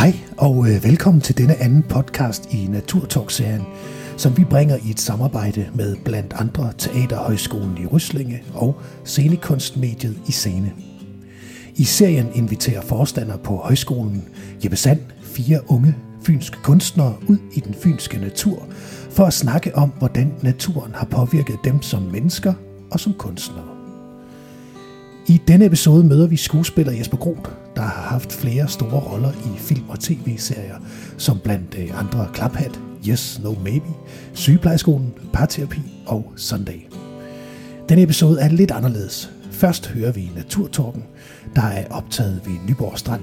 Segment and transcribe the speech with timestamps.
[0.00, 3.62] Hej og øh, velkommen til denne anden podcast i Naturtalk-serien,
[4.16, 10.32] som vi bringer i et samarbejde med blandt andre Teaterhøjskolen i Ryslinge og Scenekunstmediet i
[10.32, 10.72] Scene.
[11.76, 14.28] I serien inviterer forstander på højskolen
[14.64, 18.66] Jeppe Sand fire unge fynske kunstnere ud i den fynske natur
[19.10, 22.54] for at snakke om, hvordan naturen har påvirket dem som mennesker
[22.90, 23.69] og som kunstnere.
[25.26, 29.58] I denne episode møder vi skuespiller Jesper Groth, der har haft flere store roller i
[29.58, 30.76] film og tv-serier,
[31.18, 33.86] som blandt øh, andre Klaphat, Yes, No Maybe,
[34.32, 36.80] Sygeplejeskolen, Parterapi og Sunday.
[37.88, 39.30] Denne episode er lidt anderledes.
[39.50, 41.04] Først hører vi Naturtorken,
[41.56, 43.22] der er optaget ved Nyborg Strand.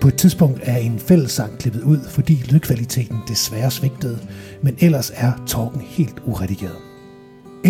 [0.00, 4.18] På et tidspunkt er en fællessang klippet ud, fordi lydkvaliteten desværre svigtede,
[4.62, 6.93] men ellers er torken helt uredigeret.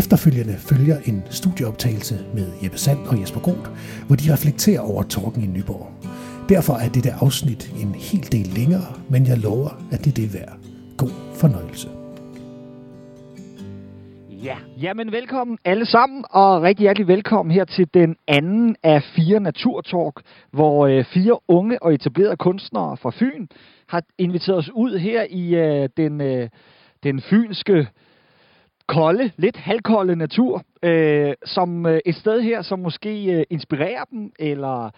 [0.00, 3.70] Efterfølgende følger en studieoptagelse med Jeppe Sand og Jesper Groth,
[4.06, 5.86] hvor de reflekterer over Torken i Nyborg.
[6.48, 10.34] Derfor er dette afsnit en hel del længere, men jeg lover, at det er det
[10.34, 10.56] værd.
[10.96, 11.88] God fornøjelse.
[14.48, 19.40] Ja, jamen velkommen alle sammen, og rigtig hjertelig velkommen her til den anden af fire
[19.40, 20.16] Naturtalk,
[20.50, 23.46] hvor øh, fire unge og etablerede kunstnere fra Fyn
[23.88, 26.48] har inviteret os ud her i øh, den, øh,
[27.02, 27.86] den fynske
[28.88, 34.32] kolde, lidt halvkolde natur, øh, som øh, et sted her, som måske øh, inspirerer dem,
[34.38, 34.90] eller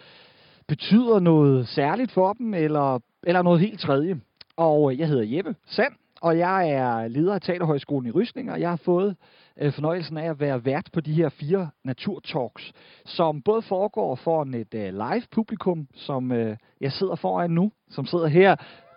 [0.69, 4.21] betyder noget særligt for dem, eller, eller noget helt tredje.
[4.57, 8.61] Og øh, jeg hedder Jeppe Sand, og jeg er leder af Teaterhøjskolen i Rysning, og
[8.61, 9.17] jeg har fået
[9.61, 12.73] øh, fornøjelsen af at være vært på de her fire naturtalks,
[13.05, 18.07] som både foregår foran et øh, live publikum, som øh, jeg sidder foran nu, som
[18.07, 18.57] sidder her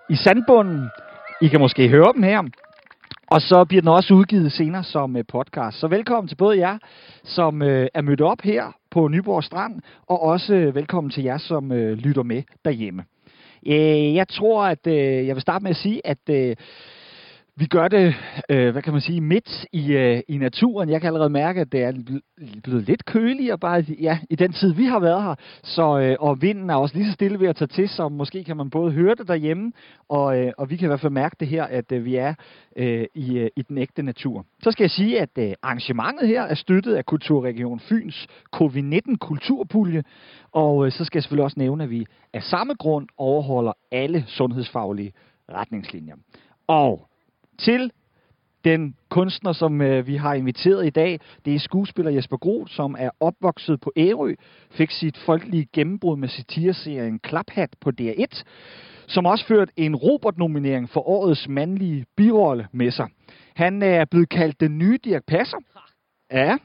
[0.10, 0.90] i sandbunden.
[1.42, 2.44] I kan måske høre dem her.
[3.32, 5.80] Og så bliver den også udgivet senere som øh, podcast.
[5.80, 6.78] Så velkommen til både jer,
[7.24, 11.38] som øh, er mødt op her på Nyborg Strand, og også øh, velkommen til jer,
[11.38, 13.04] som lytter med derhjemme.
[14.16, 14.88] Jeg tror, at
[15.28, 16.30] jeg vil starte med at sige, at
[17.60, 18.16] vi gør det,
[18.50, 20.90] øh, hvad kan man sige, midt i, øh, i naturen.
[20.90, 21.94] Jeg kan allerede mærke, at det er
[22.64, 25.36] blevet lidt køligere bare ja, i den tid, vi har været her.
[25.64, 28.44] Så, øh, og vinden er også lige så stille ved at tage til, så måske
[28.44, 29.72] kan man både høre det derhjemme,
[30.10, 32.34] og, øh, og vi kan i hvert fald mærke det her, at øh, vi er
[32.76, 34.46] øh, i, øh, i den ægte natur.
[34.64, 40.04] Så skal jeg sige, at øh, arrangementet her er støttet af Kulturregion Fyns COVID-19 Kulturpulje,
[40.52, 44.24] og øh, så skal jeg selvfølgelig også nævne, at vi af samme grund overholder alle
[44.28, 45.14] sundhedsfaglige
[45.50, 46.16] retningslinjer.
[46.68, 47.09] Og
[47.60, 47.92] til
[48.64, 51.20] den kunstner, som øh, vi har inviteret i dag.
[51.46, 54.34] Det er skuespiller Jesper Groth, som er opvokset på Ærø,
[54.72, 58.44] fik sit folkelige gennembrud med satireserien Klaphat på DR1,
[59.08, 63.08] som også førte en Robert-nominering for årets mandlige birolle med sig.
[63.56, 65.58] Han er blevet kaldt den nye Dirk Passer.
[66.32, 66.58] Ja,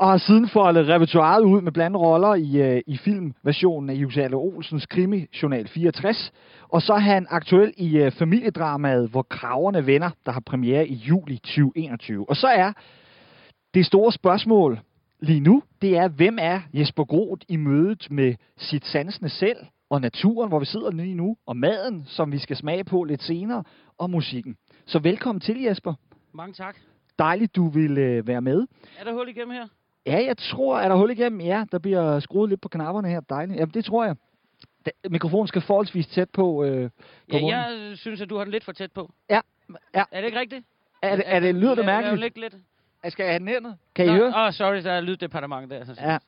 [0.00, 4.36] og har siden foldet repertoireet ud med blandt roller i, uh, i filmversionen af Jusale
[4.36, 6.32] Olsens krimi Journal 64.
[6.68, 10.94] Og så er han aktuel i uh, familiedramaet Hvor kraverne venner, der har premiere i
[10.94, 12.28] juli 2021.
[12.28, 12.72] Og så er
[13.74, 14.80] det store spørgsmål
[15.20, 19.58] lige nu, det er, hvem er Jesper Groth i mødet med sit sansende selv
[19.90, 23.22] og naturen, hvor vi sidder lige nu, og maden, som vi skal smage på lidt
[23.22, 23.64] senere,
[23.98, 24.56] og musikken.
[24.86, 25.94] Så velkommen til, Jesper.
[26.34, 26.76] Mange tak.
[27.18, 28.66] Dejligt, du vil uh, være med.
[28.98, 29.66] Er der hul igennem her?
[30.06, 31.40] Ja, jeg tror, er der hul igennem?
[31.40, 33.20] Ja, der bliver skruet lidt på knapperne her.
[33.20, 33.58] Dejligt.
[33.60, 34.16] Jamen, det tror jeg.
[35.10, 36.64] Mikrofonen skal forholdsvis tæt på.
[36.64, 36.90] Øh,
[37.30, 39.10] på ja, jeg synes, at du har den lidt for tæt på.
[39.30, 39.40] Ja.
[39.94, 40.04] ja.
[40.12, 40.66] Er det ikke rigtigt?
[41.02, 42.22] Er det, er det, lyder det mærkeligt?
[42.22, 42.62] Jeg, jeg lidt.
[43.08, 43.72] Skal jeg have den ned?
[43.94, 44.26] Kan I Nå, høre?
[44.26, 45.84] Åh, oh, sorry, der er lyddepartement der.
[45.84, 46.18] Så ja.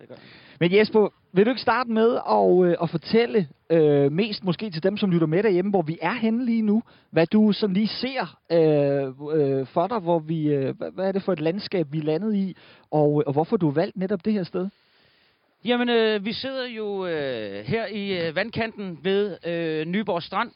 [0.61, 4.83] Men Jesper, vil du ikke starte med at, øh, at fortælle øh, mest måske til
[4.83, 6.83] dem, som lytter med derhjemme, hvor vi er henne lige nu?
[7.11, 11.13] Hvad du sådan lige ser øh, øh, for dig, hvor vi, øh, hvad, hvad er
[11.13, 12.57] det for et landskab, vi er landet i,
[12.91, 14.69] og, og hvorfor du har valgt netop det her sted?
[15.65, 20.51] Jamen, øh, vi sidder jo øh, her i øh, vandkanten ved øh, Nyborg Strand.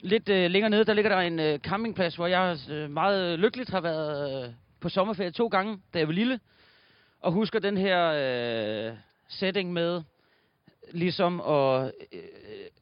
[0.00, 3.70] Lidt øh, længere nede, der ligger der en øh, campingplads, hvor jeg øh, meget lykkeligt
[3.70, 6.40] har været øh, på sommerferie to gange, da jeg var lille.
[7.20, 8.12] Og husker den her
[8.88, 8.96] øh,
[9.28, 10.02] setting med
[10.92, 12.20] ligesom at øh,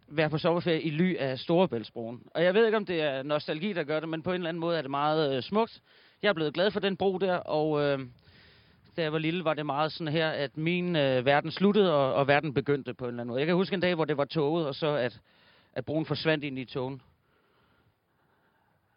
[0.08, 2.22] være på sommerferie i ly af Storebæltsbroen.
[2.34, 4.48] Og jeg ved ikke, om det er nostalgi, der gør det, men på en eller
[4.48, 5.80] anden måde er det meget øh, smukt.
[6.22, 7.98] Jeg er blevet glad for den bro der, og øh,
[8.96, 12.14] da jeg var lille, var det meget sådan her, at min øh, verden sluttede, og,
[12.14, 13.40] og verden begyndte på en eller anden måde.
[13.40, 15.20] Jeg kan huske en dag, hvor det var toget, og så at,
[15.72, 17.02] at broen forsvandt ind i togen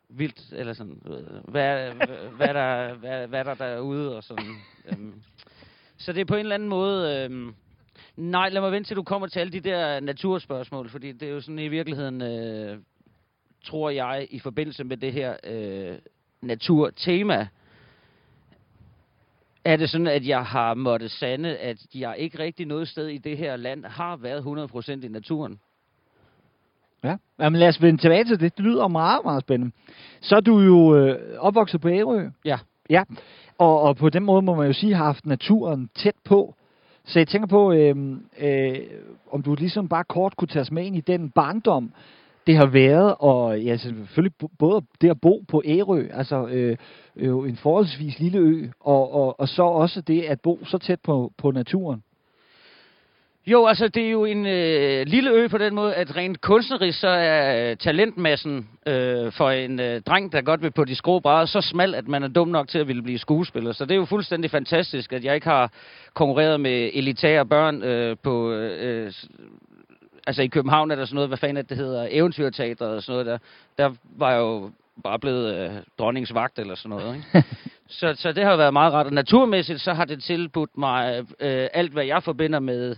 [0.09, 2.07] vildt, eller sådan, hvad, hvad,
[2.37, 4.55] hvad, der, hvad, hvad der derude, og sådan.
[4.85, 5.21] Øhm.
[5.97, 7.55] Så det er på en eller anden måde, øhm,
[8.15, 11.31] nej, lad mig vente til du kommer til alle de der naturspørgsmål, fordi det er
[11.31, 12.77] jo sådan i virkeligheden, øh,
[13.63, 15.97] tror jeg, i forbindelse med det her øh,
[16.41, 17.47] naturtema,
[19.63, 23.17] er det sådan, at jeg har måttet sande, at jeg ikke rigtig noget sted i
[23.17, 24.69] det her land har været
[25.01, 25.59] 100% i naturen.
[27.03, 28.57] Ja, Jamen, lad os vende tilbage til det.
[28.57, 29.75] Det lyder meget, meget spændende.
[30.21, 32.29] Så er du jo øh, opvokset på Ærø.
[32.45, 32.57] Ja.
[32.89, 33.03] Ja,
[33.57, 36.55] og, og på den måde må man jo sige, har haft naturen tæt på.
[37.05, 37.95] Så jeg tænker på, øh,
[38.39, 38.77] øh,
[39.31, 41.93] om du ligesom bare kort kunne tage med ind i den barndom,
[42.47, 46.77] det har været, og ja, selvfølgelig både det at bo på Ærø, altså øh,
[47.15, 50.99] jo en forholdsvis lille ø, og, og, og så også det at bo så tæt
[51.03, 52.03] på, på naturen.
[53.47, 56.99] Jo, altså det er jo en øh, lille ø på den måde, at rent kunstnerisk
[56.99, 61.19] så er øh, talentmassen øh, for en øh, dreng, der godt vil på de skrå
[61.19, 63.71] brædder, så smal, at man er dum nok til at ville blive skuespiller.
[63.71, 65.71] Så det er jo fuldstændig fantastisk, at jeg ikke har
[66.13, 68.51] konkurreret med elitære børn øh, på...
[68.51, 69.13] Øh,
[70.27, 73.25] altså i København er der sådan noget, hvad fanden er det, hedder, eventyrteateret og sådan
[73.25, 73.25] noget
[73.77, 73.83] der.
[73.83, 74.71] Der var jeg jo
[75.03, 77.47] bare blevet øh, dronningens vagt eller sådan noget, ikke?
[77.91, 79.05] Så, så det har været meget rart.
[79.05, 82.95] Og naturmæssigt, så har det tilbudt mig øh, alt, hvad jeg forbinder med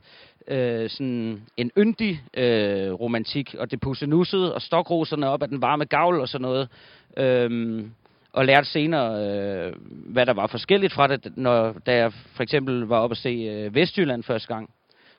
[0.51, 3.55] øh, sådan en yndig øh, romantik.
[3.59, 6.69] Og det pussenussede og stokroserne op af den varme gavl og sådan noget.
[7.17, 7.91] Øhm,
[8.33, 12.81] og lærte senere, øh, hvad der var forskelligt fra det, når, da jeg for eksempel
[12.81, 14.69] var oppe at se øh, Vestjylland første gang.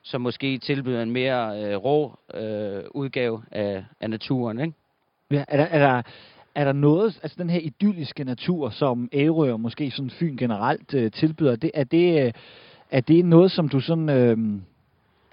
[0.03, 4.73] Som måske tilbyder en mere øh, rå øh, udgave af, af naturen, ikke?
[5.31, 6.01] Ja, er der, er der,
[6.55, 10.93] er der noget, altså den her idylliske natur, som Ærø og måske sådan Fyn generelt
[10.93, 12.31] øh, tilbyder, det, er, det, øh,
[12.91, 14.37] er det noget, som du sådan, øh,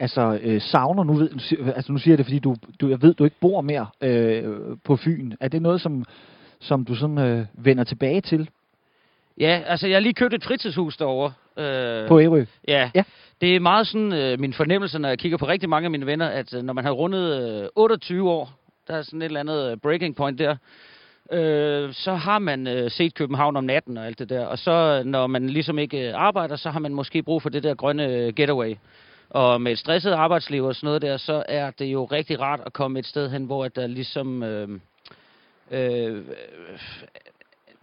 [0.01, 1.05] altså øh, savner?
[1.05, 1.31] Nu, ved,
[1.77, 4.45] altså nu siger jeg det, fordi du, du, jeg ved, du ikke bor mere øh,
[4.85, 5.33] på Fyn.
[5.41, 6.05] Er det noget, som,
[6.61, 8.51] som du sådan øh, vender tilbage til
[9.41, 11.33] Ja, altså jeg har lige købt et fritidshus derovre.
[11.57, 12.45] Øh, på Ærø?
[12.69, 12.91] Ja.
[12.95, 13.03] Ja.
[13.41, 16.07] Det er meget sådan øh, min fornemmelse, når jeg kigger på rigtig mange af mine
[16.07, 18.51] venner, at øh, når man har rundet øh, 28 år,
[18.89, 20.57] der er sådan et eller andet øh, breaking point der,
[21.33, 24.47] øh, så har man øh, set København om natten og alt det der.
[24.47, 27.49] Og så øh, når man ligesom ikke øh, arbejder, så har man måske brug for
[27.49, 28.75] det der grønne øh, getaway.
[29.31, 32.61] Og med et stresset arbejdsliv og sådan noget der, så er det jo rigtig rart
[32.67, 34.43] at komme et sted hen, hvor at der ligesom...
[34.43, 34.69] Øh,
[35.71, 36.25] øh,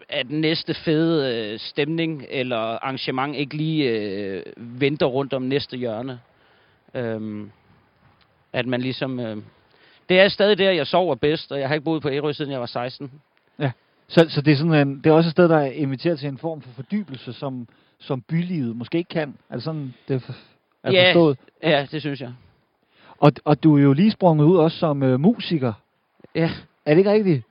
[0.09, 6.19] at næste fede øh, stemning eller arrangement ikke lige øh, venter rundt om næste hjørne.
[6.93, 7.51] Øhm,
[8.53, 9.19] at man ligesom...
[9.19, 9.37] Øh,
[10.09, 12.51] det er stadig der, jeg sover bedst, og jeg har ikke boet på Ærø, siden
[12.51, 13.11] jeg var 16.
[13.59, 13.71] Ja,
[14.07, 16.37] Så, så det, er sådan en, det er også et sted, der inviterer til en
[16.37, 17.67] form for fordybelse, som,
[17.99, 19.37] som bylivet måske ikke kan.
[19.49, 20.35] Altså sådan, det
[20.87, 21.07] er, Ja.
[21.09, 21.37] forstået.
[21.63, 22.31] Ja, det synes jeg.
[23.19, 25.73] Og, og du er jo lige sprunget ud også som øh, musiker.
[26.35, 26.49] Ja.
[26.85, 27.43] Er det ikke rigtigt?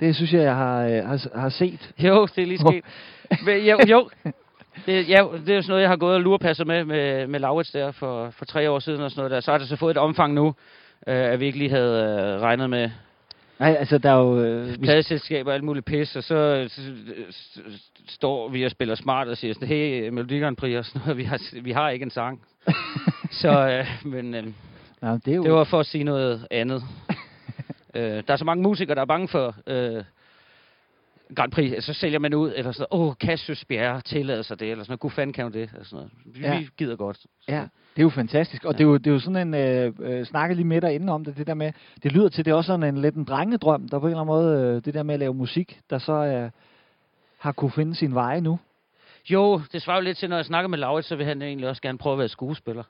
[0.00, 1.92] Det synes jeg, jeg har, øh, har, har set.
[1.98, 2.84] Jo, det er lige sket.
[3.44, 4.08] Men, jo, jo.
[4.86, 7.40] Det, ja, det er jo sådan noget, jeg har gået og lurepasset med, med, med
[7.40, 9.40] Laurits der for, for tre år siden og sådan noget der.
[9.40, 10.46] Så har det så fået et omfang nu,
[11.06, 12.90] øh, at vi ikke lige havde øh, regnet med
[13.58, 14.40] Nej, altså der er jo...
[14.40, 16.82] Øh, vi, pladeselskaber og alt muligt pis, og så, så,
[17.30, 17.60] så
[18.08, 21.16] står vi og spiller smart og siger sådan, hey, Melodi Grand Prix og sådan noget,
[21.16, 22.42] vi har, vi har ikke en sang.
[23.42, 24.44] så, øh, men øh,
[25.02, 25.44] ja, det er jo...
[25.44, 26.82] det var for at sige noget andet.
[27.94, 30.04] øh, der er så mange musikere, der er bange for øh,
[31.36, 34.70] Grand Prix, så sælger man ud, eller sådan åh, oh, Cassius Bjerre tillader sig det,
[34.70, 36.10] eller sådan noget, fanden kan jo det, eller sådan noget.
[36.24, 36.52] Vi, Ja.
[36.52, 36.58] ja.
[36.58, 37.18] vi gider godt.
[37.48, 37.60] Ja,
[37.96, 38.64] det er jo fantastisk.
[38.64, 39.54] Og det, er jo, det er jo sådan en...
[39.54, 41.72] Øh, øh, snakkede lige med dig inden om det, det der med...
[42.02, 44.20] Det lyder til, det er også sådan en lidt en drengedrøm, der på en eller
[44.20, 44.74] anden måde...
[44.76, 46.50] Øh, det der med at lave musik, der så øh,
[47.38, 48.58] har kunne finde sin vej nu.
[49.30, 51.68] Jo, det svarer jo lidt til, når jeg snakker med Laurits, så vil han egentlig
[51.68, 52.82] også gerne prøve at være skuespiller.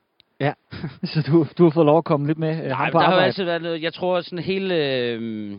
[1.12, 3.04] så du, du har fået lov at komme lidt med øh, Nej, ham på der
[3.04, 3.26] har jo arbejde.
[3.26, 5.52] altid været noget, jeg tror sådan hele, øh,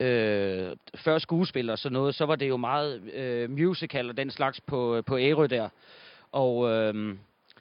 [0.00, 4.30] øh, før skuespiller og sådan noget, så var det jo meget øh, musical og den
[4.30, 5.68] slags på, på Ærø der.
[6.32, 7.16] Og øh,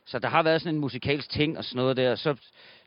[0.06, 2.16] så der har været sådan en musikalsk ting og sådan noget der.
[2.16, 2.36] Så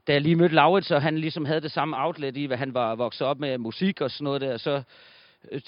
[0.06, 2.74] da jeg lige mødte Laurits, og han ligesom havde det samme outlet i, hvad han
[2.74, 4.82] var vokset op med musik og sådan noget der, så øh,
[5.52, 5.60] øh,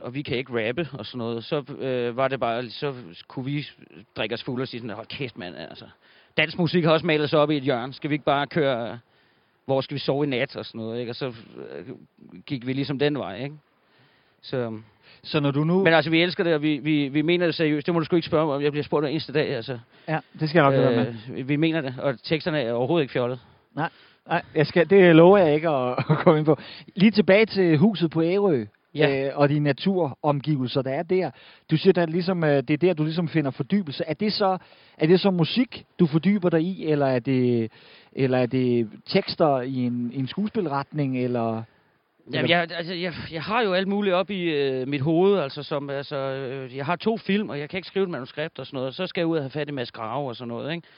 [0.00, 2.94] og vi kan ikke rappe og sådan noget, så øh, var det bare, så
[3.28, 3.68] kunne vi
[4.16, 5.84] drikke os fulde og sige sådan, hold kæft mand, altså.
[6.36, 7.92] Dansk musik har også malet sig op i et hjørne.
[7.92, 8.98] Skal vi ikke bare køre,
[9.68, 11.12] hvor skal vi sove i nat og sådan noget, ikke?
[11.12, 11.86] Og så øh,
[12.46, 13.54] gik vi ligesom den vej, ikke?
[14.42, 14.78] Så,
[15.22, 15.84] Så når du nu...
[15.84, 17.86] men altså, vi elsker det, og vi, vi, vi mener det seriøst.
[17.86, 18.62] Det må du sgu ikke spørge mig om.
[18.62, 19.78] Jeg bliver spurgt hver eneste dag, altså.
[20.08, 21.14] ja, det skal jeg nok øh, med.
[21.36, 23.40] Øh, vi mener det, og teksterne er overhovedet ikke fjollet.
[24.28, 26.58] Nej, jeg skal, det lover jeg ikke at, at komme ind på.
[26.94, 28.64] Lige tilbage til huset på Ærø.
[28.94, 29.26] Ja.
[29.26, 31.30] Øh, og de naturomgivelser, der er der.
[31.70, 34.04] Du siger, er ligesom, øh, det er der, du ligesom finder fordybelse.
[34.06, 34.58] Er det så,
[34.98, 37.72] er det så musik, du fordyber dig i, eller er det,
[38.12, 41.62] eller er det tekster i en, en skuespilretning, eller...
[42.32, 45.62] Jamen, jeg, altså, jeg, jeg har jo alt muligt op i øh, mit hoved, altså,
[45.62, 48.66] som, altså, øh, jeg har to film, og jeg kan ikke skrive et manuskript og
[48.66, 50.74] sådan noget, så skal jeg ud og have fat i Mads Grave og sådan noget,
[50.74, 50.88] ikke?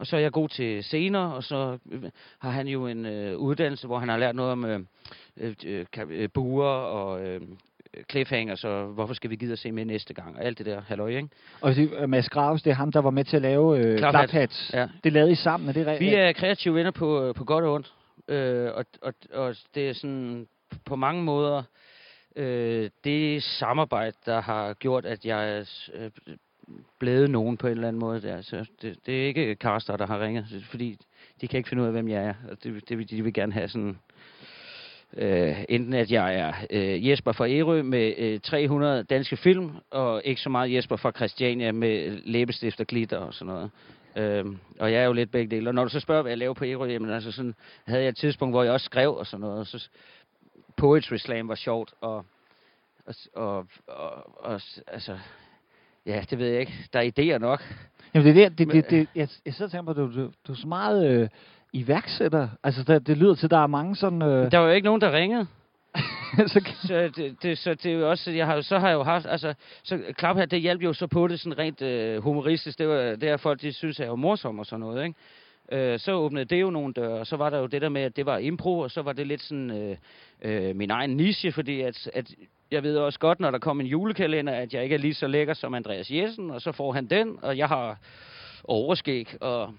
[0.00, 2.02] Og så er jeg god til scener, og så øh,
[2.38, 4.80] har han jo en øh, uddannelse, hvor han har lært noget om øh,
[5.36, 7.40] øh, øh, øh, buer og øh,
[8.10, 10.80] cliffhanger, så hvorfor skal vi gide at se med næste gang, og alt det der
[10.80, 11.28] halløj, ikke?
[11.60, 14.70] Og det, Mads Graves, det er ham, der var med til at lave øh, Klaphat.
[14.72, 14.88] Ja.
[15.04, 16.10] Det lavede I sammen, er det rigtigt?
[16.10, 17.92] Vi er kreative venner på, på godt og ondt.
[18.28, 20.46] Øh, og, og, og det er sådan
[20.84, 21.62] på mange måder
[22.36, 26.10] øh, det samarbejde, der har gjort, at jeg øh,
[26.98, 28.22] blevet nogen på en eller anden måde.
[28.22, 28.42] Der.
[28.42, 30.98] Så det, det er ikke Karster, der har ringet, fordi
[31.40, 32.34] de kan ikke finde ud af, hvem jeg er.
[32.50, 33.98] Og det, det de vil gerne have sådan...
[35.16, 40.22] Øh, enten at jeg er øh, Jesper fra Ærø med øh, 300 danske film, og
[40.24, 43.70] ikke så meget Jesper fra Christiania med læbestift og glitter og sådan noget.
[44.16, 45.70] Øhm, og jeg er jo lidt begge dele.
[45.70, 48.08] Og når du så spørger, hvad jeg laver på Ærø, jamen altså sådan, havde jeg
[48.08, 49.58] et tidspunkt, hvor jeg også skrev og sådan noget.
[49.58, 49.88] Og så
[50.76, 52.24] Poetry Slam var sjovt, og,
[53.06, 55.18] og, og, og, og altså,
[56.06, 56.72] ja, det ved jeg ikke.
[56.92, 57.62] Der er idéer nok.
[58.14, 60.30] Jamen det er det, det, det, det jeg, jeg sidder og tænker på, du, du,
[60.46, 61.28] du er så meget øh,
[61.72, 62.48] iværksætter.
[62.62, 64.22] Altså det, det lyder til, at der er mange sådan...
[64.22, 64.50] Øh...
[64.50, 65.46] Der var jo ikke nogen, der ringede.
[66.52, 69.02] så, så, det, det, så det er jo også, jeg har, så har jeg jo
[69.02, 72.78] haft, altså, så klap her, det hjalp jo så på det sådan rent øh, humoristisk,
[72.78, 75.92] det var det er folk, de synes, jeg er morsom og sådan noget, ikke?
[75.92, 78.02] Øh, så åbnede det jo nogle døre, og så var der jo det der med,
[78.02, 79.96] at det var impro, og så var det lidt sådan øh,
[80.42, 82.34] øh, min egen niche, fordi at, at
[82.70, 85.26] jeg ved også godt, når der kom en julekalender, at jeg ikke er lige så
[85.26, 87.98] lækker som Andreas Jessen, og så får han den, og jeg har
[88.64, 89.74] overskæg, og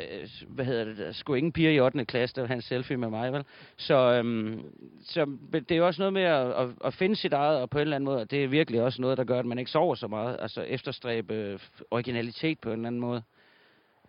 [0.00, 2.04] øh, hvad hedder det, der skulle ingen piger i 8.
[2.04, 3.44] klasse, der var hans selfie med mig, vel?
[3.76, 4.62] Så, øhm,
[5.04, 7.78] så det er jo også noget med at, at, at finde sit eget, og på
[7.78, 9.70] en eller anden måde, og det er virkelig også noget, der gør, at man ikke
[9.70, 11.58] sover så meget, altså efterstræbe
[11.90, 13.22] originalitet på en eller anden måde.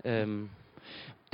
[0.06, 0.50] Øhm.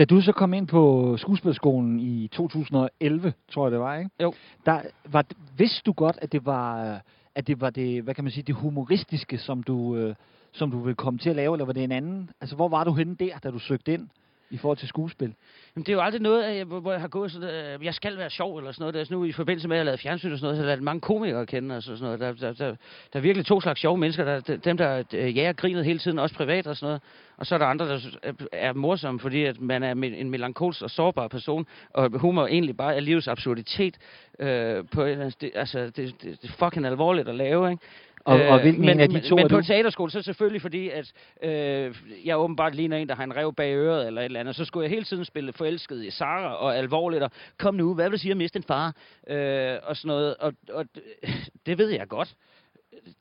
[0.01, 4.09] Da du så kom ind på skuespilskolen i 2011, tror jeg det var, ikke?
[4.21, 4.33] Jo.
[4.65, 5.25] Der var,
[5.57, 7.01] vidste du godt, at det var,
[7.35, 10.15] at det var det, hvad kan man sige, det humoristiske, som du, øh,
[10.51, 12.29] som du ville komme til at lave, eller var det en anden?
[12.41, 14.07] Altså, hvor var du henne der, da du søgte ind?
[14.51, 15.33] I forhold til skuespil?
[15.75, 18.29] Jamen, det er jo aldrig noget, hvor jeg har gået sådan, øh, jeg skal være
[18.29, 18.93] sjov eller sådan noget.
[18.93, 20.67] Det er sådan nu i forbindelse med, at jeg lavede fjernsyn og sådan noget, så
[20.67, 21.75] der er mange komikere kende.
[21.77, 22.19] og sådan noget.
[22.19, 22.75] Der, der, der,
[23.13, 24.25] der er virkelig to slags sjove mennesker.
[24.25, 27.01] Der, der, dem, der øh, jager grinet hele tiden, også privat og sådan noget.
[27.37, 27.99] Og så er der andre, der
[28.51, 32.95] er morsomme, fordi at man er en melankolsk og sårbar person, og humor egentlig bare
[32.95, 33.97] er livets absurditet.
[34.39, 37.83] Øh, på, det, altså, det, det, det er fucking alvorligt at lave, ikke?
[38.25, 39.63] Og, øh, og hvilken men, af de to men på du?
[39.63, 41.13] teaterskole, så selvfølgelig fordi, at
[41.43, 44.55] øh, jeg åbenbart ligner en, der har en rev bag øret eller et eller andet.
[44.55, 48.05] Så skulle jeg hele tiden spille forelsket i Sara og alvorligt, og kom nu, hvad
[48.05, 48.95] vil du sige at miste en far?
[49.27, 50.35] Øh, og sådan noget.
[50.37, 50.85] Og, og
[51.65, 52.35] det ved jeg godt.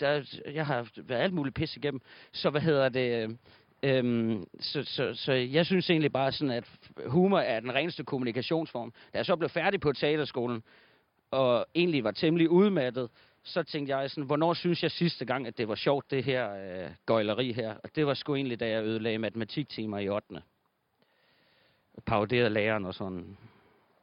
[0.00, 2.00] Der, jeg har været alt muligt pis igennem.
[2.32, 3.38] Så hvad hedder det...
[3.82, 6.64] Øhm, så, så, så jeg synes egentlig bare sådan, at
[7.06, 8.92] humor er den reneste kommunikationsform.
[9.12, 10.62] Da jeg så blev færdig på teaterskolen,
[11.30, 13.08] og egentlig var temmelig udmattet,
[13.42, 16.52] så tænkte jeg sådan, hvornår synes jeg sidste gang, at det var sjovt, det her
[16.52, 17.74] øh, gøjleri her?
[17.84, 20.42] Og det var sgu egentlig, da jeg ødelagde matematiktimer i 8.
[22.06, 23.36] Paroderede læreren og sådan.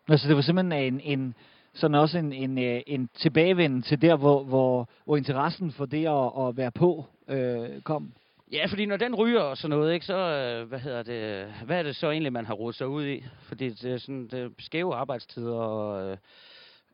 [0.07, 1.35] Altså det var simpelthen en, en
[1.73, 6.07] sådan også en, en, øh, en tilbagevenden til der, hvor, hvor, hvor interessen for det
[6.07, 8.13] at, at være på øh, kom?
[8.51, 11.79] Ja, fordi når den ryger og sådan noget, ikke, så øh, hvad hedder det, hvad
[11.79, 13.23] er det så egentlig, man har rodet sig ud i?
[13.41, 16.17] Fordi det er sådan det er skæve arbejdstider og øh,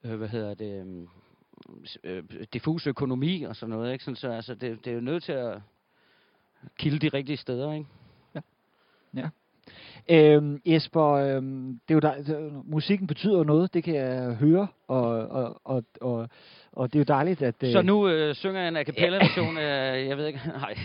[0.03, 1.07] øh hvad hedder det,
[2.03, 3.93] øh, diffus økonomi og sådan noget.
[3.93, 4.03] Ikke?
[4.03, 5.57] Sådan, så altså, det, det er jo nødt til at
[6.77, 7.73] kilde de rigtige steder.
[7.73, 7.85] Ikke?
[8.35, 8.41] Ja.
[9.15, 9.29] ja.
[10.09, 15.05] Øhm, Jesper, øhm, det er jo der, musikken betyder noget, det kan jeg høre, og,
[15.27, 16.29] og, og, og,
[16.71, 17.55] og det er jo dejligt, at...
[17.63, 17.71] Øh...
[17.71, 20.75] Så nu øh, synger jeg en a cappella-version af, jeg ved ikke, nej.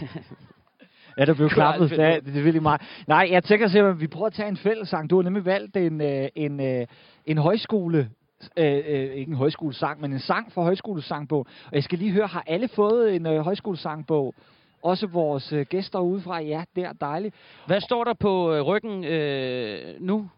[1.18, 1.90] Ja, der blev klappet.
[1.90, 2.80] Det, det, det er virkelig meget.
[3.06, 5.10] Nej, jeg tænker simpelthen, at vi prøver at tage en fællesang.
[5.10, 6.86] Du har nemlig valgt en, øh, en, øh,
[7.26, 8.10] en højskole
[8.56, 11.46] øh, øh, ikke en højskolesang, men en sang for højskolesangbog.
[11.66, 14.34] Og jeg skal lige høre, har alle fået en øh, højskolesangbog?
[14.82, 16.40] Også vores øh, gæster udefra.
[16.40, 17.34] Ja, det er dejligt.
[17.66, 20.30] Hvad står der på øh, ryggen øh, nu?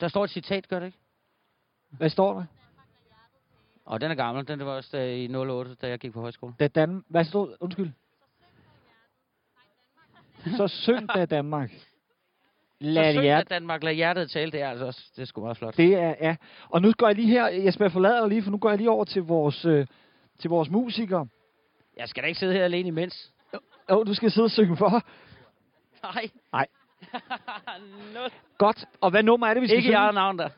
[0.00, 0.98] Der står et citat, gør det ikke?
[1.90, 2.44] Hvad står der?
[3.84, 4.48] Og den er gammel.
[4.48, 6.54] Den var også der i 08, da jeg gik på højskole.
[6.60, 7.56] Da Dan Hvad stod?
[7.60, 7.90] Undskyld.
[10.56, 11.70] Så syng da Danmark.
[12.80, 13.50] Lad så hjert...
[13.50, 15.76] Danmark, lad hjertet tale, det er altså også, det er sgu meget flot.
[15.76, 16.36] Det er, ja.
[16.68, 18.78] Og nu går jeg lige her, jeg skal forlade dig lige, for nu går jeg
[18.78, 19.86] lige over til vores, øh,
[20.38, 21.26] til vores musikere.
[21.96, 23.32] Jeg skal da ikke sidde her alene imens.
[23.90, 25.02] Jo, du skal sidde og synge for.
[26.02, 26.30] Nej.
[26.52, 26.66] Nej.
[28.58, 28.84] Godt.
[29.00, 30.00] Og hvad nummer er det, vi skal Ikke synge?
[30.00, 30.48] jeg navn der.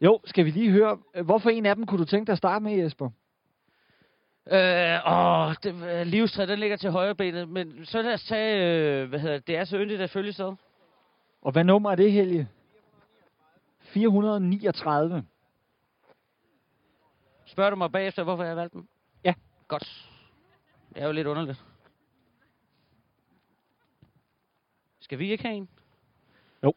[0.00, 0.98] Jo, skal vi lige høre.
[1.24, 3.10] Hvorfor en af dem kunne du tænke dig at starte med, Jesper?
[4.52, 9.02] Øh, åh, det, øh, livstræet, den ligger til højre benet, men så lad os tage,
[9.02, 10.52] øh, hvad hedder det, det er så yndigt at følge sted.
[11.42, 12.48] Og hvad nummer er det, Helge?
[13.80, 15.24] 439.
[17.46, 18.88] Spørger du mig bagefter, hvorfor jeg har valgt den?
[19.24, 19.34] Ja.
[19.68, 20.08] Godt.
[20.94, 21.64] Det er jo lidt underligt.
[25.00, 25.68] Skal vi ikke have en?
[26.62, 26.74] Jo.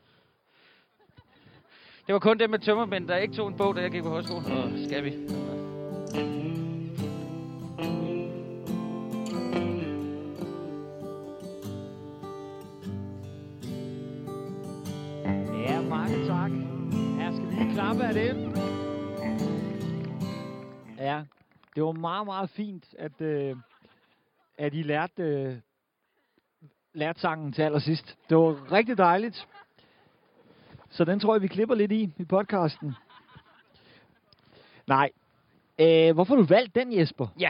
[2.07, 4.09] Det var kun det med tømmermænd, der ikke tog en bog, da jeg gik på
[4.09, 4.45] højskole.
[4.45, 5.56] Og skal vi?
[17.79, 18.57] Er det.
[20.97, 21.23] Ja,
[21.75, 23.55] det var meget, meget fint, at, øh,
[24.57, 25.57] at I lærte, øh,
[26.93, 28.17] lærte sangen til allersidst.
[28.29, 29.47] Det var rigtig dejligt.
[30.89, 32.95] Så den tror jeg, vi klipper lidt i, i podcasten.
[34.87, 35.09] Nej.
[35.79, 37.27] Øh, hvorfor har du valgt den, Jesper?
[37.39, 37.49] Ja.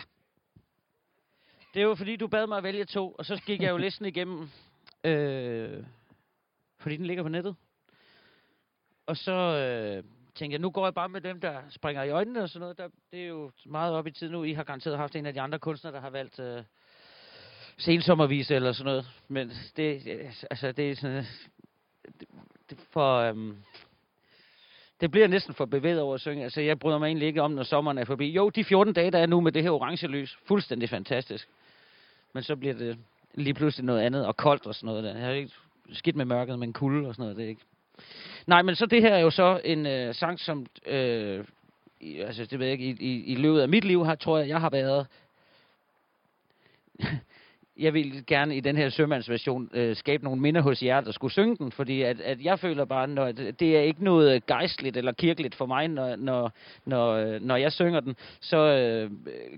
[1.74, 3.78] Det er jo fordi, du bad mig at vælge to, og så gik jeg jo
[3.78, 4.50] listen igennem.
[5.04, 5.84] Øh,
[6.80, 7.56] fordi den ligger på nettet.
[9.06, 12.44] Og så øh, tænkte jeg, nu går jeg bare med dem, der springer i øjnene
[12.44, 12.78] og sådan noget.
[12.78, 14.44] Der, det er jo meget op i tiden nu.
[14.44, 16.64] I har garanteret haft en af de andre kunstnere, der har valgt øh,
[17.78, 19.08] sensommervise eller sådan noget.
[19.28, 21.18] Men det, øh, altså, det er sådan...
[21.18, 21.26] Øh,
[22.20, 22.28] det,
[22.70, 23.18] det for...
[23.18, 23.58] øhm,
[25.02, 26.44] det bliver næsten for bevæget over at synge.
[26.44, 28.32] Altså, jeg bryder mig egentlig ikke om, når sommeren er forbi.
[28.32, 31.48] Jo, de 14 dage, der er nu med det her orange lys, fuldstændig fantastisk.
[32.34, 32.98] Men så bliver det
[33.34, 35.04] lige pludselig noget andet, og koldt og sådan noget.
[35.04, 35.16] Der.
[35.16, 35.54] Jeg har ikke
[35.92, 37.38] skidt med mørket, men kulde og sådan noget.
[37.38, 37.62] Det er ikke.
[38.48, 40.66] Nej, men så det her er jo så en øh, sang, som...
[40.86, 41.46] Øh,
[42.00, 44.38] i, altså, det ved jeg ikke, i, i, i løbet af mit liv har, tror
[44.38, 45.08] jeg, jeg har været
[47.80, 51.34] jeg vil gerne i den her sømandsversion øh, skabe nogle minder hos jer, der skulle
[51.34, 54.98] synge den, fordi at, at jeg føler bare, når det er ikke noget øh, gejstligt
[54.98, 56.52] eller kirkeligt for mig, når, når,
[56.86, 59.12] når, øh, når jeg synger den, så øh,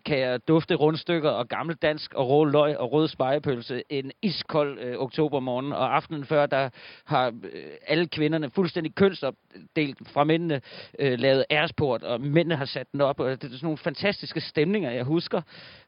[0.06, 4.80] kan jeg dufte rundstykker og gammel dansk og rå løg og rød spejepølse en iskold
[4.80, 6.70] øh, oktobermorgen, og aftenen før, der
[7.06, 10.62] har øh, alle kvinderne fuldstændig kønsopdelt fra mændene
[11.00, 14.42] øh, lavet æresport, og mændene har sat den op, og det er sådan nogle fantastiske
[14.42, 15.42] stemninger, jeg husker.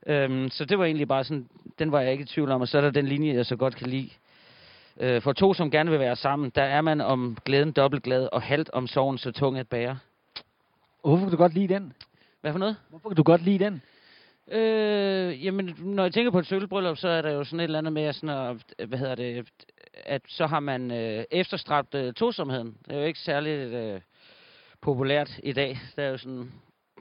[0.08, 1.48] Øhm, så det var egentlig bare sådan,
[1.80, 3.56] den var jeg ikke i tvivl om, og så er der den linje, jeg så
[3.56, 4.10] godt kan lide.
[5.00, 8.30] Øh, for to, som gerne vil være sammen, der er man om glæden dobbelt glad,
[8.32, 9.98] og halvt om sorgen så tung at bære.
[11.02, 11.94] Hvorfor kan du godt lide den?
[12.42, 12.76] Hvad for noget?
[12.90, 13.82] Hvorfor kan du godt lide den?
[14.52, 17.78] Øh, jamen, når jeg tænker på et sølvbryllup, så er der jo sådan et eller
[17.78, 19.50] andet med, sådan at, hvad hedder det,
[19.94, 22.78] at så har man øh, efterstræbt øh, tosomheden.
[22.86, 24.02] Det er jo ikke særligt øh,
[24.82, 25.80] populært i dag.
[25.96, 26.52] Der er jo sådan,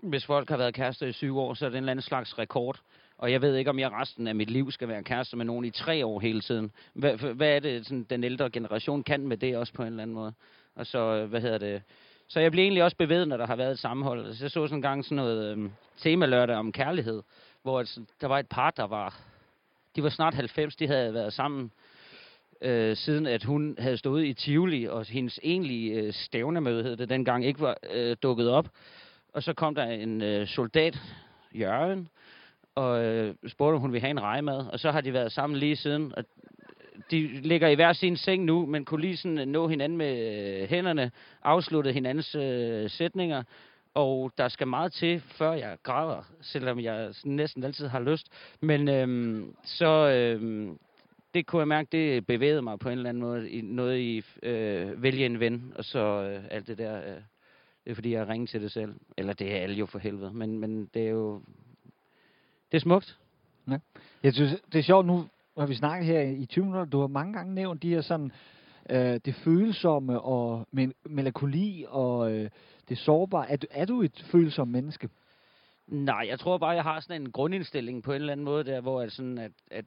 [0.03, 2.39] hvis folk har været kærester i syv år, så er det en eller anden slags
[2.39, 2.81] rekord.
[3.21, 5.65] Og jeg ved ikke, om jeg resten af mit liv skal være kæreste med nogen
[5.65, 6.71] i tre år hele tiden.
[6.93, 10.03] Hvad, hvad er det, sådan, den ældre generation kan med det også på en eller
[10.03, 10.33] anden måde?
[10.75, 11.83] Og så, øh, hvad hedder det...
[12.29, 14.27] Så jeg bliver egentlig også bevæget, når der har været et sammenhold.
[14.27, 17.23] Altså, jeg så sådan en gang sådan noget øhm, temalørdag om kærlighed,
[17.63, 19.21] hvor altså, der var et par, der var...
[19.97, 21.73] De var snart 90, de havde været sammen
[22.61, 27.09] øh, siden at hun havde stået i Tivoli, og hendes egentlige øh, stævnemøde, hed det
[27.09, 28.69] dengang, ikke var øh, dukket op.
[29.33, 30.99] Og så kom der en øh, soldat,
[31.55, 32.09] Jørgen,
[32.75, 34.67] og øh, spurgte, om hun ville have en rejemad.
[34.73, 36.13] Og så har de været sammen lige siden.
[36.17, 36.25] Og
[37.11, 40.63] de ligger i hver sin seng nu, men kunne lige sådan øh, nå hinanden med
[40.63, 41.11] øh, hænderne,
[41.43, 43.43] afslutte hinandens øh, sætninger.
[43.95, 48.29] Og der skal meget til, før jeg græder, selvom jeg næsten altid har lyst.
[48.61, 50.09] Men øhm, så...
[50.09, 50.79] øhm,
[51.35, 53.51] det kunne jeg mærke, det bevægede mig på en eller anden måde.
[53.51, 56.97] I, noget i øh, vælge en ven, og så øh, alt det der.
[56.97, 57.17] Øh,
[57.85, 58.95] det er fordi, jeg ringer til det selv.
[59.17, 60.33] Eller det er alle jo for helvede.
[60.33, 61.43] Men, men det er jo...
[62.73, 63.19] Det er smukt.
[63.71, 63.79] Ja.
[64.23, 65.25] Jeg synes, det er sjovt, nu
[65.59, 68.33] har vi snakket her i 20 minutter, du har mange gange nævnt de her sådan,
[68.91, 72.51] øh, det følsomme og mel- melankoli og øh,
[72.89, 73.51] det sårbare.
[73.51, 75.09] Er du, er du et følsomt menneske?
[75.87, 78.81] Nej, jeg tror bare, jeg har sådan en grundindstilling på en eller anden måde der,
[78.81, 79.85] hvor at sådan, at, at,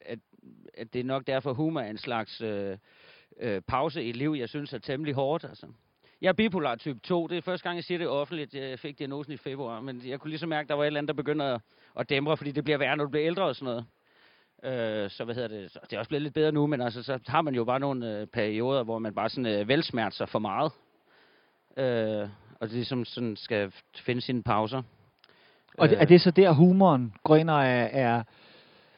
[0.00, 0.18] at,
[0.74, 2.78] at det er nok derfor humor er en slags øh,
[3.40, 5.44] øh, pause i et liv, jeg synes er temmelig hårdt.
[5.44, 5.66] Altså.
[6.20, 7.26] Jeg er bipolar type 2.
[7.26, 8.54] Det er første gang, jeg siger det offentligt.
[8.54, 11.00] Jeg fik diagnosen i februar, men jeg kunne ligesom mærke, at der var et eller
[11.00, 11.60] andet, der begynder at,
[11.98, 13.84] at dæmre, fordi det bliver værre, når du bliver ældre og sådan noget.
[14.64, 15.70] Øh, så hvad hedder det?
[15.70, 17.80] Så det er også blevet lidt bedre nu, men altså, så har man jo bare
[17.80, 20.72] nogle øh, perioder, hvor man bare sådan øh, velsmærter for meget.
[21.76, 22.28] Øh,
[22.60, 24.82] og det ligesom sådan skal finde sine pauser.
[25.78, 28.22] Og det, er det så der, humoren går ind og er, er,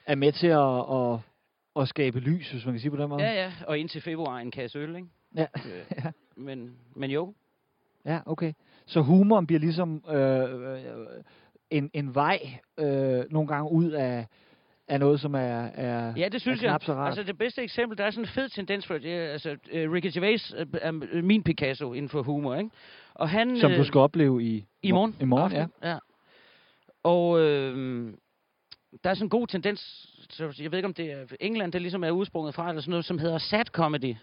[0.07, 1.21] er med til at, at,
[1.83, 3.23] at skabe lys, hvis man kan sige på den måde?
[3.23, 3.53] Ja, ja.
[3.67, 5.09] Og indtil februar en kasse øl, ikke?
[5.37, 5.47] Ja.
[5.67, 6.11] Øh, ja.
[6.37, 7.35] men, men jo.
[8.05, 8.53] Ja, okay.
[8.87, 10.81] Så humoren bliver ligesom øh, øh,
[11.71, 12.39] en, en vej
[12.79, 14.27] øh, nogle gange ud af,
[14.89, 16.79] af noget, som er, er Ja, det synes er jeg.
[16.83, 17.07] så rart.
[17.07, 19.13] Altså det bedste eksempel, der er sådan en fed tendens for det.
[19.15, 22.71] er, Altså, uh, Ricky Gervais uh, er min Picasso inden for humor, ikke?
[23.15, 25.17] Og han, som du øh, skal opleve i, I morgen.
[25.21, 25.59] I morgen, ja.
[25.63, 25.89] aften.
[25.89, 25.99] ja.
[27.03, 28.13] Og øh,
[29.05, 29.81] der er sådan en god tendens,
[30.31, 32.91] så jeg ved ikke om det er England, det ligesom er udsprunget fra, eller sådan
[32.91, 34.15] noget, som hedder sad comedy.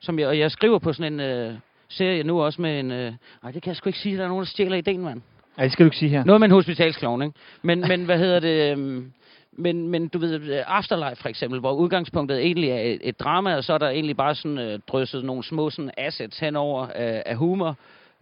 [0.00, 1.54] Som jeg, og jeg skriver på sådan en øh,
[1.88, 2.90] serie nu også med en...
[2.90, 5.22] Øh, nej, det kan jeg sgu ikke sige, der er nogen, der stjæler ideen, mand.
[5.58, 6.24] Ja, det skal du ikke sige her.
[6.24, 7.34] Noget med en hospitalsklovn, ikke?
[7.62, 8.72] Men, men hvad hedder det...
[8.72, 9.12] øhm,
[9.52, 13.56] men, men du ved, øh, Afterlife for eksempel, hvor udgangspunktet egentlig er et, et drama,
[13.56, 17.22] og så er der egentlig bare sådan øh, drysset nogle små sådan assets henover af,
[17.26, 17.76] af humor.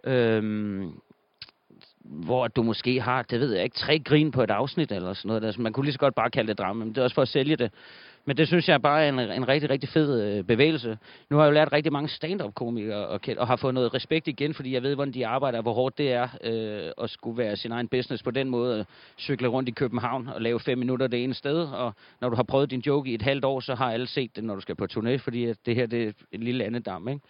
[0.04, 0.92] Øhm,
[2.04, 5.28] hvor du måske har, det ved jeg ikke, tre grin på et afsnit eller sådan
[5.28, 5.44] noget.
[5.44, 7.22] Altså, man kunne lige så godt bare kalde det drama, men det er også for
[7.22, 7.70] at sælge det.
[8.26, 10.98] Men det synes jeg bare er en, en rigtig, rigtig fed øh, bevægelse.
[11.30, 14.54] Nu har jeg jo lært rigtig mange stand-up-komikere og, og har fået noget respekt igen,
[14.54, 17.72] fordi jeg ved, hvordan de arbejder, hvor hårdt det er øh, at skulle være sin
[17.72, 18.84] egen business på den måde.
[19.18, 22.42] Cykle rundt i København og lave fem minutter det ene sted, og når du har
[22.42, 24.74] prøvet din joke i et halvt år, så har alle set det, når du skal
[24.74, 27.20] på turné, fordi at det her det er en lille andedam, ikke?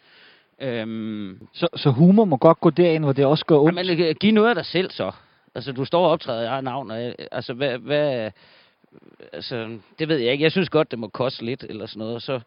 [0.61, 3.75] Øhm, Så, så humor må godt gå derind, hvor det også går ondt.
[3.75, 5.13] men øh, giv noget af dig selv så.
[5.55, 8.31] Altså, du står og optræder i eget navn, og, altså, hvad, hvad,
[9.33, 10.45] altså, det ved jeg ikke.
[10.45, 12.41] Jeg synes godt, det må koste lidt, eller sådan noget, og så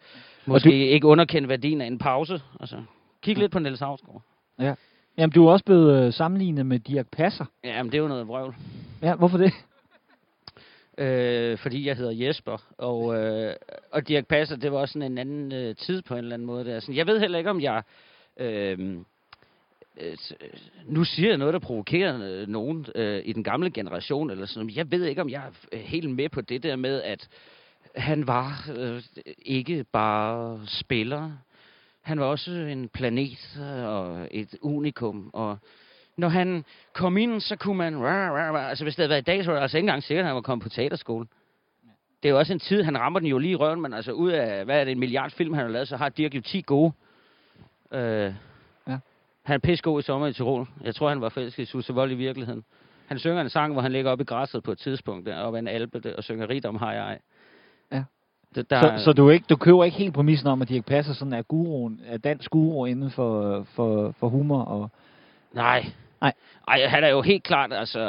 [0.45, 2.41] måske du- ikke underkende værdien af en pause.
[2.59, 2.83] Altså,
[3.21, 4.21] kig lidt på Niels Havsgaard.
[4.59, 4.73] Ja.
[5.17, 7.45] Jamen, du er også blevet øh, sammenlignet med Dirk Passer.
[7.63, 8.55] Jamen, det er jo noget vrøvl.
[9.01, 9.53] Ja, hvorfor det?
[10.97, 13.55] Øh, fordi jeg hedder Jesper, og, øh,
[13.91, 16.45] og Dirk Passer, det var også sådan en anden øh, tid på en eller anden
[16.45, 16.65] måde.
[16.65, 16.79] Der.
[16.79, 17.83] Sådan, jeg ved heller ikke, om jeg...
[18.39, 18.97] Øh,
[19.99, 20.49] Øh, øh,
[20.85, 24.65] nu siger jeg noget, der provokerer øh, nogen øh, i den gamle generation, eller sådan
[24.65, 24.77] noget.
[24.77, 27.27] Jeg ved ikke, om jeg er øh, helt med på det der med, at
[27.95, 29.03] han var øh,
[29.37, 31.31] ikke bare spiller.
[32.01, 35.57] Han var også en planet og et unikum, og
[36.17, 37.97] når han kom ind, så kunne man...
[37.97, 38.69] Rah, rah, rah.
[38.69, 40.27] Altså, hvis det havde været i dag, så var det altså ikke engang sikkert, at
[40.27, 41.27] han var kommet på teaterskole.
[42.23, 44.11] Det er jo også en tid, han rammer den jo lige i røven, men altså
[44.11, 46.41] ud af, hvad er det, en milliard film, han har lavet, så har Dirk jo
[46.41, 46.91] 10 gode.
[47.93, 48.33] Øh,
[49.49, 50.67] han er pissegod i sommer i Tirol.
[50.83, 52.63] Jeg tror, han var forelsket i Susse Vold i virkeligheden.
[53.07, 55.57] Han synger en sang, hvor han ligger oppe i græsset på et tidspunkt, der, oppe
[55.57, 57.19] ad en alpe, der, og synger rigdom har jeg.
[57.91, 58.03] Ja.
[58.55, 61.13] Det, der, Så, så du, ikke, du køber ikke helt præmissen om, at Dirk Passer
[61.13, 64.89] sådan er guruen, er dansk guru inden for, for, for humor og...
[65.53, 65.85] Nej.
[66.21, 66.33] Nej.
[66.67, 68.01] Ej, han er jo helt klart, altså,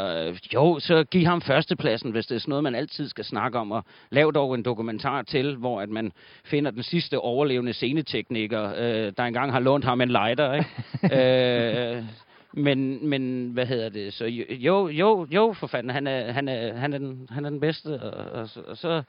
[0.55, 3.73] jo, så giv ham førstepladsen, hvis det er sådan noget, man altid skal snakke om,
[3.73, 6.13] og lav dog en dokumentar til, hvor at man
[6.45, 10.69] finder den sidste overlevende scenetekniker, øh, der engang har lånt ham en lighter, ikke?
[11.97, 12.05] øh,
[12.53, 16.75] men, men, hvad hedder det, så jo, jo, jo, for fanden, han er, han er,
[16.77, 19.03] han er, den, han er den bedste, og, og, så- og så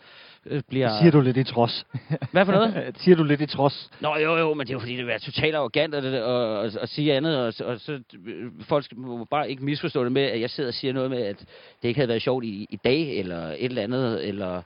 [0.46, 0.90] øh, bliver...
[0.90, 1.86] Det siger du lidt i trods.
[2.32, 2.92] Hvad for noget?
[3.04, 3.90] siger du lidt i trods.
[4.00, 6.76] Nå, jo, jo, men det er jo fordi, det være totalt arrogant at, at, at,
[6.78, 10.22] at sige andet, og, og så øh, folk skal må bare ikke misforstå det med,
[10.24, 11.40] at jeg sidder og siger noget med, at
[11.82, 14.62] det ikke havde været sjovt i, i dag, eller et eller andet, eller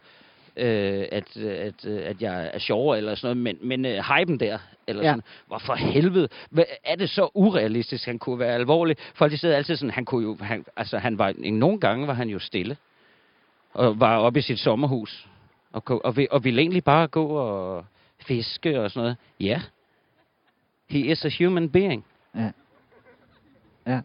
[0.57, 4.39] øh, at, at, øh, at jeg er sjovere, eller sådan noget, men, men øh, hypen
[4.39, 5.07] der, eller Ja.
[5.07, 5.11] ja.
[5.11, 8.95] sådan, hvorfor helvede, hvad, er det så urealistisk, han kunne være alvorlig?
[9.13, 12.13] Folk de sidder altid sådan, han kunne jo, han, altså han var, nogle gange var
[12.13, 12.77] han jo stille,
[13.73, 15.27] og var oppe i sit sommerhus,
[15.71, 17.85] og, og, vil, og ville egentlig bare gå og
[18.27, 19.17] fiske og sådan noget.
[19.39, 19.61] Ja.
[20.89, 22.05] He is a human being.
[23.87, 24.01] Ja.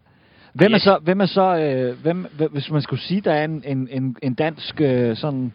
[0.53, 3.45] Hvem er så, hvem er så øh, hvem, hvem, hvis man skulle sige, der er
[3.45, 5.53] en, en, en, en dansk øh, sådan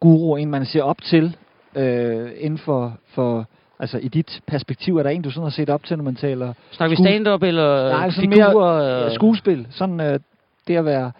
[0.00, 1.36] guru, en man ser op til,
[1.76, 3.46] øh, inden for, for,
[3.78, 6.16] altså i dit perspektiv, er der en, du sådan har set op til, når man
[6.16, 8.78] taler Snakker vi stand-up eller Nej, sådan figurer?
[8.78, 9.12] mere, øh?
[9.14, 10.20] skuespil, sådan øh,
[10.68, 11.12] det at være,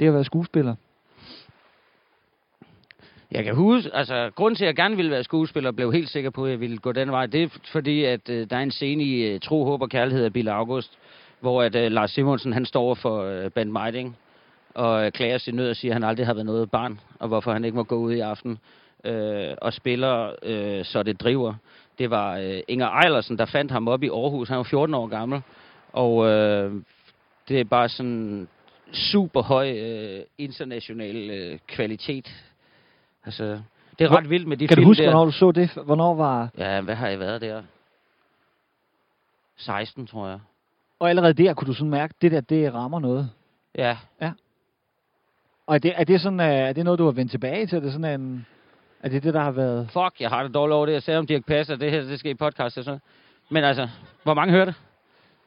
[0.00, 0.74] det at være skuespiller.
[3.30, 6.30] Jeg kan huske, altså, grunden til, at jeg gerne ville være skuespiller, blev helt sikker
[6.30, 8.70] på, at jeg ville gå den vej, det er fordi, at øh, der er en
[8.70, 10.98] scene i øh, Tro, Håb og Kærlighed af Bille August,
[11.40, 14.16] hvor at, øh, Lars Simonsen, han står for øh, Band Meiding,
[14.74, 17.52] og klager sin nød og siger, at han aldrig har været noget barn, og hvorfor
[17.52, 18.58] han ikke må gå ud i aften
[19.04, 21.54] øh, og spiller, øh, så det driver.
[21.98, 24.48] Det var øh, Inger Ejlersen, der fandt ham op i Aarhus.
[24.48, 25.42] Han var 14 år gammel,
[25.92, 26.72] og øh,
[27.48, 28.48] det er bare sådan
[28.92, 32.34] super høj øh, international øh, kvalitet.
[33.24, 33.44] Altså,
[33.98, 35.10] det er Hvor- ret vildt med de Kan du film huske, der.
[35.10, 35.70] hvornår du så det?
[35.84, 36.48] Hvornår var...
[36.58, 37.62] Ja, hvad har jeg været der?
[39.56, 40.38] 16, tror jeg.
[40.98, 43.30] Og allerede der kunne du sådan mærke, det der, det rammer noget.
[43.78, 43.96] Ja,
[45.66, 47.76] Og er det, er det, sådan, øh, er det noget, du har vendt tilbage til?
[47.76, 48.46] Er det sådan en...
[49.02, 49.90] Er det det, der har været...
[49.90, 50.92] fuck, jeg har det dårligt over det.
[50.92, 53.00] Jeg sagde om Dirk Passer, det her, det skal i podcast og sådan.
[53.50, 53.88] Men altså,
[54.22, 54.74] hvor mange hører det?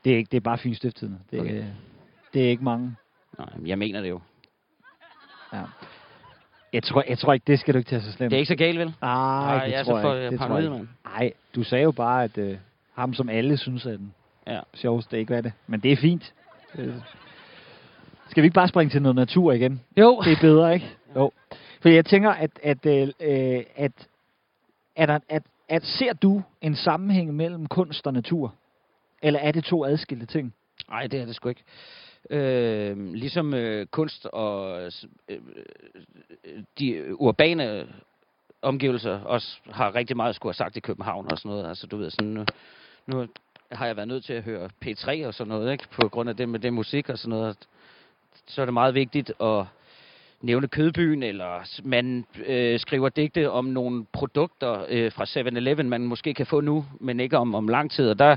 [0.04, 1.20] Det er, ikke, det er bare Fyns Stiftstidende.
[1.32, 1.64] Det, okay.
[2.34, 2.96] Det er ikke mange.
[3.38, 4.22] Nej, jeg mener det jo.
[5.54, 5.62] Ja.
[6.74, 8.32] Jeg tror, jeg tror ikke, det skal du ikke tage så slemt.
[8.32, 8.88] Det er ikke så galt, vel?
[9.02, 9.14] Nej,
[9.56, 10.32] Nej, det jeg er tror så for jeg.
[10.32, 10.88] Det tror paranoid, jeg ikke.
[11.06, 11.20] mand.
[11.20, 12.58] Nej, du sagde jo bare, at øh,
[12.94, 14.14] ham som alle synes er den
[14.48, 14.60] Ja.
[14.74, 15.54] sjoveste, ikke hvad er det?
[15.68, 16.34] Men det er fint.
[16.76, 16.94] Øh.
[18.30, 19.82] Skal vi ikke bare springe til noget natur igen?
[19.98, 20.22] Jo.
[20.26, 20.88] Det er bedre, ikke?
[21.16, 21.32] Jo.
[21.82, 23.92] For jeg tænker, at, at, øh, øh, at,
[24.96, 28.54] at, at, at, at ser du en sammenhæng mellem kunst og natur?
[29.22, 30.54] Eller er det to adskilte ting?
[30.90, 31.64] Nej, det er det sgu ikke.
[32.30, 34.92] Øh, ligesom øh, kunst og øh,
[35.30, 35.40] øh,
[36.80, 37.88] de urbane
[38.62, 41.68] omgivelser også har rigtig meget at skulle have sagt i København og sådan noget.
[41.68, 42.46] Altså, du ved, sådan, nu,
[43.08, 43.28] nu
[43.72, 45.88] har jeg været nødt til at høre P3 og sådan noget, ikke?
[46.02, 47.58] På grund af det med det musik og sådan noget.
[48.48, 49.66] Så er det meget vigtigt at
[50.42, 56.34] nævne Kødbyen, eller man øh, skriver digte om nogle produkter øh, fra 7-Eleven, man måske
[56.34, 58.10] kan få nu, men ikke om, om lang tid.
[58.10, 58.36] Og der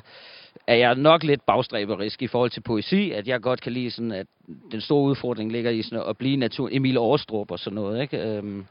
[0.66, 4.12] er jeg nok lidt bagstræberisk i forhold til poesi, at jeg godt kan lide sådan,
[4.12, 4.26] at
[4.72, 8.18] den store udfordring ligger i sådan at blive natur, Emil Aarstrup og sådan noget, ikke?
[8.18, 8.66] Øhm,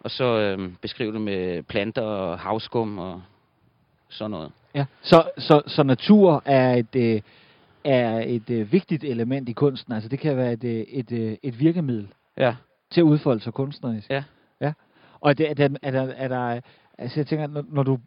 [0.00, 3.22] og så øhm, beskrive det med planter og havskum og
[4.08, 4.52] sådan noget.
[4.74, 4.84] Ja.
[5.02, 7.20] Så, så, så natur er et, øh,
[7.84, 9.92] er et øh, vigtigt element i kunsten.
[9.92, 12.54] Altså det kan være et, øh, et, øh, et virkemiddel Ja.
[12.90, 14.10] til at udfolde sig kunstnerisk.
[14.10, 14.24] Ja.
[14.60, 14.72] Ja.
[15.20, 16.60] Og er, det, er, der, er, der, er der,
[16.98, 17.98] altså jeg tænker, når, når du,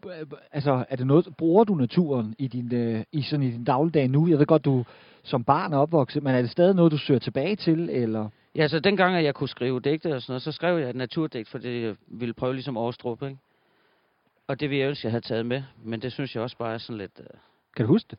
[0.52, 4.08] altså er det noget, bruger du naturen i din, øh, i sådan i din dagligdag
[4.08, 4.28] nu?
[4.28, 4.86] Jeg ved godt, du
[5.24, 8.30] som barn er opvokset, men er det stadig noget, du søger tilbage til, eller?
[8.56, 10.96] Ja, så dengang, at jeg kunne skrive digte og sådan noget, så skrev jeg et
[10.96, 13.38] naturdigt, fordi jeg ville prøve ligesom Aarstrup, ikke?
[14.48, 16.74] Og det ville jeg ønske, jeg havde taget med, men det synes jeg også bare
[16.74, 17.12] er sådan lidt...
[17.20, 17.26] Øh,
[17.76, 18.18] Kan du huske det?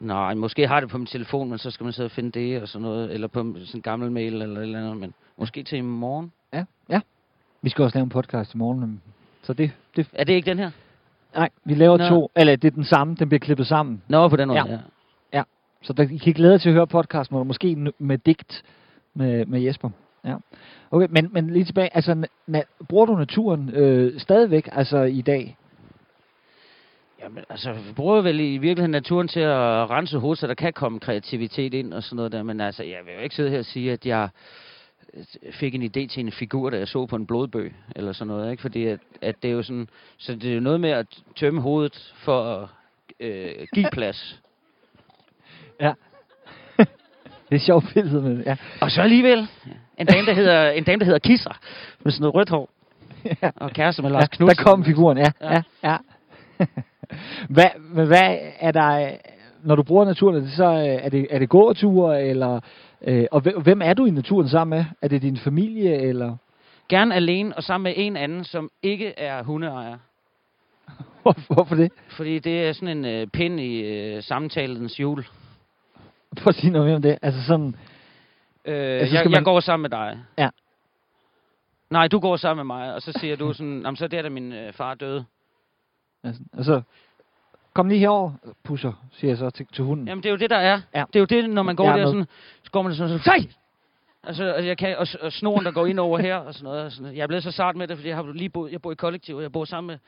[0.00, 2.62] Nej, måske har det på min telefon, men så skal man sidde og finde det
[2.62, 5.62] og sådan noget, eller på sådan en gammel mail eller et eller andet, men måske
[5.62, 6.32] til i morgen.
[6.52, 6.64] Ja.
[6.90, 7.00] Ja.
[7.62, 9.02] Vi skal også lave en podcast i morgen,
[9.42, 10.70] så det, det Er det ikke den her?
[11.34, 12.08] nej, vi laver Nå.
[12.08, 14.02] to, eller det er den samme, den bliver klippet sammen.
[14.08, 14.72] Nå, på den måde, Ja.
[14.72, 14.78] ja.
[15.32, 15.42] Ja,
[15.82, 18.62] så der, I kan glæde jer til at høre podcasten, hvor måske med digt
[19.14, 19.90] med, med Jesper.
[20.24, 20.34] Ja.
[20.90, 25.56] Okay, men, men lige tilbage, altså, na- bruger du naturen øh, stadigvæk, altså i dag?
[27.22, 30.72] Jamen, altså, vi bruger vel i virkeligheden naturen til at rense hovedet, så der kan
[30.72, 32.42] komme kreativitet ind og sådan noget der.
[32.42, 34.28] Men altså, jeg vil jo ikke sidde her og sige, at jeg
[35.14, 38.26] øh, fik en idé til en figur, da jeg så på en blodbøg, eller sådan
[38.26, 38.60] noget, ikke?
[38.60, 41.60] Fordi at, at det er jo sådan, så det er jo noget med at tømme
[41.60, 42.68] hovedet for at
[43.20, 44.40] øh, give plads.
[45.80, 45.92] Ja.
[47.50, 48.56] det er sjovt billede, men ja.
[48.80, 49.48] Og så alligevel,
[49.98, 51.58] en dame, der hedder, en dame, der hedder Kisser,
[52.00, 52.70] med sådan noget rødt hår,
[53.42, 53.50] ja.
[53.56, 54.64] og kæreste med ja Lars der Knudsen.
[54.64, 55.32] kom figuren, ja.
[55.40, 55.62] ja.
[55.82, 55.96] Ja.
[56.60, 56.66] ja.
[57.48, 57.66] hvad,
[58.06, 59.10] hvad er der,
[59.62, 62.60] når du bruger naturen, er det så øh, er det, er det gåture, eller,
[63.02, 64.84] øh, og hvem- er du i naturen sammen med?
[65.02, 66.36] Er det din familie, eller
[66.88, 69.96] Gerne alene og sammen med en anden, som ikke er hundeejer.
[71.22, 71.92] Hvor- hvorfor det?
[72.08, 75.26] Fordi det er sådan en øh, pind i øh, samtalens hjul.
[76.36, 77.18] Prøv at sige noget mere om det.
[77.22, 77.74] Altså sådan,
[78.64, 80.18] Øh, Altså, jeg, skal jeg man- går sammen med dig.
[80.38, 80.48] Ja.
[81.90, 84.24] Nej, du går sammen med mig, og så siger du sådan, jamen så er det,
[84.24, 85.24] da min øh, far døde.
[86.24, 86.82] Altså, altså
[87.74, 88.32] kom lige herover,
[88.64, 90.08] pusser, siger jeg så til, til hunden.
[90.08, 90.80] Jamen det er jo det, der er.
[90.94, 91.04] Ja.
[91.12, 92.12] Det er jo det, når man går Jeg er der med.
[92.12, 92.26] sådan,
[92.62, 93.52] så går man sådan, sådan, Fej!
[94.22, 96.84] Altså, altså, jeg kan, og, og snoren, der går ind over her, og sådan noget.
[96.84, 97.16] og Sådan noget.
[97.16, 98.94] Jeg er blevet så sart med det, fordi jeg har lige boet, jeg bor i
[98.94, 99.98] kollektiv, og jeg bor sammen med,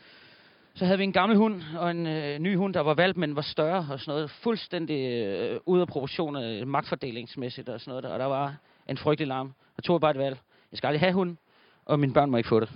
[0.74, 3.36] så havde vi en gammel hund, og en øh, ny hund, der var valgt, men
[3.36, 4.30] var større, og sådan noget.
[4.30, 8.04] Fuldstændig øh, ude af proportioner, øh, magtfordelingsmæssigt, og sådan noget.
[8.04, 8.10] Der.
[8.10, 8.54] Og der var
[8.88, 9.52] en frygtelig larm.
[9.76, 10.38] Jeg tog bare et valg.
[10.72, 11.36] Jeg skal aldrig have hund,
[11.84, 12.70] og mine børn må ikke få det.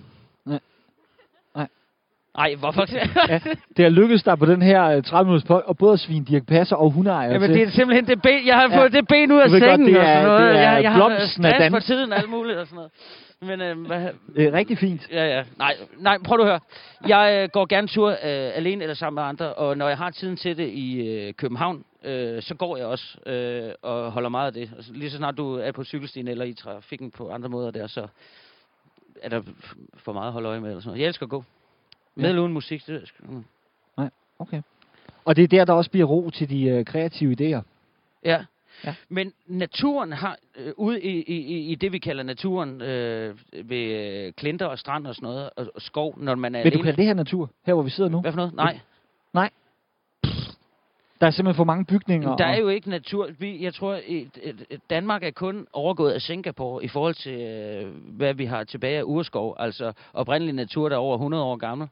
[2.37, 2.47] Nej.
[2.47, 2.49] Nej.
[2.51, 2.87] Ej, hvorfor?
[3.29, 3.41] Ja,
[3.77, 6.25] det har lykkedes dig på den her øh, 30 minutters pod, og både at svine
[6.25, 7.59] Dirk Passer og hundeejer Jamen, til.
[7.61, 8.81] det er simpelthen det ben, jeg har Ja.
[8.83, 10.55] fået det ben ud af ved godt, sengen det og sådan er- noget.
[10.55, 12.67] det er jeg, jeg har blomsten af stress Dan- for tiden og alt muligt og
[12.67, 12.91] sådan noget.
[13.41, 15.09] Men øh, hvad, det er rigtig fint.
[15.13, 15.43] ja, ja.
[15.59, 16.61] Nej, nej, prøv du at høre.
[17.09, 18.17] Jeg øh, går gerne tur øh,
[18.55, 21.85] alene eller sammen med andre, og når jeg har tiden til det i øh, København,
[22.05, 24.71] øh, så går jeg også øh, og holder meget af det.
[24.77, 27.87] Altså, lige så snart du er på cykelstien eller i trafikken på andre måder der,
[27.87, 28.07] så
[29.23, 29.43] er der
[29.97, 30.69] for meget at holde øje med.
[30.69, 31.01] Eller sådan noget.
[31.01, 31.45] Jeg elsker at gå.
[32.17, 32.41] Med Ja.
[32.41, 32.87] uden musik.
[32.87, 33.45] Det, er sgu- mm.
[34.39, 34.63] Okay.
[35.25, 37.63] Og det er der, der også bliver ro til de øh, kreative idéer.
[38.25, 38.45] Ja.
[38.85, 38.95] Ja.
[39.09, 43.77] Men naturen har, øh, ude i, i, i- det, vi kalder naturen, øh, ved
[44.27, 46.77] øh, klinter og strand og sådan noget, og, og skov, når man er Vil du
[46.79, 46.85] alene.
[46.87, 48.21] kalde det her natur, her hvor vi sidder nu?
[48.21, 48.55] Hvad for noget?
[48.55, 48.81] Nej.
[51.21, 52.29] Der er simpelthen for mange bygninger.
[52.29, 53.29] Jamen, der er jo ikke natur.
[53.39, 57.41] Vi, jeg tror, et, et, et Danmark er kun overgået af Singapore i forhold til,
[57.41, 59.57] øh, hvad vi har tilbage af urskov.
[59.59, 61.89] Altså oprindelig natur, der er over 100 år gammel.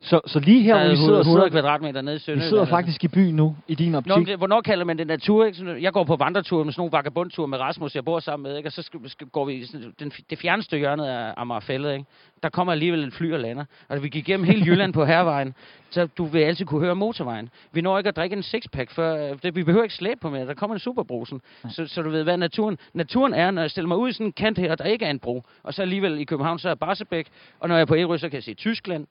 [0.00, 2.48] Så, så lige her, der hvor vi sidder, 100 sidder, kvadratmeter nede i vi Sønderjylland.
[2.48, 4.16] sidder faktisk i byen nu, i din optik.
[4.16, 5.44] Nå, det, hvornår kalder man det natur?
[5.44, 5.82] Ikke?
[5.82, 8.68] Jeg går på vandretur med sådan nogle vagabundture med Rasmus, jeg bor sammen med, ikke?
[8.68, 11.92] og så skal, skal, går vi sådan, den, det fjerneste hjørne af Amagerfællet.
[11.92, 12.04] Ikke?
[12.42, 13.64] Der kommer alligevel et fly og lander.
[13.88, 15.54] Og vi gik igennem hele Jylland på hervejen,
[15.90, 17.48] så du vil altid kunne høre motorvejen.
[17.72, 20.30] Vi når ikke at drikke en sixpack, før øh, det, vi behøver ikke slæbe på
[20.30, 20.46] mere.
[20.46, 21.40] Der kommer en superbrusen.
[21.70, 22.78] Så, så du ved, hvad naturen...
[22.94, 25.10] Naturen er, når jeg stiller mig ud i sådan en kant her, der ikke er
[25.10, 27.26] en bro, og så alligevel i København, så er Barsebæk,
[27.60, 29.06] og når jeg er på Ærø, så kan jeg se Tyskland,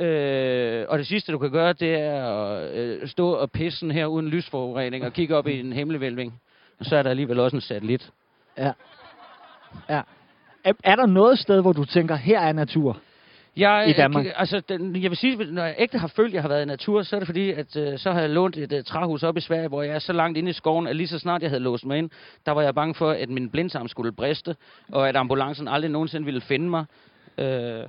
[0.00, 4.06] Øh, og det sidste, du kan gøre, det er at øh, stå og pisse her
[4.06, 6.40] uden lysforurening og kigge op i en himmelvælving.
[6.78, 8.10] Og så er der alligevel også en satellit.
[8.58, 8.72] Ja.
[9.88, 10.00] ja.
[10.64, 13.00] Er, er der noget sted, hvor du tænker, her er natur?
[13.56, 14.26] Jeg, I Danmark?
[14.26, 16.62] øh, Altså, den, jeg vil sige, når jeg ægte har følt, at jeg har været
[16.62, 19.22] i natur, så er det fordi, at øh, så har jeg lånt et øh, træhus
[19.22, 21.42] op i Sverige, hvor jeg er så langt inde i skoven, at lige så snart
[21.42, 22.10] jeg havde låst mig ind,
[22.46, 24.56] der var jeg bange for, at min blindtarm skulle briste,
[24.92, 26.84] og at ambulancen aldrig nogensinde ville finde mig.
[27.38, 27.84] Øh,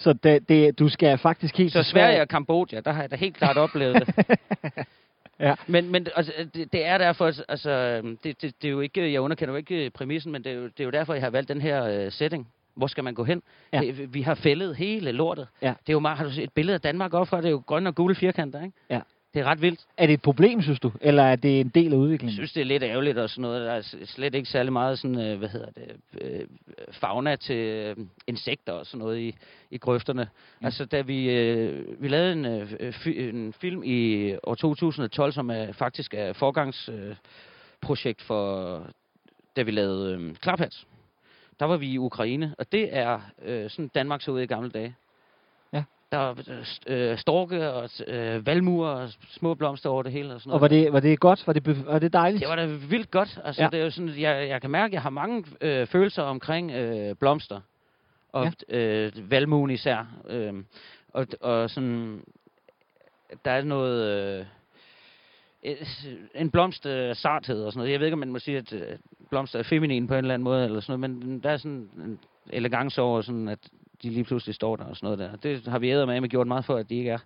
[0.00, 3.16] Så det, det, du skal faktisk helt så Sverige og Kambodja, der har jeg da
[3.16, 4.26] helt klart oplevet det.
[5.40, 5.54] Ja.
[5.66, 9.20] Men, men altså, det, det er derfor, altså, det, det, det er jo ikke, jeg
[9.20, 11.48] underkender jo ikke præmissen, men det er jo, det er jo derfor, jeg har valgt
[11.48, 12.48] den her øh, setting.
[12.74, 13.42] Hvor skal man gå hen?
[13.72, 13.80] Ja.
[13.80, 15.48] Det, vi har fældet hele lortet.
[15.62, 15.66] Ja.
[15.66, 17.50] Det er jo meget, har du set et billede af Danmark op fra, det er
[17.50, 18.76] jo grønne og gule firkanter, ikke?
[18.90, 19.00] Ja.
[19.34, 19.80] Det er ret vildt.
[19.96, 20.92] Er det et problem, synes du?
[21.00, 22.34] Eller er det en del af Jeg udviklingen?
[22.34, 23.66] synes, det er lidt ærgerligt og sådan noget.
[23.66, 26.46] Der er slet ikke særlig meget sådan, øh, hvad hedder det, øh,
[26.92, 29.34] fauna til øh, insekter og sådan noget i,
[29.70, 30.28] i grøfterne.
[30.60, 30.66] Mm.
[30.66, 31.26] Altså, da vi,
[31.98, 32.46] vi lavede en,
[33.34, 37.20] en film i år 2012, som er faktisk er forgangsprojekt
[37.80, 38.86] projekt for,
[39.56, 40.86] da vi lavede Klarpats.
[41.60, 44.70] Der var vi i Ukraine, og det er øh, sådan Danmark så ud i gamle
[44.70, 44.94] dage.
[46.12, 50.34] Der øh, st- storke og øh, valmuer og små blomster over det hele.
[50.34, 50.70] Og sådan Og noget.
[50.70, 51.46] var det, var det godt?
[51.46, 52.40] Var det, var det dejligt?
[52.40, 53.38] Det var da vildt godt.
[53.44, 53.68] Altså, Ja.
[53.68, 56.70] det er jo sådan, jeg, jeg kan mærke, at jeg har mange øh, følelser omkring
[56.70, 57.60] øh, blomster.
[58.32, 58.78] Og ja.
[58.78, 60.06] øh, valmuen især.
[60.28, 60.54] Øh,
[61.12, 62.22] og, og sådan,
[63.44, 64.06] der er noget...
[64.40, 64.46] Øh,
[66.34, 67.92] en blomst øh, sarthed og sådan noget.
[67.92, 68.82] Jeg ved ikke, om man må sige, at øh,
[69.30, 71.88] blomster er feminin på en eller anden måde, eller sådan noget, men der er sådan
[71.96, 72.18] en
[72.52, 73.58] elegance over, sådan at
[74.02, 75.36] de lige pludselig står der og sådan noget der.
[75.36, 77.18] Det har vi æder med gjort meget for, at de ikke er.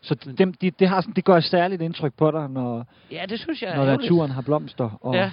[0.00, 3.24] Så dem, de, det, har sådan, det gør et særligt indtryk på dig, når, Ja,
[3.28, 4.02] det synes jeg når ærgerligt.
[4.02, 4.98] naturen har blomster.
[5.00, 5.30] Og, Ja.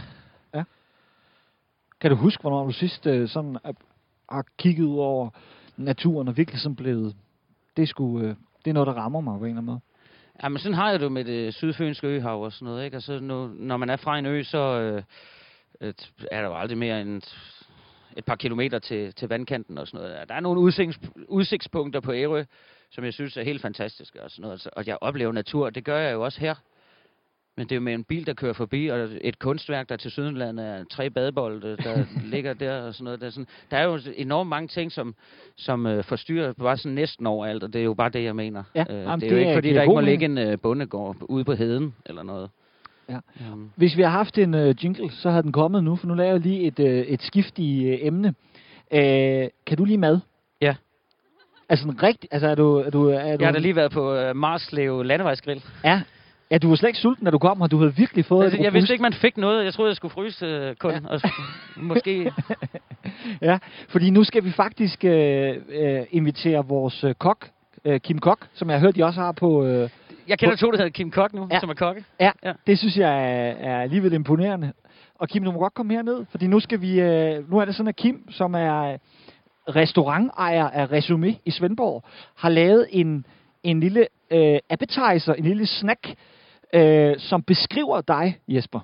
[2.02, 3.72] Kan du huske, hvornår du sidst øh, sådan, er,
[4.30, 5.30] har kigget ud over
[5.78, 7.16] naturen og virkelig sådan blevet...
[7.78, 9.80] Det, skulle, øh, det er noget, der rammer mig på en eller anden måde.
[10.44, 12.96] Jamen, sådan har jeg det jo med det sydfynske øhav og sådan noget, ikke?
[12.96, 15.04] Altså, nu, når man er fra en ø, så øh,
[16.32, 17.22] er der jo aldrig mere end
[18.18, 20.30] et par kilometer til, til vandkanten og sådan noget.
[20.30, 22.44] Der er nogle udsigts, udsigtspunkter på Ærø,
[22.92, 24.54] som jeg synes er helt fantastiske og sådan noget.
[24.54, 26.56] Altså, Og jeg oplever natur, det gør jeg jo også her.
[27.58, 30.12] Men det er jo med en bil, der kører forbi, og et kunstværk, der til
[30.12, 33.20] sydenlandet er tre badebolde, der ligger der og sådan noget.
[33.22, 35.16] Der er, sådan, der er jo enormt mange ting, som,
[35.56, 38.64] som øh, forstyrrer bare sådan næsten overalt, og det er jo bare det, jeg mener.
[38.76, 40.38] Ja, øh, jamen, det er det jo ikke, er- fordi der ikke må ligge en
[40.38, 42.50] øh, bondegård ude på heden eller noget.
[43.10, 43.18] Ja.
[43.54, 46.14] Um, Hvis vi har haft en øh, jingle, så havde den kommet nu, for nu
[46.14, 48.34] laver jeg lige et, øh, et skift i øh, emne.
[48.94, 50.20] Øh, kan du lige mad?
[50.62, 50.76] Ja.
[51.70, 52.30] Altså en rigtig...
[52.32, 52.78] Altså er du...
[52.78, 55.64] Er du, er du jeg har da lige været på øh, Marslev Landevejsgrill.
[55.84, 56.02] Ja.
[56.52, 58.62] Ja, du var slet ikke sulten, da du kom, og du havde virkelig fået Altså,
[58.62, 59.66] jeg vidste ikke, man fik noget.
[59.66, 60.92] Jeg troede, jeg skulle fryse øh, kun.
[60.92, 61.00] Ja.
[61.10, 61.22] Og
[61.78, 62.32] måske...
[63.42, 63.58] Ja,
[63.90, 67.50] fordi nu skal vi faktisk øh, øh, invitere vores øh, kok,
[67.86, 69.66] øh, Kim Kok, som jeg har hørt, de også har på...
[69.66, 69.90] Øh,
[70.28, 71.60] Jeg kender to, der hedder Kim Kok nu, Ja.
[71.60, 72.04] som er kokke.
[72.20, 72.54] ja, Ja.
[72.68, 74.74] det synes jeg er, er alligevel imponerende.
[75.20, 77.02] Og Kim, du må godt komme herned, fordi nu skal vi...
[77.02, 78.98] Øh, nu er det sådan, at Kim, som er
[79.70, 82.04] restaurantejer af Resumé i Svendborg,
[82.36, 83.26] har lavet en,
[83.64, 86.14] en lille øh, appetizer, en lille snack,
[86.74, 88.80] øh, som beskriver dig, Jesper.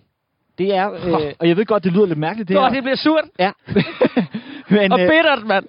[0.58, 2.69] Det er, øh, og jeg ved godt, det lyder lidt mærkeligt, det Det, her.
[2.69, 3.52] Nå, det bliver surt Ja.
[4.75, 5.65] Men, og øh, bittert, mand.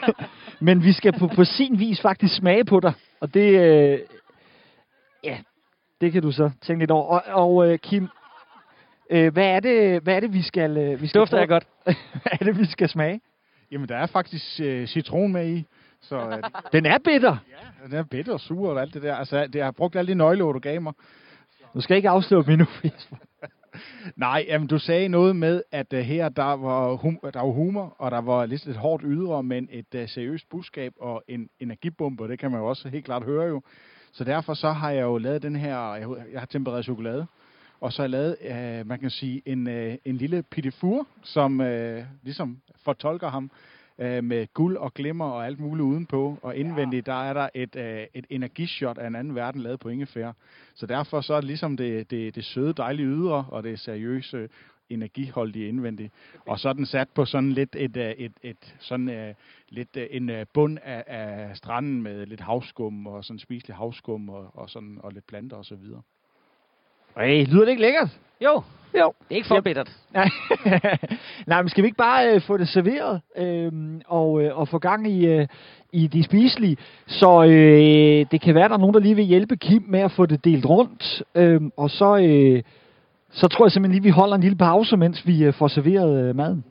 [0.66, 2.92] Men vi skal på, på sin vis faktisk smage på dig.
[3.20, 3.98] Og det, øh,
[6.04, 7.18] det kan du så tænke lidt over.
[7.18, 8.08] Og, og øh, Kim,
[9.10, 11.66] øh, hvad, er det, hvad er det, vi skal, øh, vi skal Dufter jeg godt.
[12.22, 13.20] hvad er det, vi skal smage?
[13.70, 15.66] Jamen, der er faktisk øh, citron med i.
[16.00, 17.36] Så øh, Den er bitter.
[17.50, 19.14] ja, den er bitter og sur og alt det der.
[19.14, 20.92] Altså, det har brugt alle de nøgleord, du gav mig.
[21.74, 22.66] Du skal ikke afsløre endnu.
[22.84, 23.16] Jesper.
[24.16, 27.96] Nej, jamen, du sagde noget med, at uh, her der var, hum- der var humor,
[27.98, 32.28] og der var lidt et hårdt ydre, men et uh, seriøst budskab og en energibombe,
[32.28, 33.62] det kan man jo også helt klart høre jo.
[34.16, 37.26] Så derfor så har jeg jo lavet den her, jeg, jeg har tempereret chokolade,
[37.80, 38.36] og så har jeg lavet,
[38.80, 41.66] uh, man kan sige, en, uh, en lille pittifur, som uh,
[42.22, 43.50] ligesom fortolker ham
[43.98, 46.38] uh, med guld og glimmer og alt muligt udenpå.
[46.42, 47.82] Og indvendigt, der er der et, uh,
[48.14, 50.32] et energishot af en anden verden lavet på ingefær.
[50.74, 54.48] Så derfor så er det ligesom det, det, det søde, dejlige ydre, og det seriøse,
[54.90, 56.12] energiholdige indvendigt.
[56.46, 59.34] Og så er den sat på sådan lidt et, øh, et, et sådan uh,
[59.68, 64.50] lidt uh, en bund af, af stranden med lidt havskum og sådan spiselig havskum og,
[64.54, 66.02] og sådan og lidt planter og så videre.
[67.20, 68.18] Hey, lyder det ikke lækkert?
[68.40, 68.62] Jo,
[68.98, 69.12] Jo.
[69.28, 69.64] det er ikke for Yep.
[69.64, 69.96] bittert.
[70.14, 70.28] Nej,
[71.46, 73.72] Nej men skal vi ikke bare øh, få det serveret øh,
[74.06, 75.46] og, øh, og få gang i, øh,
[75.92, 76.76] i de spiselige?
[77.06, 80.12] Så øh, det kan være, der er nogen, der lige vil hjælpe Kim med at
[80.12, 81.22] få det delt rundt.
[81.34, 82.62] Øh, og så, øh,
[83.34, 86.28] så tror jeg simpelthen lige, vi holder en lille pause, mens vi øh, får serveret
[86.28, 86.64] øh, maden.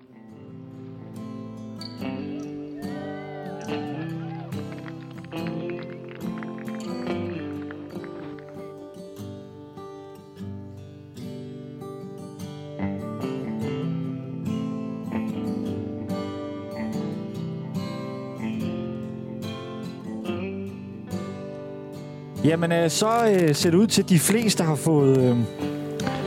[22.46, 25.63] Jamen, øh, så øh, ser det ud til, at de fleste har fået, øh,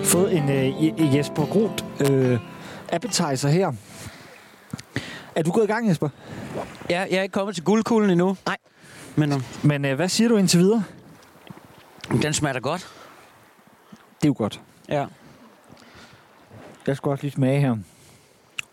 [0.06, 2.38] fået en øh, Je- Jesper Groth øh,
[2.92, 3.72] appetizer her.
[5.34, 6.08] Er du gået i gang, Jesper?
[6.90, 8.36] Ja, jeg er ikke kommet til guldkuglen endnu.
[8.46, 8.56] Nej.
[9.16, 10.84] Men um, Men øh, hvad siger du indtil videre?
[12.22, 12.80] den smager da godt.
[13.90, 14.60] Det er jo godt.
[14.88, 15.06] Ja.
[16.86, 17.70] Jeg skal også lige smage her.
[17.70, 17.78] Åh,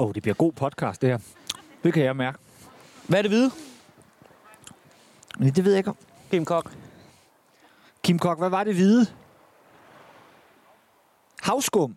[0.08, 1.18] oh, det bliver god podcast, det her.
[1.84, 2.38] Det kan jeg mærke.
[3.08, 3.52] Hvad er det hvide?
[5.40, 5.98] Det ved jeg ikke om.
[6.32, 6.72] Kim Kok.
[8.04, 9.08] Kim Kok, hvad var det hvide?
[11.44, 11.96] Havskum.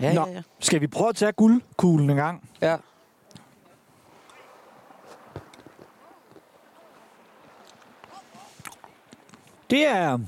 [0.00, 0.26] Ja, Nå.
[0.26, 0.42] ja, ja.
[0.60, 2.50] Skal vi prøve at tage guldkuglen en gang?
[2.62, 2.76] ja.
[9.70, 10.18] Det er...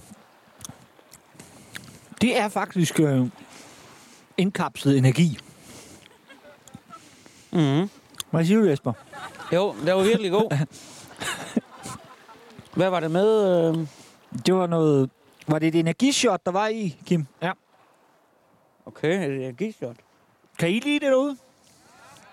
[2.20, 3.26] Det er faktisk øh,
[4.36, 5.38] indkapslet energi.
[7.53, 7.90] Mm-hmm.
[8.30, 8.92] Hvad siger du, Jesper?
[9.53, 10.66] Jo, det var virkelig god.
[12.76, 13.68] Hvad var det med?
[13.68, 13.86] Øh?
[14.46, 15.11] Det var noget...
[15.51, 17.26] Var det et energishot, der var i, Kim?
[17.42, 17.53] Ja.
[18.86, 19.96] Okay, det er gishot.
[20.59, 21.36] Kan I lide det derude?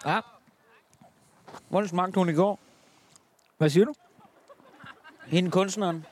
[0.06, 0.20] Ja.
[1.70, 2.60] Hvordan smagte hun i går?
[3.58, 3.94] Hvad siger du?
[5.28, 6.06] Hende kunstneren.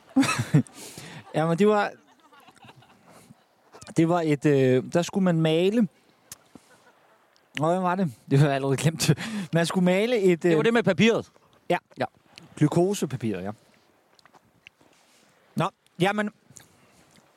[1.35, 1.91] Jamen, det var...
[3.97, 4.45] Det var et...
[4.45, 5.87] Øh, der skulle man male...
[7.59, 8.13] Nå, hvad var det?
[8.31, 9.11] Det har jeg allerede glemt.
[9.53, 10.43] Man skulle male et...
[10.43, 11.31] Det var det med papiret.
[12.55, 13.51] Glukosepapir, ja.
[15.55, 16.31] Nå, jamen...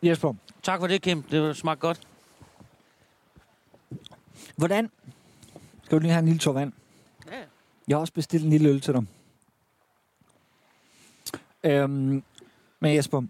[0.03, 1.23] Jesper, Tak for det, Kim.
[1.23, 2.01] Det smagte godt.
[4.57, 4.91] hvordan...
[5.85, 6.73] Skal du lige have en lille tår vand?
[7.31, 7.43] Ja.
[7.89, 9.05] Jeg har også bestilt en lille øl til dig.
[11.65, 12.23] Øhm,
[12.81, 13.23] men Jesper...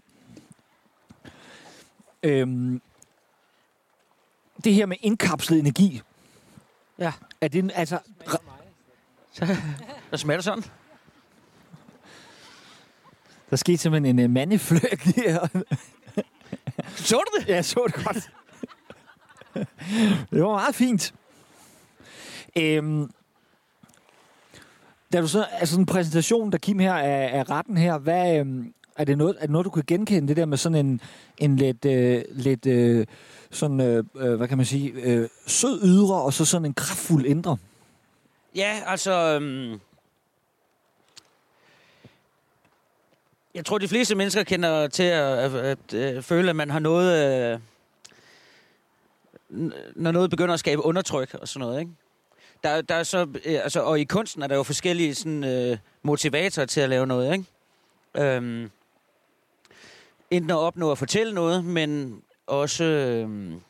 [2.23, 2.81] Øhm,
[4.63, 6.01] det her med indkapslet energi.
[6.97, 7.13] Ja.
[7.41, 7.99] Er det altså...
[10.11, 10.63] Der smager sådan.
[13.49, 15.63] Der skete simpelthen en uh, mandefløg her.
[16.95, 17.47] Så du det?
[17.47, 18.31] Ja, jeg så det godt.
[20.31, 21.13] det var meget fint.
[22.55, 23.11] Øhm,
[25.13, 28.39] da du så, altså sådan en præsentation, der Kim her af, af retten her, hvad,
[28.39, 31.01] øhm, er, det noget, er det noget, du kan genkende, det der med sådan en,
[31.37, 33.05] en lidt, øh, lidt øh,
[33.51, 37.25] sådan, øh, øh, hvad kan man sige, øh, sød ydre, og så sådan en kraftfuld
[37.25, 37.57] indre?
[38.55, 39.11] Ja, altså...
[39.11, 39.79] Øhm,
[43.55, 46.79] jeg tror, de fleste mennesker kender til at, at, at, øh, føle, at man har
[46.79, 47.53] noget...
[47.53, 47.59] Øh,
[49.95, 51.91] når noget begynder at skabe undertryk og sådan noget, ikke?
[52.63, 55.77] Der, der er så, øh, altså, og i kunsten er der jo forskellige sådan, øh,
[56.03, 57.45] motivatorer til at lave noget, ikke?
[58.17, 58.71] Øhm,
[60.31, 63.61] enten at opnå at fortælle noget, men også øhm,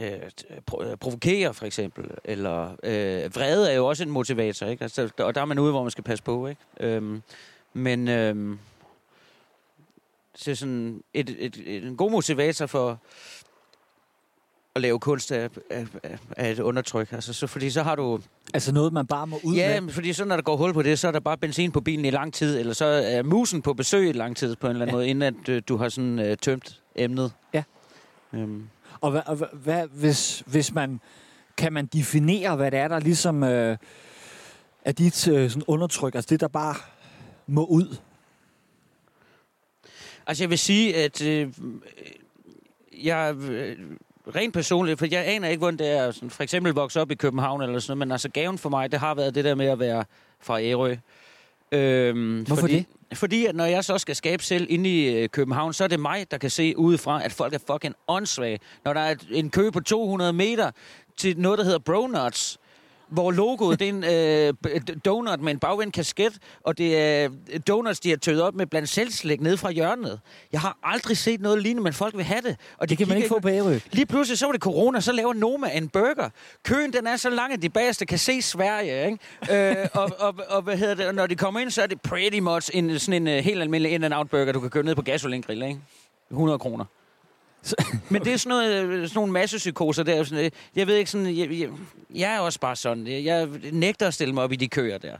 [0.00, 0.20] øh, øh,
[0.80, 2.10] øh, provokere, for eksempel.
[2.24, 4.82] Eller øh, vrede er jo også en motivator, ikke?
[4.82, 6.60] Altså, og der er man ude, hvor man skal passe på, ikke?
[6.80, 7.22] Øhm,
[7.72, 8.56] men øh,
[10.38, 12.98] det er sådan et, et, et, en god motivator for
[14.74, 15.86] at lave kunst af, af,
[16.36, 17.12] af, et undertryk.
[17.12, 18.20] Altså, så, fordi så har du...
[18.54, 19.92] Altså noget, man bare må ud Ja, med?
[19.92, 22.04] fordi så når der går hul på det, så er der bare benzin på bilen
[22.04, 24.82] i lang tid, eller så er musen på besøg i lang tid på en eller
[24.82, 24.96] anden Ja.
[24.96, 27.32] måde, inden at øh, du har sådan øh, tømt emnet.
[27.54, 27.62] Ja.
[28.32, 28.68] Øhm.
[29.00, 31.00] Og, hvad, og hvad hvis, hvis man...
[31.56, 33.76] Kan man definere, hvad det er, der ligesom øh,
[34.84, 36.14] er dit øh, sådan undertryk?
[36.14, 36.74] Altså det, der bare
[37.50, 37.96] må ud?
[40.26, 41.48] Altså jeg vil sige, at øh,
[43.02, 43.76] jeg øh,
[44.36, 47.14] rent personligt, for jeg aner ikke, hvordan det er sådan, for eksempel vokse op i
[47.14, 49.66] København eller sådan noget, men altså gaven for mig, det har været det der med
[49.66, 50.04] at være
[50.40, 50.96] fra Ærø.
[51.72, 53.18] Øhm, Hvorfor fordi, det?
[53.18, 56.00] Fordi at når jeg så skal skabe selv inde i øh, København, så er det
[56.00, 58.58] mig, der kan se udefra, at folk er fucking åndssvage.
[58.84, 60.70] Når der er en kø på 200 meter
[61.16, 62.59] til noget, der hedder Bronuts,
[63.10, 64.04] hvor logoet det er en
[64.66, 67.28] øh, donut med en bagvendt kasket, og det er
[67.68, 70.20] donuts, de har tøet op med blandt selvslæg nede fra hjørnet.
[70.52, 72.56] Jeg har aldrig set noget lignende, men folk vil have det.
[72.78, 73.78] Og de Det kan man ikke få på Ærø.
[73.92, 76.28] Lige pludselig så var det corona, så laver Noma en burger.
[76.64, 79.06] Køen den er så lang, at de bagerste kan se Sverige.
[79.06, 79.80] Ikke?
[79.80, 81.06] øh, og, og, og, hvad hedder det?
[81.06, 83.60] Og når de kommer ind, så er det pretty much en, sådan en uh, helt
[83.60, 85.62] almindelig in-and-out burger, du kan købe ned på gasolin grill.
[85.62, 85.80] Ikke?
[86.30, 86.84] 100 kroner.
[88.10, 90.24] Men det er sådan, noget, øh, sådan nogle massepsykoser der.
[90.24, 91.36] Sådan, øh, jeg ved ikke sådan...
[91.36, 91.68] Jeg, jeg,
[92.14, 93.06] jeg er også bare sådan.
[93.06, 95.16] Jeg, jeg nægter at stille mig op i de køer der.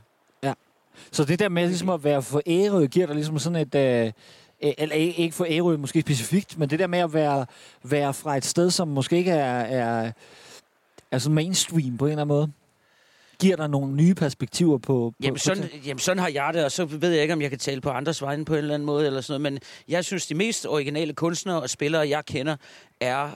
[1.13, 3.75] Så det der med ligesom at være for Ærø, giver dig ligesom sådan et...
[3.75, 4.13] Øh,
[4.63, 7.47] øh, eller ikke ikke for Ærø måske specifikt, men det der med at være,
[7.83, 10.13] være fra et sted, som måske ikke er, er,
[11.11, 12.53] er sådan mainstream på en eller anden måde,
[13.41, 14.83] giver dig nogle nye perspektiver på...
[14.83, 15.85] på Jamen på sådan, ting.
[15.85, 17.91] jamen, sådan har jeg det, og så ved jeg ikke, om jeg kan tale på
[17.91, 20.67] andres vegne på en eller anden måde, eller sådan noget, men jeg synes, de mest
[20.67, 22.57] originale kunstnere og spillere, jeg kender,
[23.01, 23.31] er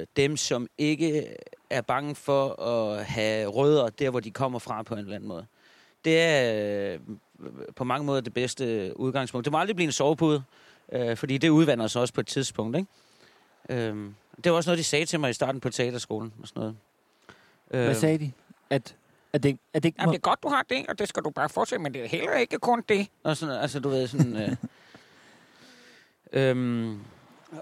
[0.00, 1.26] øh, dem, som ikke
[1.70, 5.28] er bange for at have rødder der, hvor de kommer fra på en eller anden
[5.28, 5.46] måde.
[6.04, 6.98] Det er øh,
[7.76, 9.44] på mange måder det bedste udgangspunkt.
[9.44, 10.42] Det må aldrig blive en sovepude,
[10.92, 12.88] øh, fordi det udvander sig også på et tidspunkt, ikke?
[13.88, 13.96] Øh,
[14.44, 16.76] det var også noget, de sagde til mig i starten på teaterskolen og sådan noget.
[17.68, 18.32] Hvad Øh, sagde de?
[18.74, 18.96] At,
[19.32, 21.08] at det, at det ikke Jamen, må, det er godt, du har det, og det
[21.08, 23.06] skal du bare fortsætte, men det er heller ikke kun det.
[23.22, 24.36] Og sådan, altså, du ved, sådan...
[24.36, 24.56] Øh,
[26.50, 27.00] øhm,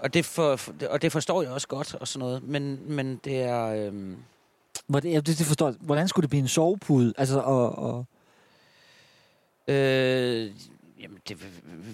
[0.01, 3.15] og, det for, for- og det forstår jeg også godt, og sådan noget, men, men
[3.23, 3.65] det er...
[3.87, 4.17] Øhm,
[4.87, 5.75] Hvor det, ja, det, det forstår jeg.
[5.79, 7.13] Hvordan skulle det blive en sovepude?
[7.17, 8.05] Altså, og, og,
[9.73, 10.51] øh,
[11.03, 11.37] Jamen, det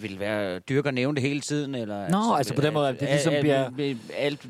[0.02, 2.10] vil- være dyrker nævne det hele tiden, eller...
[2.10, 3.42] Nå, altså på den måde, at det ligesom alt,
[3.76, 4.48] bliver- Alt,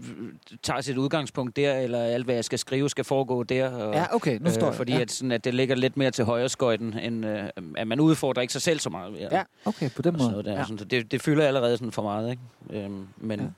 [0.63, 3.69] tager sit udgangspunkt der, eller alt, hvad jeg skal skrive, skal foregå der.
[3.69, 4.75] Og, Ja, okay, nu forstår jeg.
[4.75, 4.99] Fordi ja.
[5.01, 7.43] at, sådan, at det ligger lidt mere til højre skøjten, end øh,
[7.77, 9.19] at man udfordrer ikke sig selv så meget.
[9.31, 10.29] Ja, okay, på den måde.
[10.31, 10.51] noget der.
[10.51, 10.57] Ja.
[10.57, 10.63] Ja.
[10.63, 12.41] Sådan, så det, det fylder allerede sådan for meget, ikke?
[12.85, 13.45] Øhm, men Ja.
[13.45, 13.49] ja.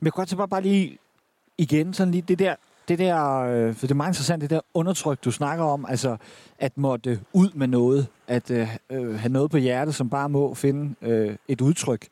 [0.00, 0.98] Men jeg kunne godt tænke mig bare lige
[1.58, 2.54] igen, sådan lige det der,
[2.88, 6.16] det der, øh, for det er meget interessant, det der undertryk, du snakker om, altså
[6.58, 10.54] at måtte ud med noget, at øh, øh, have noget på hjertet, som bare må
[10.54, 12.08] finde øh, et udtryk.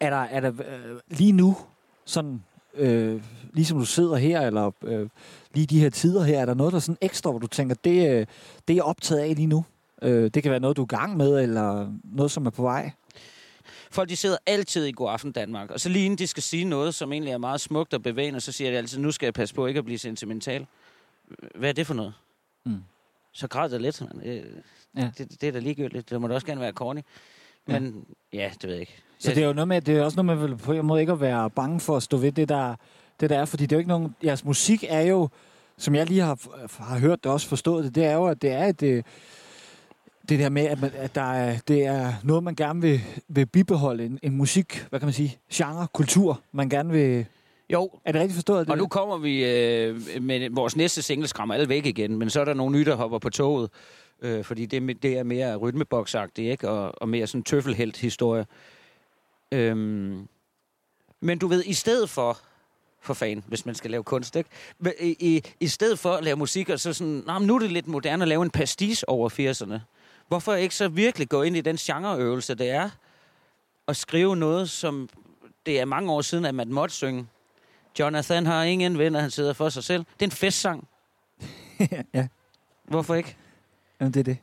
[0.00, 1.56] Er der, er der øh, lige nu,
[2.04, 2.42] sådan,
[2.74, 5.08] øh, ligesom du sidder her, eller øh,
[5.54, 7.74] lige de her tider her, er der noget, der er sådan ekstra, hvor du tænker,
[7.84, 8.26] det, øh,
[8.68, 9.64] det er jeg optaget af lige nu?
[10.02, 12.62] Øh, det kan være noget, du er i gang med, eller noget, som er på
[12.62, 12.90] vej
[13.92, 16.64] folk de sidder altid i God Aften Danmark, og så lige inden de skal sige
[16.64, 19.34] noget, som egentlig er meget smukt og bevægende, så siger de altid, nu skal jeg
[19.34, 20.66] passe på ikke at blive sentimental.
[21.54, 22.14] Hvad er det for noget?
[22.64, 22.82] Mm.
[23.32, 24.00] Så græd det lidt.
[24.00, 24.28] Man.
[24.28, 24.44] Øh,
[24.96, 25.10] Ja.
[25.18, 26.10] det, det er da ligegyldigt.
[26.10, 27.00] Det må da også gerne være corny.
[27.66, 29.02] Men ja, ja det ved jeg ikke.
[29.18, 31.12] Så det er jo noget med, det er også noget med på en måde ikke
[31.12, 32.74] at være bange for at stå ved det der,
[33.20, 35.28] det der er, fordi det er jo ikke nogen, jeres musik er jo,
[35.76, 36.38] som jeg lige har,
[36.82, 39.02] har hørt det også forstået det, det er jo, at det er et, øh,
[40.28, 43.46] det der med, at, man, at der er, det er noget, man gerne vil, vil
[43.46, 47.26] bibeholde, en, en musik, hvad kan man sige, genre, kultur, man gerne vil,
[47.72, 48.66] Jo, er det rigtigt forstået?
[48.66, 52.30] Det og nu kommer vi øh, med vores næste single, skræmmer alle væk igen, men
[52.30, 53.70] så er der nogle nye, der hopper på toget,
[54.22, 56.68] øh, fordi det, er det er mere rytmeboksagtigt, ikke?
[56.68, 58.46] Og, og mere sådan tøffelhelt historie.
[59.52, 60.28] Øhm,
[61.20, 62.38] men du ved, i stedet for,
[63.00, 64.50] for fan, hvis man skal lave kunst, ikke?
[65.00, 67.72] I, i, I stedet for at lave musik, og så sådan, nah, nu er det
[67.72, 69.78] lidt moderne at lave en pastis over 80'erne.
[70.32, 72.90] Hvorfor ikke så virkelig gå ind i den genreøvelse, det er
[73.88, 75.08] at skrive noget, som
[75.66, 77.26] det er mange år siden, at man måtte synge.
[77.98, 80.04] Jonathan har ingen venner, han sidder for sig selv.
[80.14, 80.88] Det er en festsang.
[82.14, 82.26] ja,
[82.84, 83.36] Hvorfor ikke?
[84.00, 84.36] jamen, det er det.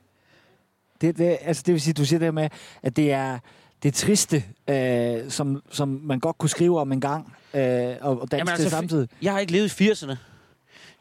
[1.02, 2.50] Det, det, altså, det vil sige, du siger det med,
[2.84, 3.40] at det er
[3.84, 7.62] det triste, øh, som, som man godt kunne skrive om en gang, øh,
[8.02, 9.10] og, og danse Jamen, altså, det samtidig.
[9.22, 10.16] Jeg har ikke levet i 80'erne.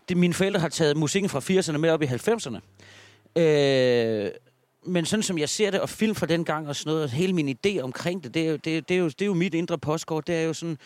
[0.09, 2.61] Det, mine forældre har taget musikken fra 80'erne med op i 90'erne.
[3.37, 4.31] Øh,
[4.87, 7.11] men sådan som jeg ser det, og film fra den gang og sådan noget, og
[7.11, 9.35] hele min idé omkring det, det er jo, det, det er jo, det er jo
[9.35, 10.27] mit indre postkort.
[10.27, 10.79] Det er jo sådan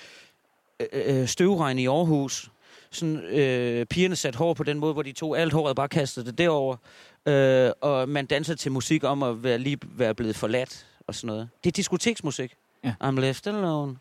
[0.80, 2.51] øh, øh, støvregn i Aarhus.
[2.90, 5.88] Sådan, øh, pigerne satte hår på den måde, hvor de tog alt håret og bare
[5.88, 6.76] kastede det derover.
[7.26, 11.26] Øh, og man danser til musik om at være, lige være blevet forladt og sådan
[11.26, 11.49] noget.
[11.64, 12.55] Det er diskoteksmusik.
[12.84, 12.95] Ja.
[13.05, 13.97] I'm left alone.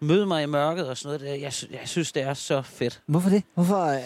[0.00, 1.40] Mød mig i mørket og sådan noget.
[1.40, 3.02] Jeg, jeg synes, det er så fedt.
[3.06, 3.42] Hvorfor det?
[3.54, 4.00] Hvorfor øh,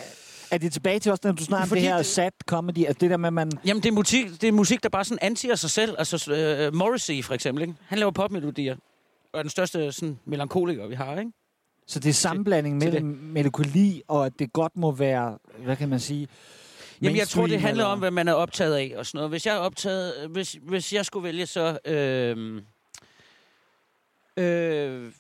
[0.53, 2.99] er det tilbage til også, når du snakker om det her det- sad comedy, altså
[3.01, 3.53] det der med, man...
[3.67, 5.95] Jamen, det er musik, det er musik der bare sådan antiger sig selv.
[5.99, 7.75] Altså, øh, Morrissey for eksempel, ikke?
[7.87, 8.77] han laver popmelodier.
[9.33, 11.33] Og er den største sådan, melankoliker, vi har, ikke?
[11.87, 16.01] Så det er sammenblanding mellem melodi, og at det godt må være, hvad kan man
[16.01, 16.29] sige,
[17.03, 19.31] Jamen, jeg tror, det handler eller- om, hvad man er optaget af og sådan noget.
[19.31, 20.31] Hvis jeg er optaget...
[20.31, 21.79] Hvis, hvis jeg skulle vælge, så...
[21.85, 22.63] Øh,
[24.37, 25.13] øh,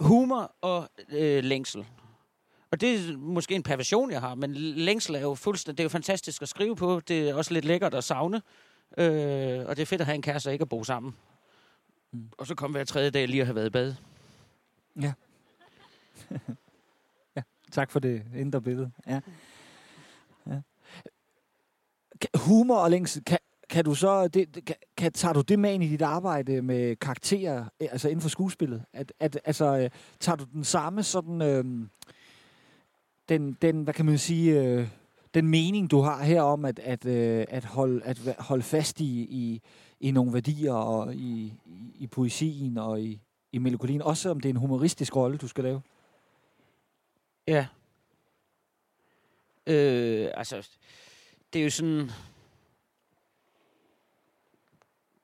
[0.00, 1.86] humor og øh, længsel.
[2.70, 5.78] Og det er måske en perversion, jeg har, men længsel er jo fuldstændig...
[5.78, 7.00] Det er jo fantastisk at skrive på.
[7.00, 8.42] Det er også lidt lækkert at savne.
[8.98, 11.14] Øh, og det er fedt at have en kæreste og ikke at bo sammen.
[12.12, 12.28] Mm.
[12.38, 13.94] Og så kom hver tredje dag lige at have været i bad.
[17.72, 18.90] Tak for det indre billede.
[19.06, 19.20] Ja.
[20.46, 20.60] ja.
[22.34, 25.84] Humor og længsel, kan, kan du så, det, kan, kan, tager du det med ind
[25.84, 28.84] i dit arbejde med karakterer, altså inden for skuespillet?
[28.92, 29.90] At, at, altså, øh,
[30.20, 31.64] tager du den samme sådan, øh,
[33.30, 34.88] den, den, hvad kan man sige, øh,
[35.34, 39.20] den mening, du har her om at, at, øh, at, holde, at holde fast i,
[39.20, 39.62] i,
[40.00, 43.20] i nogle værdier og i, i, i poesien og i,
[43.52, 45.82] i melankolien, også om det er en humoristisk rolle, du skal lave?
[47.46, 47.66] Ja.
[49.66, 50.68] Øh, altså,
[51.52, 52.10] det er jo sådan...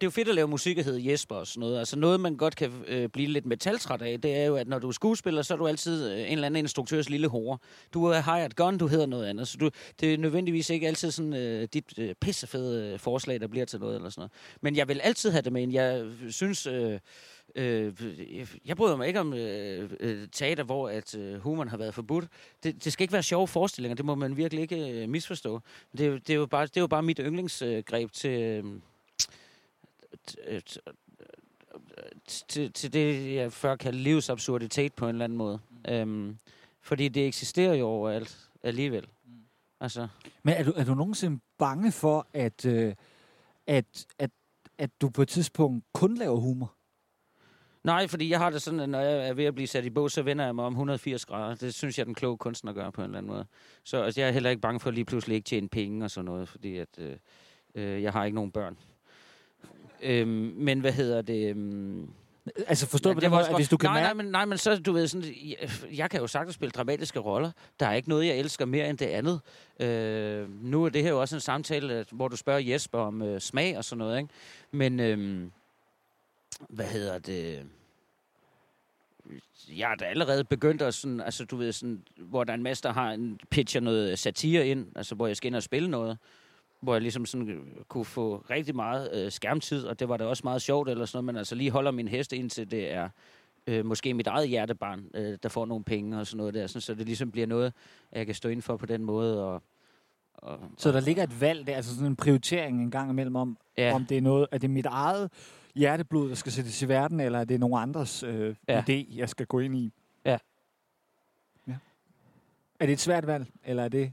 [0.00, 1.78] Det er jo fedt at lave musik, der hedder Jesper og sådan noget.
[1.78, 4.78] Altså noget, man godt kan øh, blive lidt metaltræt af, det er jo, at når
[4.78, 7.58] du er skuespiller, så er du altid øh, en eller anden instruktørs lille hore.
[7.94, 9.48] Du øh, er hired gun, du hedder noget andet.
[9.48, 9.70] Så du,
[10.00, 13.80] det er nødvendigvis ikke altid sådan øh, dit øh, pissefede øh, forslag, der bliver til
[13.80, 14.32] noget eller sådan noget.
[14.60, 15.72] Men jeg vil altid have det med en.
[15.72, 16.66] Jeg synes...
[16.66, 16.98] Øh,
[17.56, 17.92] Øh,
[18.66, 22.24] jeg- bryder mig ikke om øh, øh, teater, hvor at øh, humoren har været forbudt.
[22.62, 25.60] Det, det skal ikke være sjove forestillinger, det må man virkelig ikke øh, misforstå.
[25.98, 28.64] Det, det, er jo bare, det er jo bare mit yndlingsgreb til, øh, til...
[28.64, 28.80] øh,
[32.26, 35.58] til, til det, jeg før kaldte livs absurditet på en eller anden måde.
[35.70, 35.92] Mm.
[35.92, 36.38] Øhm,
[36.80, 39.06] fordi det eksisterer jo overalt alligevel.
[39.24, 39.32] Mm.
[39.80, 40.08] Altså,
[40.42, 42.94] Men er du, er du nogensinde bange for, at, øh,
[43.66, 44.30] at, at,
[44.78, 46.72] at du på et tidspunkt kun laver humor?
[47.84, 49.90] Nej, fordi jeg har det sådan, at når jeg er ved at blive sat i
[49.90, 51.54] bog, så vender jeg mig om 180 grader.
[51.54, 53.46] Det synes jeg, den kloge kunstner gør på en eller anden måde.
[53.84, 56.10] Så altså, jeg er heller ikke bange for at lige pludselig ikke tjene penge og
[56.10, 57.16] sådan noget, fordi at, øh,
[57.74, 58.78] øh, jeg har ikke nogen børn.
[60.02, 61.50] Øhm, men hvad hedder det?
[61.50, 62.08] Øhm,
[62.66, 64.16] Altså forstå Ja, på det den måde, at hvis du kan nej, mærke...
[64.16, 67.18] nej, men, nej, men så, du ved, sådan, jeg, jeg kan jo sagtens spille dramatiske
[67.18, 67.50] roller.
[67.80, 69.40] Der er ikke noget, jeg elsker mere end det andet.
[69.80, 73.40] Øh, nu er det her jo også en samtale, hvor du spørger Jesper om øh,
[73.40, 74.30] smag og sådan noget, ikke?
[74.70, 75.48] Men, øh,
[76.68, 77.66] hvad hedder det?
[79.76, 82.62] Jeg er da allerede begyndt at sådan, altså du ved sådan, hvor der er en
[82.62, 85.88] masse, der har en pitcher noget satire ind, altså hvor jeg skal ind og spille
[85.90, 86.18] noget,
[86.80, 90.24] hvor jeg ligesom sådan øh, kunne få rigtig meget øh, skærmtid, og det var da
[90.24, 93.08] også meget sjovt eller sådan noget, men altså lige holder min heste indtil det er
[93.66, 96.80] øh, måske mit eget hjertebarn, øh, der får nogle penge og sådan noget der, sådan,
[96.80, 97.72] så det ligesom bliver noget,
[98.12, 99.44] jeg kan stå ind for på den måde.
[99.44, 99.62] Og,
[100.34, 103.58] og, Så der ligger et valg der, altså sådan en prioritering en gang imellem om,
[103.78, 105.30] ja, om det er noget, er det mit eget
[105.74, 108.80] hjerteblod, der skal sættes i verden, eller er det nogen andres øh, Ja.
[108.90, 109.92] idé, jeg skal gå ind i?
[110.24, 110.38] Ja.
[111.68, 111.74] ja.
[112.80, 114.12] Er det et svært valg, eller er det...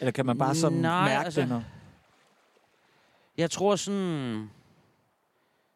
[0.00, 1.64] Eller kan man bare sådan Nej, mærke altså- det, når...
[3.36, 4.50] Jeg tror sådan...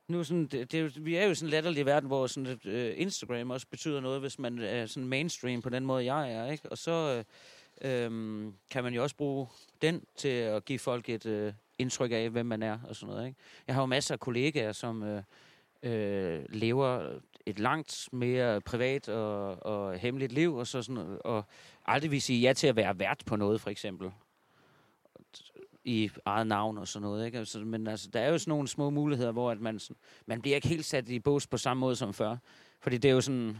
[0.08, 2.66] Nu sådan, det, det, vi er jo i sådan en latterlig verden, hvor sådan, et,
[2.66, 6.50] øh, Instagram også betyder noget, hvis man er sådan mainstream på den måde, jeg er.
[6.50, 6.68] Ikke?
[6.70, 7.24] Og så
[7.80, 9.46] øh, øh, kan man jo også bruge
[9.82, 13.26] den til at give folk et øh, indtryk af, hvem man er og sådan noget.
[13.26, 13.38] Ikke?
[13.66, 15.22] Jeg har jo masser af kollegaer, som øh,
[15.82, 21.44] øh, lever et langt mere privat og, og hemmeligt liv, og, så sådan, og
[21.86, 24.10] aldrig vil sige ja til at være vært på noget, for eksempel
[25.88, 27.26] i eget navn og sådan noget.
[27.26, 27.38] Ikke?
[27.38, 30.40] Altså, men altså, der er jo sådan nogle små muligheder, hvor at man, sådan, man
[30.40, 32.36] bliver ikke helt sat i bås på samme måde som før.
[32.80, 33.58] Fordi det er jo sådan,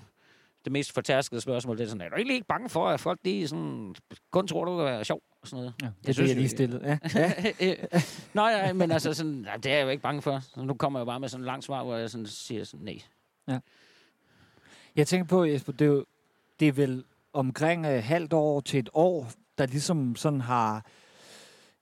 [0.65, 3.19] det mest fortærskede spørgsmål, det er sådan, er du egentlig ikke bange for, at folk
[3.25, 3.95] de sådan,
[4.31, 5.23] kun tror, du være sjov?
[5.43, 5.75] Og sådan noget.
[5.83, 6.99] Ja, det er Jeg det, jeg synes lige jo- stillede.
[7.15, 7.33] Ja.
[7.61, 7.71] ja.
[7.71, 7.77] Øh,
[8.35, 10.39] nej, nej, men altså sådan, nej, det er jeg jo ikke bange for.
[10.55, 12.85] Så nu kommer jeg bare med sådan en lang svar, hvor jeg sådan siger sådan,
[12.85, 13.61] nej.
[14.97, 16.05] Jeg tænker på, Jesper, det er, jo,
[16.61, 20.85] det er vel omkring et halvt år til et år, der ligesom sådan har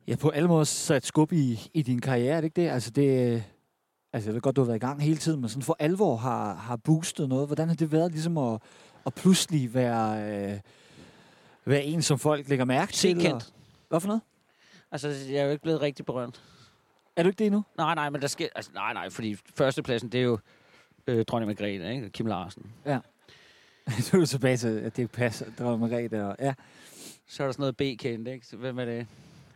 [0.09, 2.69] ja, på alle måder sat skub i, i din karriere, er det ikke det?
[2.69, 3.45] Altså, det,
[4.13, 6.17] altså jeg ved godt, du har været i gang hele tiden, men sådan for alvor
[6.17, 7.47] har, har boostet noget.
[7.49, 8.61] Hvordan har det været ligesom at,
[9.07, 10.61] at pludselig være, øh,
[11.65, 13.17] være en, som folk lægger mærke til?
[13.17, 13.53] og- kendt.
[13.89, 14.23] Hvad for noget?
[14.93, 16.43] Altså, jeg er jo ikke blevet rigtig berømt.
[17.17, 17.65] Er du ikke det endnu?
[17.77, 18.49] Nej, nej, men der sker...
[18.55, 20.39] Altså, nej, nej, fordi førstepladsen, det er jo
[21.07, 22.11] øh, dronning Margrethe, ikke?
[22.11, 22.73] Kim Larsen.
[24.01, 26.27] Så er du tilbage til, at det passer, Drømme Margrethe.
[26.27, 26.55] Og, ja.
[27.29, 28.57] Så er der sådan noget B-kendt, ikke?
[28.57, 29.07] Hvem er det?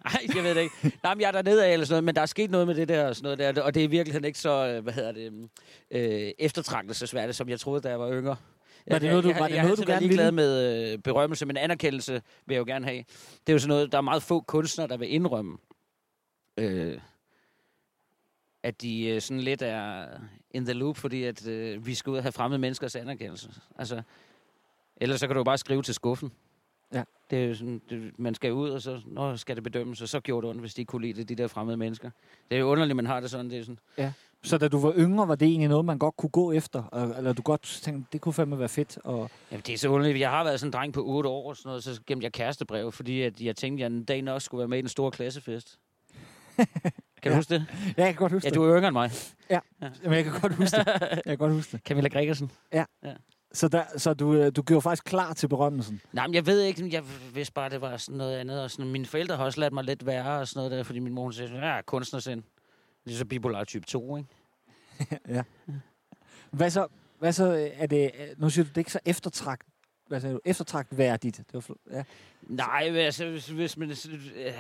[0.05, 0.75] Nej, jeg ved det ikke.
[1.03, 2.75] Nej, men jeg er dernede af eller sådan noget, men der er sket noget med
[2.75, 4.93] det der og sådan noget der, og det er i virkeligheden ikke så, øh, hvad
[4.93, 5.49] hedder det,
[5.91, 8.37] øh, eftertragtelsesværdigt, som jeg troede, da jeg var yngre.
[8.91, 10.31] Var det noget, du- jeg, var jeg, det jeg, noget, jeg du gerne altid været
[10.33, 12.13] ligeglad med øh, berømmelse, men anerkendelse
[12.47, 13.05] vil jeg jo gerne have.
[13.47, 15.59] Det er jo sådan noget, der er meget få kunstnere, der vil indrømme,
[16.57, 16.99] øh,
[18.63, 20.07] at de øh, sådan lidt er
[20.51, 23.49] in the loop, fordi at øh, vi skal ud og have fremmede menneskers anerkendelse.
[23.79, 24.03] Altså,
[24.97, 26.33] ellers så kan du jo bare skrive til skuffen.
[27.33, 27.37] Ja.
[27.37, 30.09] Det er jo sådan, det, man skal ud, og så når skal det bedømmes, og
[30.09, 32.11] så gjorde det ondt, hvis de ikke kunne lide det, de der fremmede mennesker.
[32.51, 33.51] Det er jo underligt, man har det sådan.
[33.51, 33.79] Det er sådan
[34.43, 37.13] Så da du var yngre, var det egentlig noget, man godt kunne gå efter?
[37.19, 38.99] Eller du godt tænkte, det kunne fandme være fedt?
[39.05, 40.21] Og, Jamen, det er så underligt.
[40.21, 42.33] Jeg har været sådan en dreng på 8 år, og sådan noget, så gemte jeg
[42.33, 44.89] kærestebrev, fordi at jeg tænkte, at jeg en dag nok skulle være med i den
[44.89, 45.79] store klassefest.
[46.57, 46.63] kan
[47.25, 47.37] du Ja.
[47.37, 47.67] huske det?
[47.97, 48.57] ja, jeg kan godt huske Ja, det.
[48.57, 49.11] du er yngre end mig.
[50.03, 50.87] Jamen, jeg kan godt huske det.
[51.01, 51.81] Jeg kan godt huske det.
[51.87, 52.51] Camilla Gregersen.
[53.53, 56.01] Så, der, så du, øh, du gjorde faktisk klar til berømmelsen?
[56.13, 58.63] Nej, men jeg ved ikke, jeg vidste bare, det var sådan noget andet.
[58.63, 60.99] Og sådan, mine forældre har også lært mig lidt værre og sådan noget der, fordi
[60.99, 62.43] min mor hun siger, sådan, ja, kunstnersind.
[63.05, 64.29] Det er så bipolar type 2, ikke?
[65.37, 65.43] ja.
[66.51, 66.87] Hvad så,
[67.19, 69.63] hvad så øh, er det, øh, nu siger du, det er ikke så eftertragt,
[70.09, 71.37] hvad siger du, eftertragtværdigt.
[71.53, 72.05] Det var, ja.
[72.43, 74.53] Nej, altså, hvis, man øh,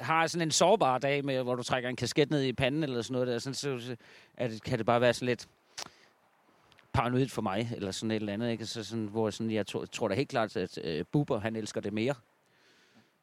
[0.00, 3.02] har sådan en sårbar dag, med, hvor du trækker en kasket ned i panden eller
[3.02, 3.96] sådan noget der, sådan, så så
[4.38, 5.48] det, kan det bare være sådan lidt
[6.92, 8.66] paranoid for mig, eller sådan et eller andet, ikke?
[8.66, 11.80] Så sådan, hvor sådan, jeg tror, tror da helt klart, at øh, Buber, han elsker
[11.80, 12.14] det mere.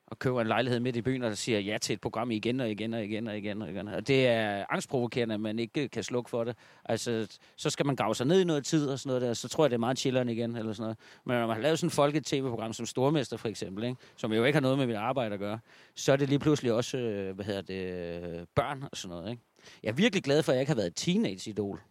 [0.08, 2.72] Og køber en lejlighed midt i byen, og siger ja til et program igen og
[2.72, 3.88] igen og igen og igen og igen.
[3.88, 6.56] Og det er angstprovokerende, at man ikke kan slukke for det.
[6.86, 9.48] Altså, så skal man grave sig ned i noget tid og sådan noget der, så
[9.48, 10.98] tror jeg, det er meget chilleren igen, eller sådan noget.
[11.26, 13.98] Men når man har lavet sådan et folket-tv-program som Stormester for eksempel, ikke?
[14.16, 15.60] som jo ikke har noget med mit arbejde at gøre,
[15.96, 19.32] så er det lige pludselig også, øh, hvad hedder det, øh, børn og sådan noget.
[19.32, 19.44] Ikke?
[19.84, 21.82] Jeg er virkelig glad for, at jeg ikke har været teenage-idol.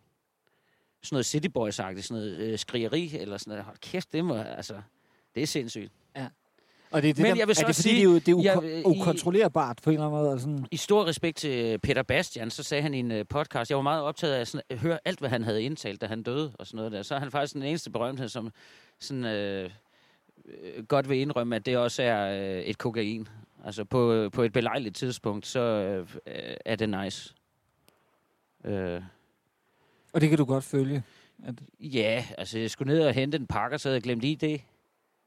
[1.02, 3.64] Sådan noget City Boys-agtigt, sådan noget øh, skrigeri, eller sådan noget.
[3.64, 4.74] Hold kæft, det må, altså,
[5.34, 5.92] det er sindssygt.
[6.90, 8.32] Og det er det, Men der, jeg vil så er det fordi, sige- det er,
[8.32, 10.40] jo, det er jeg- uko- i- ukontrollerbart på en eller anden måde?
[10.40, 10.66] Sådan.
[10.70, 13.82] I stor respekt til Peter Bastian, så sagde han i en uh, podcast, jeg var
[13.82, 16.66] meget optaget af sådan, at høre alt, hvad han havde indtalt, da han døde og
[16.66, 17.02] sådan noget der.
[17.02, 18.50] Så er han faktisk den eneste berømthed, som
[19.00, 19.70] sådan, øh,
[20.44, 23.28] øh, godt vil indrømme, at det også er øh, et kokain.
[23.64, 26.06] Altså på, på et belejligt tidspunkt, så øh,
[26.64, 27.34] er det nice.
[28.64, 29.02] Øh,
[30.16, 31.02] Og det kan du godt følge.
[31.46, 34.58] At, ja, altså jeg skulle ned og hente en pakke, så havde jeg glemt ID.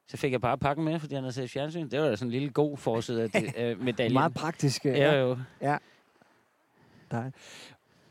[0.08, 1.90] Så fik jeg bare pakken med, fordi han havde set fjernsyn.
[1.90, 4.14] Det var da sådan en lille god forside af det, øh, medaljen.
[4.14, 4.86] meget praktisk.
[4.86, 5.38] øh, Ja, jo.
[7.12, 7.36] Dejligt.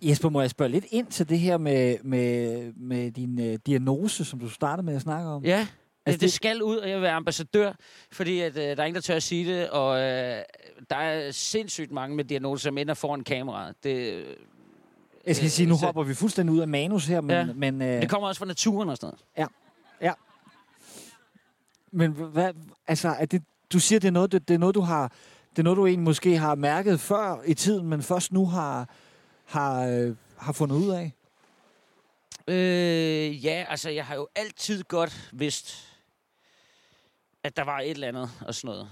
[0.03, 4.25] Jesper, må jeg spørge lidt ind til det her med, med, med din øh, diagnose,
[4.25, 5.45] som du startede med at snakke om?
[5.45, 5.67] Ja, Altså,
[6.07, 7.73] det, det- det skal ud, og jeg vil være ambassadør,
[8.13, 10.43] fordi at, øh, der er ingen, der tør at sige det, og øh,
[10.91, 13.75] der er sindssygt mange med diagnoser, som ender foran kameraet.
[13.85, 14.25] Det,
[15.27, 17.53] Jeg skal Øh, sige, nu så- hopper vi fuldstændig ud af manus her, men, Ja.
[17.55, 19.21] men, øh, det kommer også fra naturen og sådan noget.
[21.93, 22.53] men hvad,
[22.87, 23.43] altså, er det,
[23.73, 25.13] du siger, det er noget, det, det er noget, du har,
[25.51, 28.89] det er noget, du egentlig måske har mærket før i tiden, men først nu har,
[29.45, 31.13] har, øh, har fundet ud af?
[32.49, 35.89] Øh, ja, altså, jeg har jo altid godt vidst,
[37.45, 38.91] at der var et eller andet og sådan noget.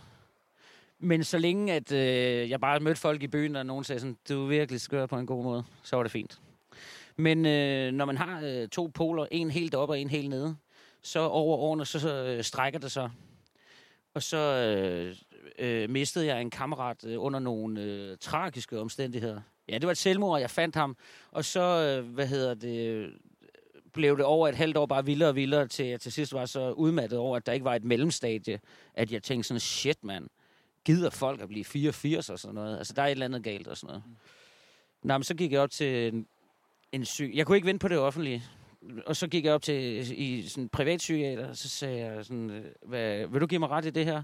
[0.98, 4.16] Men så længe, at øh, jeg bare mødte folk i byen, og nogen sagde sådan,
[4.28, 6.40] du er virkelig skør på en god måde, så var det fint.
[7.16, 10.56] Men øh, når man har øh, to poler, en helt op og en helt nede,
[11.02, 13.10] så over årene, så, så øh, strækker det sig.
[14.14, 15.16] Og så øh,
[15.58, 19.40] øh, mistede jeg en kammerat øh, under nogle øh, tragiske omstændigheder.
[19.68, 20.96] Ja, det var et selvmord, og jeg fandt ham.
[21.30, 23.08] Og så, øh, hvad hedder det, øh,
[23.92, 26.46] blev det over et halvt år bare vildere og vildere, til jeg til sidst var
[26.46, 28.60] så udmattet over, at der ikke var et mellemstadie,
[28.94, 30.28] at jeg tænkte sådan, shit mand,
[30.86, 32.78] gider folk at blive 84 og sådan noget?
[32.78, 34.02] Altså, der er et eller andet galt og sådan noget.
[34.06, 34.16] Mm.
[35.02, 36.26] Nå, men så gik jeg op til en,
[36.92, 37.32] en syg...
[37.34, 38.42] Jeg kunne ikke vente på det offentlige.
[39.06, 42.50] Og så gik jeg op til i sådan en privatpsykiater, og så sagde jeg sådan,
[42.50, 44.22] øh, hvad, vil du give mig ret i det her?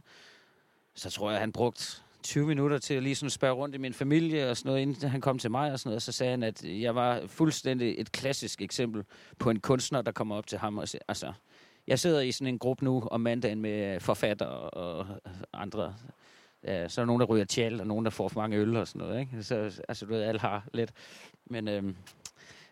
[0.95, 1.85] Så tror jeg, han brugte
[2.23, 5.09] 20 minutter til at lige sådan spørge rundt i min familie og sådan noget, inden
[5.09, 5.97] han kom til mig og sådan noget.
[5.97, 9.05] Og så sagde han, at jeg var fuldstændig et klassisk eksempel
[9.39, 11.33] på en kunstner, der kommer op til ham og siger, altså,
[11.87, 15.07] jeg sidder i sådan en gruppe nu om mandagen med forfatter og
[15.53, 15.95] andre.
[16.65, 18.89] Så er der nogen, der ryger tjal, og nogen, der får for mange øl og
[18.89, 19.21] sådan noget.
[19.21, 19.43] Ikke?
[19.43, 20.93] Så, altså, du ved, alle har lidt.
[21.47, 21.97] Men, øhm,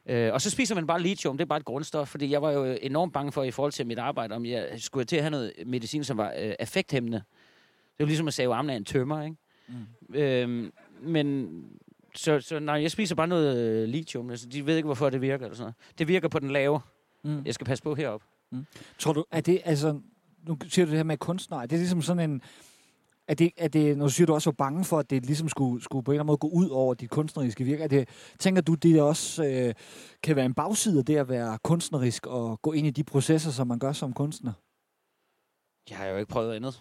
[0.07, 2.51] øh, og så spiser man bare lithium, det er bare et grundstof, fordi jeg var
[2.51, 5.30] jo enormt bange for i forhold til mit arbejde, om jeg skulle til at have
[5.30, 7.22] noget medicin, som var øh, affekthæmmende.
[7.99, 9.36] Det var ligesom at save armen af en tømmer, ikke?
[9.68, 10.14] Mm.
[10.14, 10.72] Øhm,
[11.03, 11.51] men
[12.14, 14.30] så, så nej, jeg spiser bare noget øh, lithium.
[14.30, 15.45] Altså, de ved ikke, hvorfor det virker.
[15.45, 15.99] Eller sådan noget.
[15.99, 16.80] Det virker på den lave.
[17.24, 17.43] Mm.
[17.45, 18.22] Jeg skal passe på herop.
[18.99, 20.01] Tror du, er det, altså,
[20.47, 22.43] nu siger du det her med kunstnere, er det ligesom sådan en,
[23.31, 25.49] er det, er det, når du siger, du også var bange for, at det ligesom
[25.49, 28.09] skulle, skulle på en eller anden måde gå ud over dit kunstneriske virke, er det,
[28.39, 29.74] tænker du, det også øh,
[30.22, 33.51] kan være en bagside af det at være kunstnerisk og gå ind i de processer,
[33.51, 34.53] som man gør som kunstner?
[35.91, 36.81] Jeg har jo ikke prøvet andet.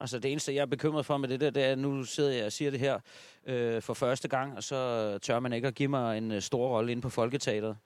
[0.00, 2.32] Altså det eneste, jeg er bekymret for med det der, det er, at nu sidder
[2.32, 2.98] jeg og siger det her
[3.46, 6.68] øh, for første gang, og så tør man ikke at give mig en øh, stor
[6.68, 7.76] rolle inde på Folketeateret.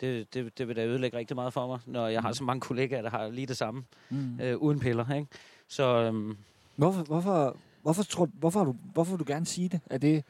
[0.00, 2.60] Det, det, det vil da ødelægge rigtig meget for mig, når jeg har så mange
[2.60, 4.40] kollegaer, der har lige det samme, Mm.
[4.40, 5.14] øh, uden piller.
[5.14, 5.26] Ikke?
[5.68, 6.36] Så øhm,
[6.80, 9.80] Hvorfor, hvorfor, hvorfor, tror, hvorfor, du, hvorfor vil du gerne sige det?
[9.90, 10.24] Er det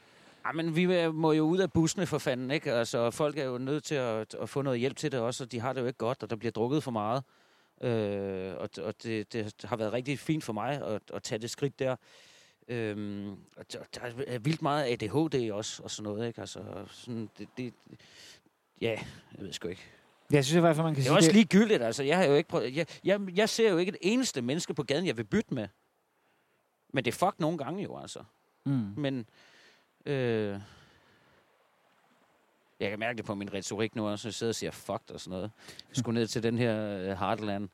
[0.44, 2.72] ej, men vi må jo ud af bussene for fanden, ikke?
[2.72, 5.52] Altså, folk er jo nødt til at, at få noget hjælp til det også, og
[5.52, 7.22] de har det jo ikke godt, og der bliver drukket for meget.
[7.82, 11.50] Øh, og og det, det har været rigtig fint for mig at, at tage det
[11.50, 11.96] skridt der.
[12.68, 16.40] Øhm, og der, er vildt meget ADHD også, og sådan noget, ikke?
[16.40, 17.74] Altså, sådan, det, det,
[18.80, 19.82] ja, jeg ved sgu ikke.
[20.30, 21.34] Jeg synes i hvert fald, man kan Det er sige også det.
[21.34, 22.02] ligegyldigt, altså.
[22.02, 24.82] Jeg, har jo ikke prøvet, jeg, jeg, jeg ser jo ikke et eneste menneske på
[24.82, 25.68] gaden, jeg vil bytte med.
[26.92, 28.24] Men det er fuck nogle gange jo, altså.
[28.66, 28.92] Mm.
[28.96, 29.26] Men
[30.06, 30.60] øh,
[32.80, 35.20] jeg kan mærke det på min retorik nu også, jeg sidder og siger fucked og
[35.20, 35.50] sådan noget.
[35.88, 37.68] Jeg skulle ned til den her øh, Heartland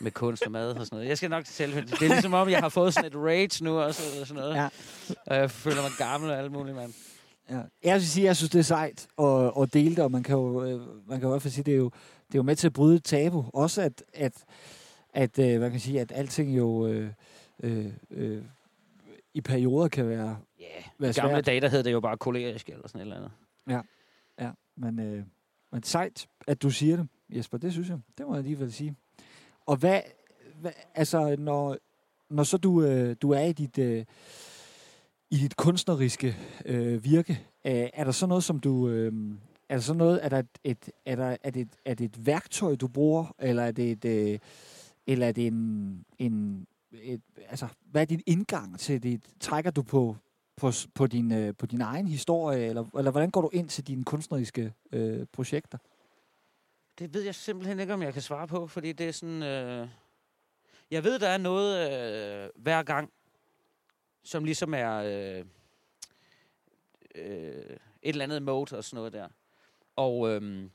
[0.00, 1.08] med kunst og mad og sådan noget.
[1.08, 1.74] Jeg skal nok til selv.
[1.74, 4.54] Det er ligesom om, jeg har fået sådan et rage nu også, eller sådan noget.
[4.56, 4.68] Ja.
[5.26, 6.92] Og jeg føler mig gammel og alt muligt, mand.
[7.50, 7.60] Ja.
[7.84, 10.36] Jeg vil sige, jeg synes, det er sejt at, at dele det, og man kan
[10.36, 11.90] jo, øh, man kan jo i hvert fald sige, det er jo,
[12.26, 13.44] det er jo med til at bryde tabu.
[13.54, 14.44] Også at, at,
[15.14, 17.10] at øh, hvad kan man sige, at alting jo øh,
[17.62, 18.42] øh, øh,
[19.34, 20.66] i perioder kan være, Ja,
[20.98, 21.46] Hvad i gamle svært?
[21.46, 23.32] dage, der hed det jo bare kolerisk eller sådan et eller andet.
[24.38, 25.24] ja, men, øh,
[25.72, 27.98] men sejt, at du siger det, Jesper, det synes jeg.
[28.18, 28.96] Det må jeg alligevel sige.
[29.66, 30.00] Og hvad,
[30.60, 31.76] hvad altså, når,
[32.30, 34.04] når så du, øh, du er i dit, øh,
[35.30, 36.36] i dit kunstneriske
[36.66, 37.32] øh, virke,
[37.64, 38.88] øh, er der så noget, som du...
[38.88, 39.12] Øh,
[39.68, 42.04] er der så noget, er der et, et, er der, er det, et, er det
[42.04, 44.38] et værktøj, du bruger, eller er det et, øh,
[45.06, 49.20] eller er det en, en et, altså, hvad er din indgang til det?
[49.40, 50.16] Trækker du på,
[50.56, 53.86] på, på, din, øh, på din egen historie, eller, eller hvordan går du ind til
[53.86, 55.78] dine kunstneriske øh, projekter?
[56.98, 59.42] Det ved jeg simpelthen ikke, om jeg kan svare på, fordi det er sådan...
[59.42, 59.88] Øh...
[60.90, 61.90] Jeg ved, der er noget
[62.44, 63.12] øh, hver gang,
[64.22, 65.44] som ligesom er øh,
[67.14, 69.28] øh, et eller andet mode og sådan noget der.
[69.96, 70.70] Og, øh,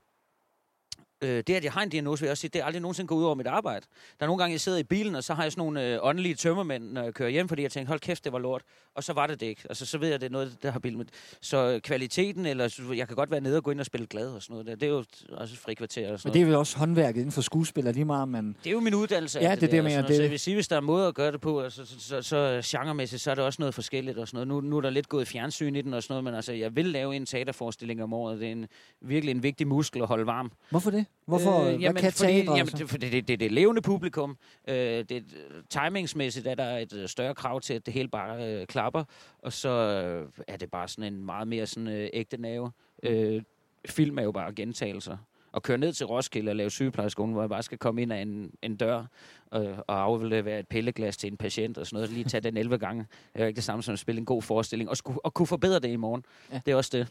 [1.21, 3.07] Øh, det, at jeg har en diagnose, vil jeg også sige, det er aldrig nogensinde
[3.07, 3.85] gået ud over mit arbejde.
[4.19, 5.99] Der er nogle gange, jeg sidder i bilen, og så har jeg sådan nogle øh,
[6.01, 8.61] åndelige tømmermænd, når jeg kører hjem, fordi jeg tænker, hold kæft, det var lort.
[8.95, 9.61] Og så var det det ikke.
[9.69, 11.05] Altså, så ved jeg, det er noget, der har bilen med.
[11.41, 14.29] Så øh, kvaliteten, eller jeg kan godt være nede og gå ind og spille glad
[14.29, 14.67] og sådan noget.
[14.67, 14.75] der.
[14.75, 17.41] Det er jo også frikvarter og sådan Men det er vel også håndværket inden for
[17.41, 18.47] skuespiller, lige meget, man...
[18.63, 19.39] det er jo min uddannelse.
[19.39, 21.15] Ja, det det, der, mener, det- Så jeg vil sige, hvis der er måder at
[21.15, 24.17] gøre det på, altså, så, så, så, så genremæssigt, så er det også noget forskelligt
[24.17, 24.63] og sådan noget.
[24.63, 26.75] Nu, nu er der lidt gået fjernsyn i den og sådan noget, men altså, jeg
[26.75, 28.39] vil lave en teaterforestilling om året.
[28.39, 28.67] Det er en,
[29.01, 30.51] virkelig en vigtig muskel at holde varm.
[30.69, 31.05] Hvorfor det?
[31.25, 31.59] Hvorfor?
[31.59, 32.77] Øh, hvad kan fordi, teatret jamen, så?
[32.77, 34.37] det, fordi det, det, det er levende publikum.
[34.67, 38.47] Øh, det, øh, timingsmæssigt er der et øh, større krav til, at det hele bare
[38.47, 39.03] øh, klapper.
[39.39, 42.71] Og så øh, er det bare sådan en meget mere sådan, øh, ægte nerve.
[43.03, 43.41] Øh,
[43.89, 45.17] film er jo bare gentagelser.
[45.55, 48.21] At køre ned til Roskilde og lave sygeplejerskolen, hvor jeg bare skal komme ind af
[48.21, 49.05] en, en dør
[49.53, 52.09] øh, og aflevere et pilleglas til en patient og sådan noget.
[52.09, 53.05] Lige tage den 11 gange.
[53.33, 54.89] Det er jo ikke det samme som at spille en god forestilling.
[54.89, 56.25] Og, skulle, og kunne forbedre det i morgen.
[56.51, 56.61] Ja.
[56.65, 57.07] Det er også det.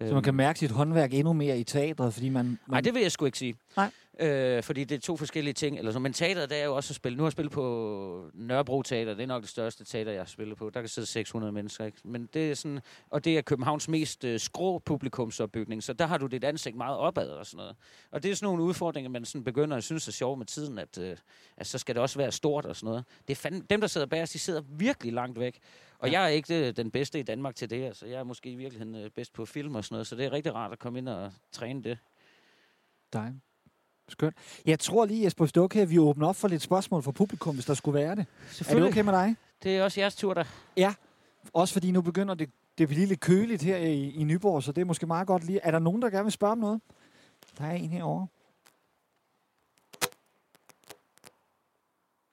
[0.00, 2.44] Så man kan mærke sit håndværk endnu mere i teatret, fordi man...
[2.44, 3.54] man Nej, det vil jeg sgu ikke sige.
[3.76, 3.90] Nej.
[4.20, 5.78] Øh, fordi det er to forskellige ting.
[5.78, 5.98] Eller så.
[5.98, 7.16] Men teater, det er jo også at spille.
[7.16, 9.14] Nu har jeg spillet på Nørrebro Teater.
[9.14, 10.70] Det er nok det største teater, jeg har spillet på.
[10.70, 11.84] Der kan sidde 600 mennesker.
[11.84, 11.98] Ikke?
[12.04, 12.80] Men det er sådan,
[13.10, 15.82] og det er Københavns mest øh, skrå publikumsopbygning.
[15.82, 17.76] Så der har du dit ansigt meget opad og sådan noget.
[18.10, 20.78] Og det er sådan nogle udfordringer, man sådan begynder at synes er sjov med tiden,
[20.78, 21.16] at, øh,
[21.56, 23.04] at så skal det også være stort og sådan noget.
[23.28, 25.58] Det er fandme, dem, der sidder bag os, de sidder virkelig langt væk.
[25.98, 26.20] Og ja.
[26.20, 27.84] jeg er ikke øh, den bedste i Danmark til det.
[27.84, 30.06] Altså, jeg er måske i virkeligheden øh, bedst på film og sådan noget.
[30.06, 31.98] Så det er rigtig rart at komme ind og træne det.
[33.12, 33.34] Dig.
[34.08, 34.36] Skønt.
[34.66, 37.54] Jeg tror lige, Jesper, er okay, at vi åbner op for lidt spørgsmål fra publikum,
[37.54, 38.26] hvis der skulle være det.
[38.68, 39.36] Er det okay med dig?
[39.62, 40.44] Det er også jeres tur, der.
[41.52, 44.72] Også fordi nu begynder det, det at blive lidt køligt her i, i Nyborg, så
[44.72, 45.60] det er måske meget godt lige.
[45.60, 46.80] Er der nogen, der gerne vil spørge om noget?
[47.58, 48.26] Der er en herovre.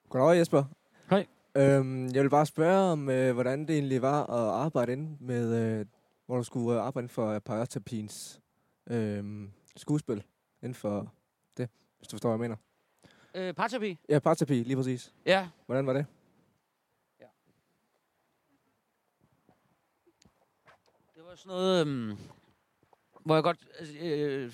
[0.08, 0.64] Goddag Jesper.
[1.56, 5.78] Øhm, jeg vil bare spørge om, øh, hvordan det egentlig var at arbejde inde med,
[5.80, 5.86] øh,
[6.26, 8.40] hvor du skulle øh, arbejde for Paratapins
[8.86, 10.22] øh, skuespil.
[10.62, 11.12] Inden for
[11.56, 12.56] det, hvis du forstår, hvad jeg
[13.34, 13.48] mener.
[13.48, 13.98] Øh, parterapi?
[14.08, 15.14] Ja, Paratapi, lige præcis.
[15.26, 15.48] Ja.
[15.66, 16.06] Hvordan var det?
[21.14, 22.18] Det var sådan noget, øhm,
[23.24, 23.58] hvor jeg godt,
[24.00, 24.52] øh,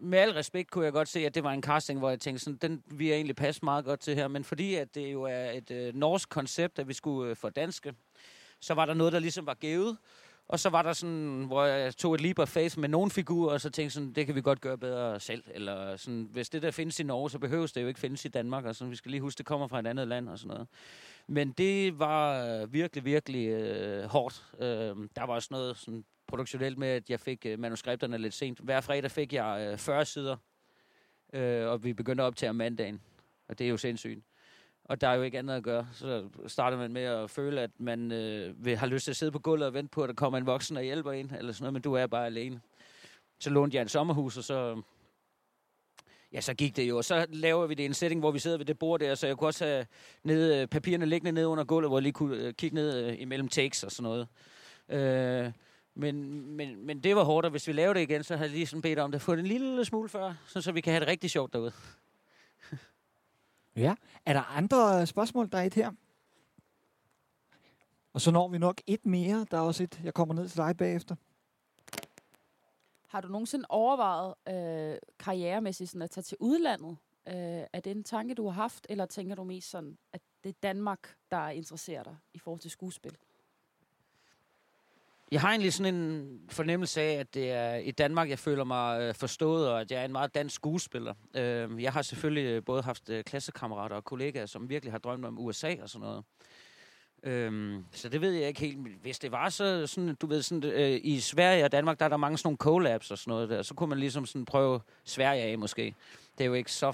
[0.00, 2.44] med al respekt kunne jeg godt se, at det var en casting, hvor jeg tænkte
[2.44, 5.22] sådan, den vi jeg egentlig passe meget godt til her, men fordi at det jo
[5.22, 7.94] er et øh, norsk koncept, at vi skulle øh, få danske,
[8.60, 9.96] så var der noget, der ligesom var givet,
[10.48, 13.52] og så var der sådan, hvor jeg tog et leap of faith med nogle figurer,
[13.52, 15.44] og så tænkte sådan, det kan vi godt gøre bedre selv.
[15.54, 18.28] Eller sådan, hvis det der findes i Norge, så behøves det jo ikke findes i
[18.28, 18.64] Danmark.
[18.64, 20.68] Og sådan, vi skal lige huske, det kommer fra et andet land og sådan noget.
[21.26, 24.44] Men det var øh, virkelig, virkelig øh, hårdt.
[24.58, 24.66] Øh,
[25.16, 28.58] der var også noget sådan produktionelt med, at jeg fik øh, manuskripterne lidt sent.
[28.58, 30.36] Hver fredag fik jeg øh, 40 sider,
[31.32, 33.00] øh, og vi begyndte at optage om mandagen.
[33.48, 34.24] Og det er jo sindssygt.
[34.84, 35.88] Og der er jo ikke andet at gøre.
[35.92, 39.32] Så starter man med at føle, at man øh, vil, har lyst til at sidde
[39.32, 41.62] på gulvet og vente på, at der kommer en voksen og hjælper en, eller sådan
[41.62, 42.60] noget, men du er bare alene.
[43.40, 44.82] Så lånte jeg et sommerhus, og så...
[46.32, 46.96] Ja, så gik det jo.
[46.96, 49.14] Og så laver vi det i en setting, hvor vi sidder ved det bord der,
[49.14, 49.86] så jeg kunne også have
[50.22, 53.20] ned, øh, papirerne liggende nede under gulvet, hvor jeg lige kunne øh, kigge ned øh,
[53.20, 54.28] imellem takes og sådan noget.
[54.88, 55.52] Øh,
[55.94, 58.50] men, men, men det var hårdt, og hvis vi laver det igen, så har jeg
[58.50, 59.22] lige sådan bedt om det.
[59.22, 61.72] Få det en lille smule før, så, så vi kan have det rigtig sjovt derude.
[63.76, 63.94] Ja.
[64.26, 65.48] Er der andre øh, spørgsmål?
[65.52, 65.92] Der er et her.
[68.12, 69.46] Og så når vi nok et mere.
[69.50, 71.16] Der er også et, jeg kommer ned til dig bagefter.
[73.06, 76.96] Har du nogensinde overvejet øh, karrieremæssigt sådan at tage til udlandet?
[77.28, 77.34] Øh,
[77.72, 80.58] er det en tanke, du har haft, eller tænker du mest sådan, at det er
[80.62, 83.16] Danmark, der interesserer dig i forhold til skuespil?
[85.32, 89.00] Jeg har egentlig sådan en fornemmelse af, at det er i Danmark, jeg føler mig
[89.00, 91.14] øh, forstået, og at jeg er en meget dansk skuespiller.
[91.34, 95.24] Øh, jeg har selvfølgelig øh, både haft øh, klassekammerater og kollegaer, som virkelig har drømt
[95.24, 96.24] om USA og sådan noget.
[97.22, 98.78] Øhm, så det ved jeg ikke helt.
[99.02, 102.08] Hvis det var så sådan, du ved, sådan, øh, i Sverige og Danmark, der er
[102.08, 103.62] der mange sådan nogle collabs og sådan noget der.
[103.62, 105.94] Så kunne man ligesom sådan prøve Sverige af måske.
[106.38, 106.92] Det er jo ikke så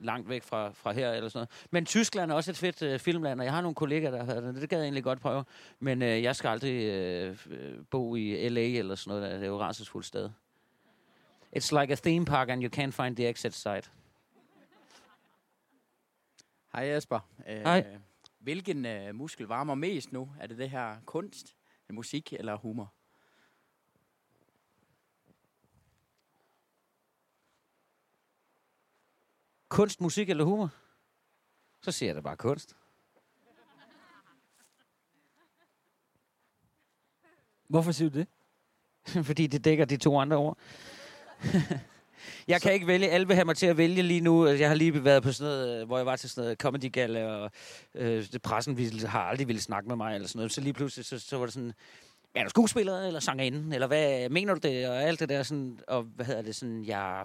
[0.00, 1.66] langt væk fra, fra her eller sådan noget.
[1.70, 4.24] Men Tyskland er også et fedt øh, filmland, og jeg har nogle kollegaer, der har
[4.24, 4.52] været der.
[4.52, 5.44] Det gad jeg egentlig godt prøve.
[5.80, 7.36] Men øh, jeg skal aldrig øh,
[7.90, 9.30] bo i LA eller sådan noget.
[9.30, 9.36] Der.
[9.36, 10.30] Det er jo rædselsfuldt sted.
[11.56, 13.90] It's like a theme park, and you can't find the exit site.
[16.72, 17.20] Hej Jesper.
[17.48, 17.86] Øh, Hej.
[18.38, 20.30] Hvilken øh, muskel varmer mest nu?
[20.40, 21.56] Er det det her kunst,
[21.90, 22.92] musik eller humor?
[29.70, 30.70] Kunst, musik eller humor?
[31.82, 32.76] Så siger jeg da bare kunst.
[37.68, 38.28] Hvorfor siger du det?
[39.28, 40.58] fordi det dækker de to andre ord.
[42.48, 43.10] jeg kan ikke vælge.
[43.10, 44.46] Alle vil have mig til at vælge lige nu.
[44.46, 46.92] Jeg har lige været på sådan noget, øh, hvor jeg var til sådan noget comedy
[46.92, 47.50] gala, og
[47.94, 50.52] øh, pressen ville, har aldrig ville snakke med mig, eller sådan noget.
[50.52, 51.72] Så lige pludselig, så, så var det sådan,
[52.34, 55.80] er du skuespiller eller sangerinde, eller hvad mener du det, og alt det der sådan,
[55.88, 57.24] og hvad hedder det sådan, jeg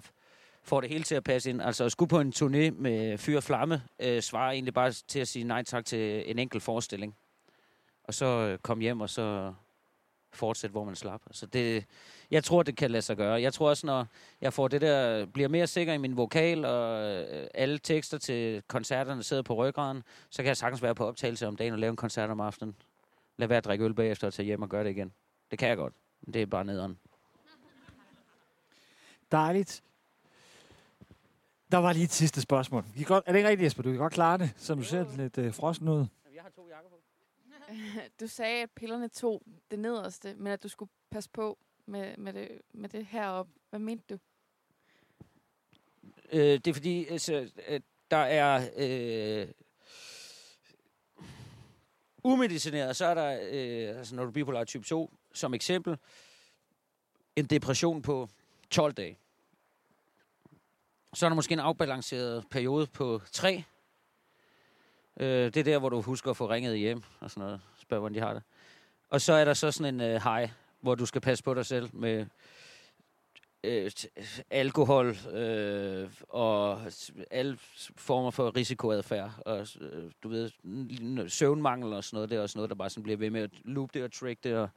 [0.66, 1.62] får det hele til at passe ind.
[1.62, 5.18] Altså at skulle på en turné med Fyr og Flamme, øh, svarer egentlig bare til
[5.18, 7.16] at sige nej tak til en enkelt forestilling.
[8.04, 9.54] Og så øh, komme hjem og så
[10.32, 11.20] fortsætte, hvor man slap.
[11.30, 11.84] Så det,
[12.30, 13.42] jeg tror, det kan lade sig gøre.
[13.42, 14.06] Jeg tror også, når
[14.40, 18.62] jeg får det der, bliver mere sikker i min vokal, og øh, alle tekster til
[18.68, 21.90] koncerterne sidder på ryggraden, så kan jeg sagtens være på optagelse om dagen og lave
[21.90, 22.76] en koncert om aftenen.
[23.36, 25.12] Lad være at drikke øl bagefter og tage hjem og gøre det igen.
[25.50, 25.94] Det kan jeg godt.
[26.26, 26.98] Det er bare nederen.
[29.32, 29.82] Dejligt.
[31.72, 32.84] Der var lige et sidste spørgsmål.
[32.94, 33.82] I kan godt, er det ikke rigtigt, Jesper?
[33.82, 36.06] Du kan godt klare det, så du ser lidt øh, frossen ud.
[36.34, 37.00] Jeg har to jakker på.
[38.20, 42.32] Du sagde, at pillerne tog det nederste, men at du skulle passe på med, med,
[42.32, 43.52] det, med det heroppe.
[43.70, 44.18] Hvad mente du?
[46.32, 47.50] Øh, det er fordi, altså,
[48.10, 48.68] der er...
[48.76, 49.48] Øh,
[52.24, 55.96] umedicineret, så er der, øh, altså når du er bipolar type 2, som eksempel,
[57.36, 58.28] en depression på
[58.70, 59.18] 12 dage.
[61.16, 63.64] Så er der måske en afbalanceret periode på 3.
[65.20, 67.60] Øh, det er der, hvor du husker at få ringet hjem og sådan noget.
[67.78, 68.42] Spørg, hvordan de har det.
[69.08, 70.50] Og så er der så sådan en øh, high,
[70.80, 72.26] hvor du skal passe på dig selv med
[73.64, 73.90] øh,
[74.50, 76.80] alkohol øh, og
[77.30, 77.58] alle
[77.96, 79.30] former for risikoadfærd.
[79.46, 80.50] Og øh, du ved,
[81.28, 83.50] søvnmangel og sådan noget, det er også noget, der bare sådan bliver ved med at
[83.64, 84.54] loop det og trick det.
[84.54, 84.68] Og,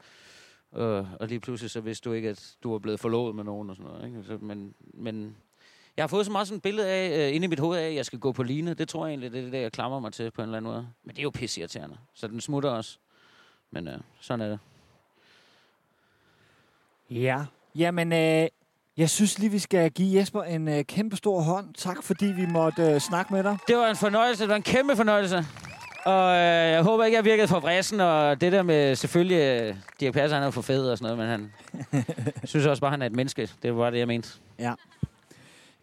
[0.71, 3.69] og, og lige pludselig så vidste du ikke, at du var blevet forlovet med nogen
[3.69, 4.05] og sådan noget.
[4.05, 4.23] Ikke?
[4.23, 5.37] Så, men, men
[5.99, 7.87] jeg har fået så meget sådan et billede af, øh, inde i mit hoved af,
[7.87, 8.73] at jeg skal gå på line.
[8.73, 10.57] Det tror jeg egentlig, det er det, der, jeg klamrer mig til på en eller
[10.57, 10.87] anden måde.
[11.03, 11.97] Men det er jo pisseirriterende.
[12.13, 12.97] Så den smutter også.
[13.71, 14.59] Men øh, sådan er det.
[17.09, 17.45] Ja.
[17.75, 18.47] Jamen, øh,
[18.97, 21.73] jeg synes lige, vi skal give Jesper en øh, kæmpe stor hånd.
[21.73, 23.57] Tak, fordi vi måtte øh, snakke med dig.
[23.67, 24.43] Det var en fornøjelse.
[24.43, 25.45] Det var en kæmpe fornøjelse.
[26.05, 29.75] Og øh, jeg håber ikke, jeg virkede for vristen, og det der med selvfølgelig, øh,
[29.99, 31.51] Dirk Passer, han er jo for fed og sådan noget, men
[31.91, 32.05] han
[32.49, 33.49] synes også bare, han er et menneske.
[33.63, 34.29] Det var det, jeg mente.
[34.59, 34.73] Ja.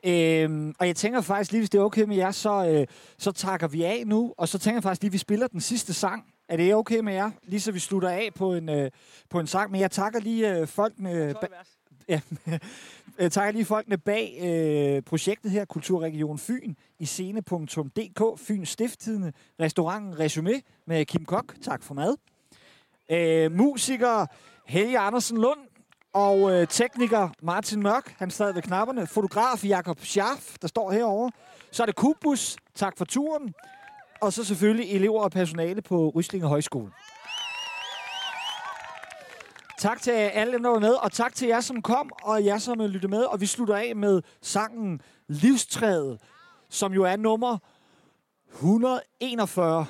[0.05, 2.87] Øhm, og jeg tænker faktisk lige, hvis det er okay med jer, så, øh,
[3.19, 4.35] så takker vi af nu.
[4.39, 6.25] Og så tænker jeg faktisk lige, at vi spiller den sidste sang.
[6.49, 7.31] Er det okay med jer?
[7.43, 8.91] Lige så vi slutter af på en, øh,
[9.31, 9.71] på en sang.
[9.71, 11.35] Men jeg takker lige øh, folkene...
[12.09, 12.21] Ja,
[13.19, 20.15] jeg takker lige folkene bag øh, projektet her, Kulturregion Fyn, i scene.dk, Fyns Stifttidende, restauranten
[20.15, 21.55] Resumé med Kim Kok.
[21.63, 22.17] Tak for mad.
[23.11, 24.27] Øh, musiker
[24.67, 25.61] Helge Andersen Lund,
[26.17, 29.07] og øh, tekniker Martin Mørk, han sad ved knapperne.
[29.07, 31.33] Fotograf Jakob Schaff, der står herovre.
[31.73, 33.55] Så er det Kubus, tak for turen.
[34.21, 36.93] Og så selvfølgelig elever og personale på Ryslinge Højskole.
[39.79, 42.59] Tak til alle dem, der var med, og tak til jer, som kom, og jer,
[42.59, 43.25] som lyttede med.
[43.25, 46.21] Og vi slutter af med sangen Livstræet,
[46.71, 47.59] som jo er nummer
[48.53, 49.87] 141.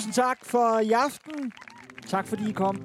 [0.00, 1.52] Tusind tak for i aften.
[2.06, 2.76] Tak fordi I kom.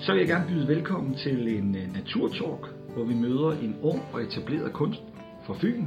[0.00, 4.02] Så vil jeg gerne byde velkommen til en uh, naturtalk, hvor vi møder en ung
[4.12, 5.11] og etableret kunstner
[5.46, 5.86] fra Fyn.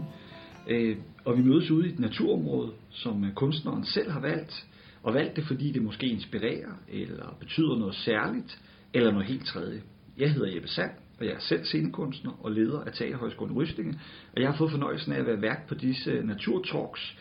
[0.71, 4.65] Uh, og vi mødes ude i et naturområde, som øh, kunstneren selv har valgt.
[5.03, 8.61] Og valgt det, fordi det måske inspirerer, eller betyder noget særligt,
[8.93, 9.81] eller noget helt tredje.
[10.17, 13.99] Jeg hedder Jeppe Sand, og jeg er selv scenekunstner og leder af Teaterhøjskolen Rystinge,
[14.35, 17.17] Og jeg har fået fornøjelsen af at være vært på disse øh, naturtalks,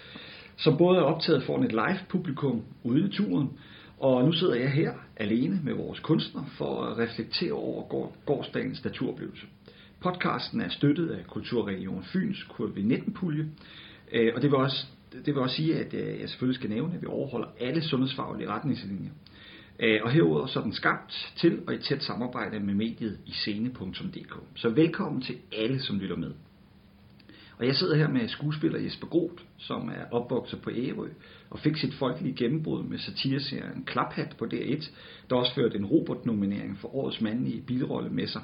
[0.56, 3.48] som både er optaget foran et live publikum ude i naturen,
[3.98, 9.46] og nu sidder jeg her alene med vores kunstner for at reflektere over gårdsdagens naturoplevelse.
[10.04, 13.46] Podcasten er støttet af Kulturregion Fyns COVID-19-pulje,
[14.12, 16.94] øh, og det vil, også, det vil også sige, at øh, jeg selvfølgelig skal nævne,
[16.94, 19.10] at vi overholder alle sundhedsfaglige retningslinjer.
[19.80, 23.30] Øh, og herudover så er den skabt til og i tæt samarbejde med mediet i
[23.30, 24.34] scene.dk.
[24.54, 26.32] Så velkommen til alle, som lytter med.
[27.58, 31.08] Og jeg sidder her med skuespiller Jesper Groth, som er opvokset på Ærø,
[31.50, 34.90] og fik sit folkelige gennembrud med satireserien Klaphat på DR1,
[35.30, 38.42] der også førte en Robert-nominering for årets mandlige bilrolle med sig.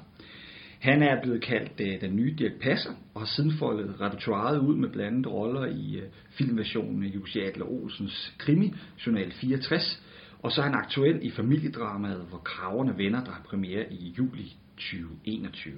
[0.81, 4.77] Han er blevet kaldt øh, den nye Dirk Passer, og har siden foldet repertoireet ud
[4.77, 8.75] med blandede roller i øh, filmversionen af Jussi Adler Olsens krimi,
[9.07, 10.03] Journal 64,
[10.43, 14.57] og så er han aktuel i familiedramaet, hvor Kraverne Venner, der har premiere i juli
[14.77, 15.75] 2021.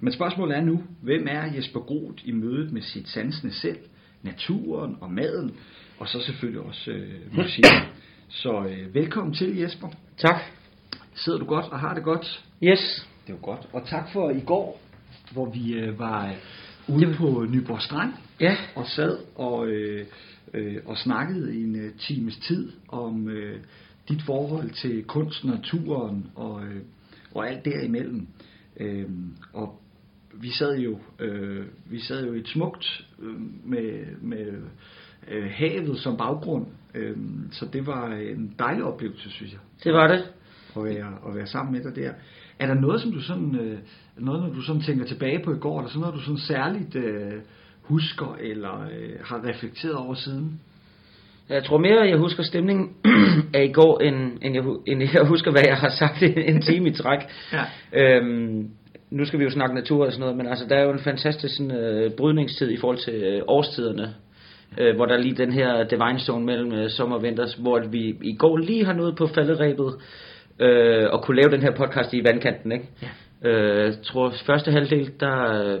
[0.00, 3.78] Men spørgsmålet er nu, hvem er Jesper Groth i mødet med sit sansende selv,
[4.22, 5.56] naturen og maden,
[5.98, 7.64] og så selvfølgelig også øh, musik.
[8.28, 9.88] Så øh, velkommen til Jesper.
[10.16, 10.40] Tak.
[11.14, 12.44] Sidder du godt og har det godt?
[12.62, 13.06] Yes.
[13.26, 13.68] Det jo godt.
[13.72, 14.80] Og tak for i går,
[15.32, 18.56] hvor vi øh, var øh, ude på Nyborg Strand Ja.
[18.74, 20.06] og sad og, øh,
[20.54, 23.60] øh, og snakkede i en øh, times tid om øh,
[24.08, 26.82] dit forhold til kunst, naturen og, øh,
[27.34, 28.26] og alt derimellem.
[28.80, 29.08] Øh,
[29.52, 29.80] og
[30.34, 34.62] vi sad jo, øh, vi sad jo i et smukt øh, med, med
[35.28, 37.16] øh, havet som baggrund, øh,
[37.52, 39.60] så det var en dejlig oplevelse, synes jeg.
[39.84, 40.24] Det var det.
[40.76, 42.12] At være, at være sammen med dig der.
[42.58, 43.78] Er der noget, som du sådan, øh,
[44.18, 46.38] noget, når du sådan tænker tilbage på i går, er der sådan noget, du sådan
[46.38, 47.32] særligt øh,
[47.82, 50.60] husker eller øh, har reflekteret over siden?
[51.48, 52.94] Jeg tror mere, jeg husker stemningen
[53.54, 56.62] af i går, end, end, jeg, end jeg husker, hvad jeg har sagt i en
[56.62, 57.18] time i træk.
[57.52, 57.64] Ja.
[57.92, 58.70] Øhm,
[59.10, 60.98] nu skal vi jo snakke natur og sådan noget, men altså, der er jo en
[60.98, 64.14] fantastisk sådan, øh, brydningstid i forhold til øh, årstiderne.
[64.78, 67.80] Øh, hvor der er lige den her divine zone mellem øh, sommer og vinter, hvor
[67.90, 69.94] vi i går lige har nået på falderæbet
[70.60, 72.72] øh, og kunne lave den her podcast i vandkanten.
[72.72, 72.88] Ikke?
[73.02, 73.48] Ja.
[73.48, 75.80] Øh, tror første halvdel, der øh,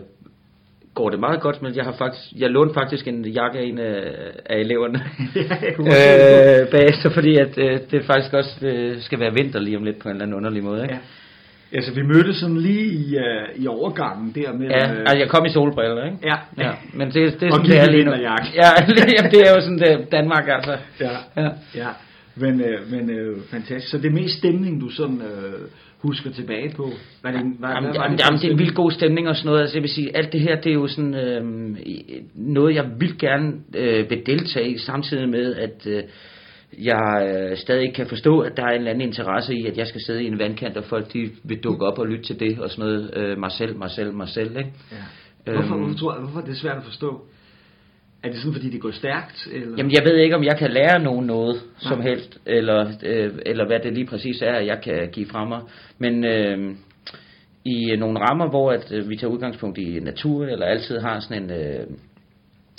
[0.94, 3.78] går det meget godt, men jeg har faktisk, jeg lånte faktisk en jakke af en
[3.78, 4.12] af,
[4.46, 4.98] af eleverne
[5.92, 9.98] øh, bagefter, fordi at øh, det faktisk også øh, skal være vinter lige om lidt
[9.98, 10.82] på en eller anden underlig måde.
[10.82, 10.94] Ikke?
[10.94, 11.00] Ja.
[11.72, 14.66] Altså, vi mødtes sådan lige i, uh, i overgangen der med...
[14.68, 16.18] Ja, øh, altså jeg kom i solbriller, ikke?
[16.24, 16.36] Ja.
[16.58, 16.70] ja.
[16.94, 18.12] Men det, det er Og sådan, gik det er lige nu.
[18.12, 18.36] Ja,
[19.32, 20.76] det er jo sådan, det Danmark, altså.
[21.00, 21.48] Ja, Ja.
[21.74, 21.88] ja.
[22.36, 23.90] Men, øh, men øh, fantastisk.
[23.90, 25.60] Så det er mest stemning, du sådan øh,
[25.98, 26.90] husker tilbage på?
[27.20, 29.36] Hvad det, hvad, Jamen, var jamen, for jamen, det er en vildt god stemning og
[29.36, 29.60] sådan noget.
[29.60, 31.44] Altså, jeg vil sige, alt det her, det er jo sådan øh,
[32.34, 36.02] noget, jeg vildt gerne øh, vil deltage i, samtidig med, at øh,
[36.78, 39.78] jeg øh, stadig ikke kan forstå, at der er en eller anden interesse i, at
[39.78, 42.40] jeg skal sidde i en vandkant, og folk de vil dukke op og lytte til
[42.40, 43.10] det og sådan noget.
[43.16, 44.72] Øh, mig selv, mig selv, mig selv, ikke?
[44.92, 45.52] Ja.
[45.52, 45.82] Hvorfor, Øhm.
[45.82, 47.22] hvorfor, tror hvorfor er det svært at forstå?
[48.26, 49.48] Er det sådan, fordi det går stærkt?
[49.52, 49.74] Eller?
[49.78, 52.08] Jamen, jeg ved ikke, om jeg kan lære nogen noget som Nej.
[52.08, 55.60] helst, eller, øh, eller hvad det lige præcis er, jeg kan give fra mig.
[55.98, 56.74] Men øh,
[57.64, 61.42] i nogle rammer, hvor at, øh, vi tager udgangspunkt i natur, eller altid har sådan
[61.42, 61.86] en, øh,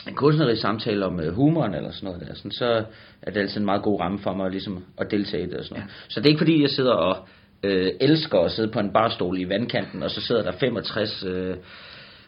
[0.07, 2.83] en kunstnerisk samtale om øh, humoren, eller sådan noget der, sådan, så
[3.21, 5.55] er det altid en meget god ramme for mig ligesom, at deltage i det.
[5.55, 5.91] Og sådan noget.
[6.07, 7.27] Så det er ikke fordi, jeg sidder og
[7.63, 11.23] øh, elsker at sidde på en barstol i vandkanten, og så sidder der 65...
[11.27, 11.55] Øh,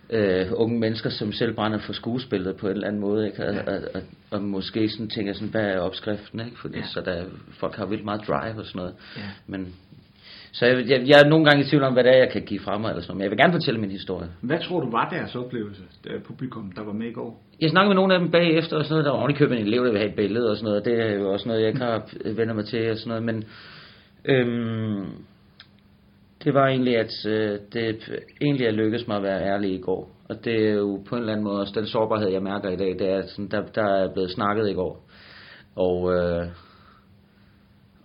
[0.10, 3.46] øh, unge mennesker, som selv brænder for skuespillet på en eller anden måde, ikke?
[3.46, 3.62] Og, ja.
[3.62, 6.60] og, og, og måske sådan tænker sådan, hvad er opskriften, ikke?
[6.62, 6.86] Fordi, ja.
[6.86, 7.24] Så der,
[7.60, 8.94] folk har vildt meget drive og sådan noget.
[9.18, 9.22] Ja.
[9.48, 9.76] Men,
[10.52, 12.42] så jeg, jeg, jeg er nogle gange i tvivl om, hvad det er, jeg kan
[12.42, 13.18] give fra mig, eller sådan noget.
[13.18, 14.30] Men jeg vil gerne fortælle min historie.
[14.42, 17.44] Hvad tror du var deres oplevelse, der publikum, der var med i går?
[17.62, 19.86] Jeg snakkede med nogle af dem bagefter, og sådan noget, der var ovenikøbet en elev,
[19.86, 21.80] der vil have et billede og sådan noget, det er jo også noget, jeg ikke
[21.80, 23.44] har vendt mig til og sådan noget, men
[24.26, 25.06] øhm,
[26.44, 28.10] det var egentlig, at øh, det
[28.42, 31.22] egentlig er lykkedes mig at være ærlig i går, og det er jo på en
[31.22, 33.62] eller anden måde også den sårbarhed, jeg mærker i dag, det er, at sådan, der,
[33.66, 35.10] der er blevet snakket i går,
[35.76, 36.48] og, øh,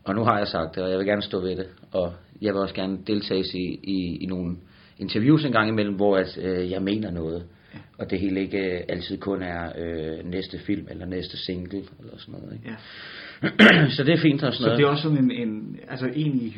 [0.05, 2.13] og nu har jeg sagt det, og jeg vil gerne stå ved det, og
[2.43, 4.57] jeg vil også gerne deltage i, i, i nogle
[4.99, 7.45] interviews en gang imellem, hvor at, øh, jeg mener noget.
[7.99, 12.19] Og det hele ikke øh, altid kun er øh, næste film eller næste single eller
[12.19, 12.53] sådan noget.
[12.53, 12.71] Ikke?
[13.43, 13.89] Ja.
[13.97, 14.79] så det er fint og sådan Så noget.
[14.79, 16.57] det er også sådan en, en altså egentlig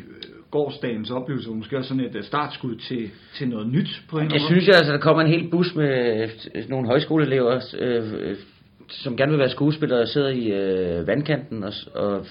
[0.51, 4.25] gårdsdagens oplevelse, og måske også sådan et øh, startskud til, til noget nyt på en
[4.25, 6.23] anden synes jeg, altså, der kommer en hel bus med
[6.55, 8.37] øh, nogle højskoleelever, øh,
[8.89, 12.27] som gerne vil være skuespillere og sidder i øh, vandkanten og, og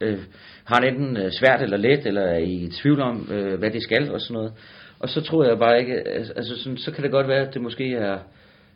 [0.00, 0.18] øh,
[0.64, 3.80] har det enten øh, svært eller let, eller er i tvivl om, øh, hvad de
[3.80, 4.52] skal og sådan noget.
[5.00, 7.54] Og så tror jeg bare ikke, altså altså sådan, så kan det godt være, at
[7.54, 8.18] det måske er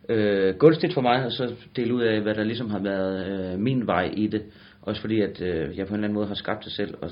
[0.09, 3.59] øh, gunstigt for mig, at så dele ud af, hvad der ligesom har været øh,
[3.59, 4.43] min vej i det.
[4.83, 7.11] Også fordi, at øh, jeg på en eller anden måde har skabt det selv, og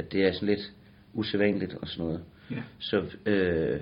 [0.00, 0.72] at det er sådan lidt
[1.14, 2.20] usædvanligt og sådan noget.
[2.50, 2.62] Ja.
[2.78, 3.80] Så øh,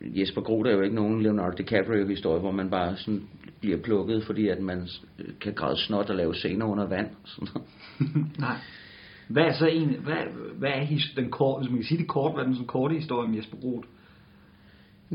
[0.00, 3.22] Jesper Groth er jo ikke nogen Leonardo DiCaprio-historie, hvor man bare sådan
[3.60, 4.88] bliver plukket, fordi at man
[5.18, 7.08] øh, kan græde snot og lave scener under vand.
[7.24, 7.68] Sådan noget.
[8.38, 8.56] Nej.
[9.28, 10.16] Hvad er så en, hvad,
[10.58, 12.66] hvad er his, den kort, hvis man kan sige det kort, hvad er den sådan
[12.66, 13.88] korte historie om Jesper Groth?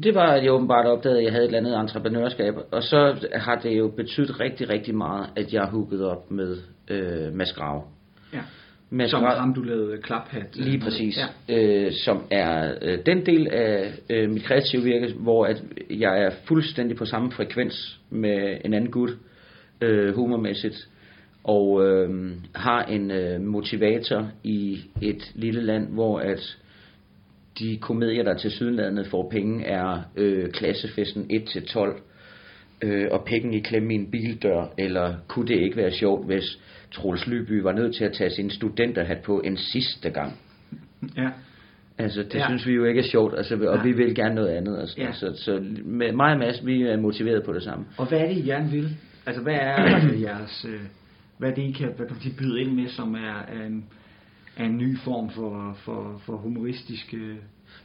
[0.03, 3.29] Det var, at jeg åbenbart opdagede, at jeg havde et eller andet entreprenørskab, og så
[3.33, 6.57] har det jo betydet rigtig, rigtig meget, at jeg har hooket op med
[6.87, 7.83] øh, Mads Grave.
[8.33, 8.41] Ja.
[8.91, 10.55] Mads Som Grave- ham, du lavede klaphat.
[10.55, 11.17] Lige præcis.
[11.49, 11.85] Ja.
[11.85, 16.29] Øh, som er øh, den del af øh, mit kreative virke, hvor at jeg er
[16.47, 19.09] fuldstændig på samme frekvens med en anden gut,
[19.81, 20.87] øh, humormæssigt,
[21.43, 26.57] og øh, har en øh, motivator i et lille land, hvor at
[27.59, 32.01] de komedier, der til sydenlandet får penge, er øh, klassefesten 1-12,
[32.81, 36.59] øh, og penge i klemme i en bildør, eller kunne det ikke være sjovt, hvis
[36.91, 40.33] Troels Lyby var nødt til at tage sin studenterhat på en sidste gang.
[41.17, 41.29] Ja.
[41.97, 42.39] Altså, det Ja.
[42.39, 42.45] ja.
[42.47, 43.83] synes vi jo ikke er sjovt, altså, og Nej.
[43.83, 44.79] vi vil gerne noget andet.
[44.79, 45.05] Altså, Ja.
[45.05, 45.11] ja.
[45.33, 47.85] så, med mig og Mads, vi er motiveret på det samme.
[47.97, 48.89] Og hvad er det, I gerne vil?
[49.25, 50.79] Altså, hvad er altså, jeres, øh,
[51.37, 53.65] hvad er det, I kan, hvad kan man sige, byde ind med, som er, er,
[53.67, 53.85] en,
[54.57, 57.13] er en ny form for, for, for humoristisk...
[57.13, 57.35] Øh,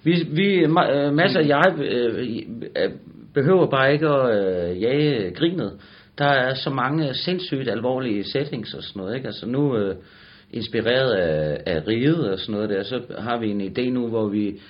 [0.05, 2.29] Vi, vi ma- øh, Mads og jeg øh,
[2.85, 2.91] øh,
[3.35, 5.73] behøver bare ikke at øh, jage grinet.
[6.19, 9.17] Der er så mange sindssygt alvorlige settings og sådan noget.
[9.17, 9.27] Ikke?
[9.27, 9.97] Altså nu øh,
[10.51, 14.29] inspireret af, af riget og sådan noget der, så har vi en idé nu, hvor
[14.29, 14.61] vi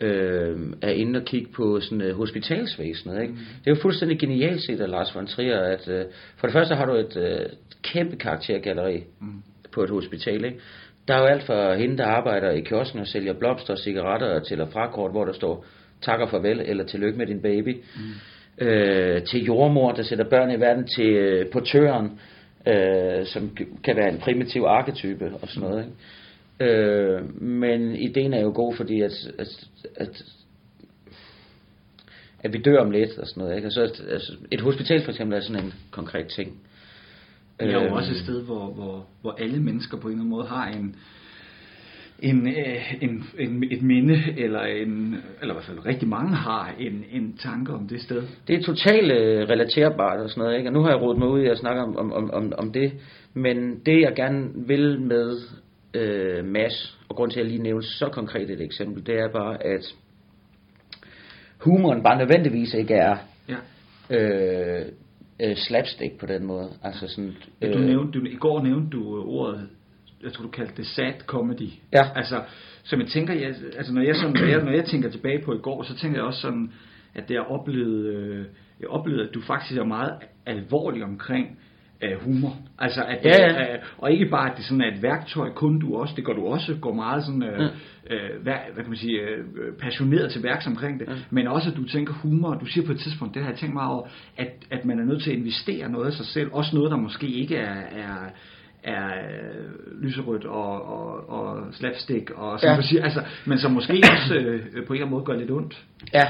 [0.00, 3.22] øh, er inde og kigge på sådan øh, hospitalsvæsenet.
[3.22, 3.34] Ikke?
[3.34, 6.04] Det er jo fuldstændig genialt set af Lars von Trier, at øh,
[6.36, 7.46] for det første har du et øh,
[7.82, 9.42] kæmpe karaktergalleri Mm.
[9.72, 10.44] på et hospital.
[10.44, 10.60] Ikke?
[11.08, 14.60] Der er jo alt fra hende, der arbejder i kiosken og sælger blomster og cigaretter
[14.60, 15.66] og frakort, hvor der står
[16.02, 17.76] tak og farvel, eller tillykke med din baby.
[17.96, 18.02] Mm.
[18.60, 22.20] Øh, til jordmor, der sætter børn i verden, til øh, portøren,
[22.66, 25.84] øh, som kan være en primitiv arketype og sådan noget.
[25.84, 25.96] Ikke?
[26.60, 29.48] Øh, men ideen er jo god, fordi at, at,
[29.96, 30.22] at,
[32.40, 33.56] at vi dør om lidt og sådan noget.
[33.56, 33.68] Ikke?
[33.68, 33.80] Og så,
[34.10, 36.60] altså, et hospital for eksempel er sådan en konkret ting.
[37.60, 40.20] det er jo Øh, også et sted, hvor, hvor, hvor alle mennesker på en eller
[40.20, 40.96] anden måde har en,
[42.22, 46.74] en, øh, en, en, et minde, eller, en, eller i hvert fald rigtig mange har
[46.78, 48.22] en, en tanke om det sted.
[48.48, 50.68] Det er totalt øh, relaterbart og sådan noget, ikke?
[50.68, 52.92] Og nu har jeg rodet mig ud i at snakke om, om, om, om, det.
[53.34, 55.36] Men det jeg gerne vil med
[55.94, 59.28] øh, Mads, og grund til at jeg lige nævner så konkret et eksempel, det er
[59.32, 59.94] bare, at
[61.58, 63.16] humoren bare nødvendigvis ikke er
[63.48, 63.56] Ja.
[64.16, 64.86] øh,
[65.42, 66.68] øh, slapstick på den måde.
[66.82, 67.32] Altså sådan,
[67.62, 69.68] Ja, du nævnte, du, I går nævnte du ordet,
[70.24, 71.68] jeg tror du kaldte det sad comedy.
[71.92, 72.02] Ja.
[72.16, 72.42] Altså,
[72.84, 75.52] som jeg tænker, jeg, altså når jeg, sådan, når, jeg, når jeg tænker tilbage på
[75.54, 76.72] i går, så tænker jeg også sådan,
[77.14, 78.44] at jeg oplevede, øh,
[78.80, 80.12] jeg oplevede, at du faktisk er meget
[80.46, 81.58] alvorlig omkring
[82.04, 82.56] øh, humor.
[82.78, 83.74] Altså, at det, Ja, ja.
[83.74, 86.32] er- og ikke bare, at det sådan er et værktøj, kun du også, det går
[86.32, 87.60] du også, går meget sådan, øh,
[88.10, 91.14] øh, hvad, hvad kan man sige, øh, øh, passioneret til værks omkring det, Ja.
[91.30, 93.74] men også, at du tænker humor, du siger på et tidspunkt, det har jeg tænkt
[93.74, 94.06] meget over,
[94.36, 96.96] at, at man er nødt til at investere noget af sig selv, også noget, der
[96.96, 98.16] måske ikke er, er
[98.84, 102.82] er øh, lyserødt og, og, og slapstick og sådan Ja.
[102.82, 105.84] siger, altså, men som måske også øh, på en eller anden måde gør lidt ondt.
[106.14, 106.26] Ja.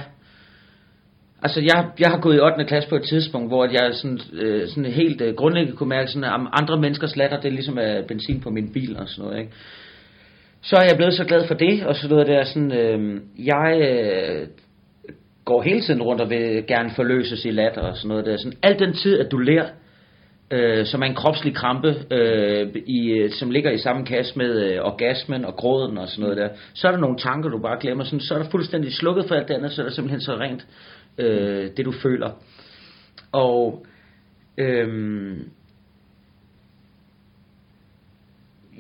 [1.42, 2.64] Altså, jeg, jeg har gået i 8.
[2.64, 6.24] klasse på et tidspunkt, hvor jeg sådan, øh, sådan helt øh, grundlæggende kunne mærke, sådan,
[6.24, 9.40] at andre menneskers latter, det er ligesom øh, benzin på min bil og sådan noget,
[9.40, 9.52] ikke?
[10.62, 13.80] Så er jeg blevet så glad for det, og så noget der sådan, øh, jeg
[13.90, 14.46] øh,
[15.44, 18.36] går hele tiden rundt og vil gerne forløses i latter og sådan noget der.
[18.36, 19.68] Sådan, al den tid, at du lærer,
[20.50, 24.80] øh, som er en kropslig krampe, øh, i, som ligger i samme kasse med øh,
[24.82, 28.04] orgasmen og gråden og sådan noget der, så er der nogle tanker, du bare glemmer.
[28.04, 30.32] Sådan, så er der fuldstændig slukket for alt det andet, så er der simpelthen så
[30.34, 30.66] rent,
[31.18, 32.30] øh, det du føler.
[33.32, 33.86] Og
[34.58, 35.50] øhm,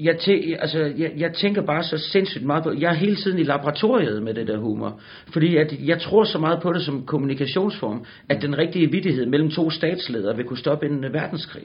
[0.00, 3.38] jeg, tæ, altså, jeg, jeg tænker bare så sindssygt meget på, jeg er hele tiden
[3.38, 5.00] i laboratoriet med det der humor,
[5.32, 9.50] fordi at jeg tror så meget på det som kommunikationsform, at den rigtige vittighed mellem
[9.50, 11.62] to statsledere vil kunne stoppe en øh, verdenskrig.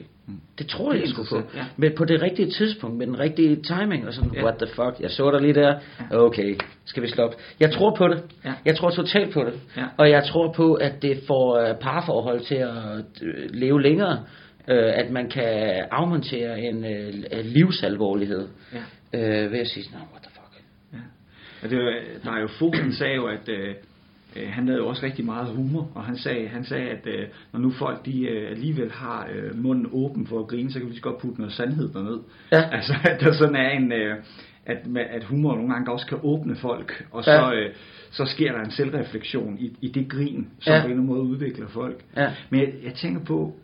[0.58, 1.36] Det tror jeg, jeg skulle få.
[1.36, 1.64] Ja.
[1.76, 5.10] Men på det rigtige tidspunkt, med den rigtige timing og sådan, what the fuck, jeg
[5.10, 5.74] så dig lige der,
[6.10, 6.54] okay,
[6.84, 7.36] skal vi stoppe.
[7.60, 8.22] Jeg tror på det.
[8.44, 8.52] Ja.
[8.64, 9.54] Jeg tror totalt på det.
[9.76, 9.84] Ja.
[9.96, 14.18] Og jeg tror på, at det får øh, parforhold til at øh, leve længere.
[14.68, 17.14] Øh, at man kan afmontere en øh,
[17.44, 18.48] livsalvorlighed.
[18.72, 18.82] Ja.
[19.44, 20.62] Øh, ved at sige, no, what the fuck.
[21.62, 21.92] Og det, er
[22.24, 23.74] der er jo Fogh, han sagde jo, at øh,
[24.36, 27.28] øh, han havde jo også rigtig meget humor, og han sagde, han sagde at øh,
[27.52, 30.86] når nu folk de øh, alligevel har øh, munden åben for at grine, så kan
[30.86, 32.18] vi lige så godt putte noget sandhed derned.
[32.52, 32.62] Ja.
[32.72, 33.92] Altså, at der sådan er en...
[33.92, 34.16] Øh,
[34.68, 34.78] at,
[35.10, 37.52] at humor nogle gange også kan åbne folk, og så, Ja.
[37.54, 37.72] øh,
[38.10, 40.80] så sker der en selvreflektion i, i det grin, som Ja.
[40.80, 42.04] på en eller anden måde udvikler folk.
[42.16, 42.32] Ja.
[42.50, 43.56] Men jeg, jeg tænker på,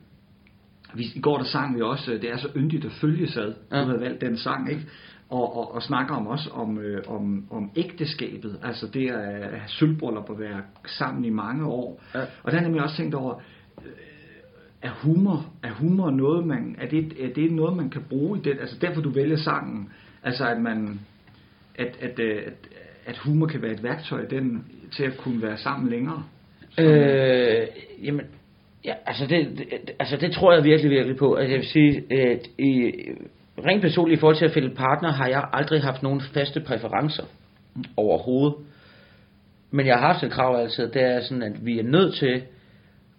[0.95, 3.55] vi, i går der sang vi også, øh, det er så yndigt at følge sad.
[3.73, 3.81] Ja.
[3.81, 4.83] Du havde valgt den sang, ikke?
[5.31, 9.69] Og, og, og snakker om også om, øh, om, om ægteskabet, altså det at have
[9.69, 12.03] sølvbryllup og være sammen i mange år.
[12.15, 12.21] Ja.
[12.43, 13.35] Og der har jeg også tænkt over,
[13.85, 13.93] øh,
[14.83, 18.43] er humor, er humor noget, man, er det, er det noget, man kan bruge i
[18.43, 18.57] det?
[18.61, 19.89] Altså derfor du vælger sangen,
[20.23, 21.01] altså at man,
[21.75, 22.69] at, at, øh, at,
[23.07, 26.25] at humor kan være et værktøj i den, til at kunne være sammen længere.
[26.79, 27.67] Øh,
[28.03, 28.27] jamen,
[28.85, 31.35] ja, altså det, det, altså det tror jeg virkelig, virkelig på.
[31.35, 32.93] Altså jeg vil sige, at i,
[33.67, 37.25] rent personligt i forhold til at finde partner, har jeg aldrig haft nogen faste præferencer
[37.97, 38.55] overhovedet.
[39.71, 42.43] Men jeg har haft et krav altid, det er sådan, at vi er nødt til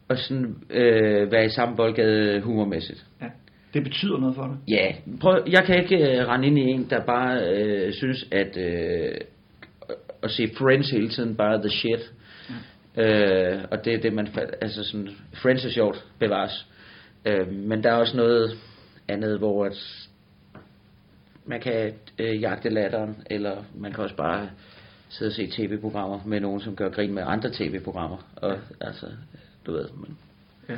[0.10, 3.06] at sådan, øh, være i samme boldgade humormæssigt.
[3.22, 3.28] Ja.
[3.74, 4.58] Det betyder noget for dig?
[4.68, 8.58] Ja, prøv, jeg kan ikke øh, rende ind i en, der bare øh, synes, at
[8.58, 9.16] øh,
[10.24, 12.12] at se Friends hele tiden bare the shit.
[12.98, 14.28] Øh, og det er det, man...
[14.62, 16.68] Altså sådan, Friends er sjovt, bevares.
[17.26, 18.58] Øh, men der er også noget
[19.08, 20.08] andet, hvor at
[21.46, 24.50] man kan øh, jagte latteren, eller man kan også bare
[25.10, 28.18] sidde og se tv-programmer med nogen, som gør grin med andre tv-programmer.
[28.36, 29.08] Og altså,
[29.66, 30.18] du ved, men,
[30.70, 30.78] Ja.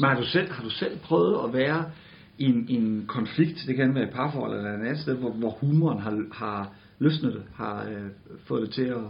[0.00, 1.90] Men har du selv, har du selv prøvet at være
[2.38, 5.30] i en, i en konflikt, det kan være et parforhold eller et andet sted, hvor,
[5.30, 8.10] hvor humoren har, har løsnet det, har øh,
[8.46, 9.02] fået det til at...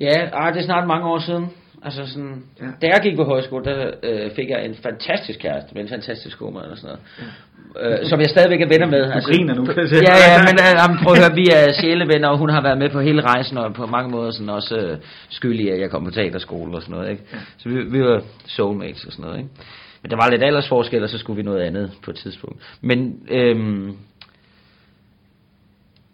[0.00, 1.46] Ja, ej, det er snart mange år siden.
[1.84, 2.66] Altså sådan, Ja.
[2.82, 6.38] Da jeg gik på højskole, der øh, fik jeg en fantastisk kæreste med en fantastisk
[6.38, 7.00] humor eller sådan noget.
[7.18, 8.02] Ja.
[8.02, 9.02] Øh, som jeg stadigvæk er venner med.
[9.12, 9.96] Du griner nu, kan jeg se.
[9.96, 12.90] Ja, ja, men øh, prøv at høre, vi er sjælevenner, og hun har været med
[12.90, 14.98] på hele rejsen, og på mange måder sådan også øh,
[15.30, 17.10] skyld i, at jeg kom på teaterskole og sådan noget.
[17.10, 17.22] Ikke?
[17.32, 17.38] Ja.
[17.58, 19.38] Så vi, vi var soulmates og sådan noget.
[19.38, 19.50] Ikke?
[20.02, 22.78] Men der var lidt aldersforskel, og så skulle vi noget andet på et tidspunkt.
[22.80, 23.96] Men øhm,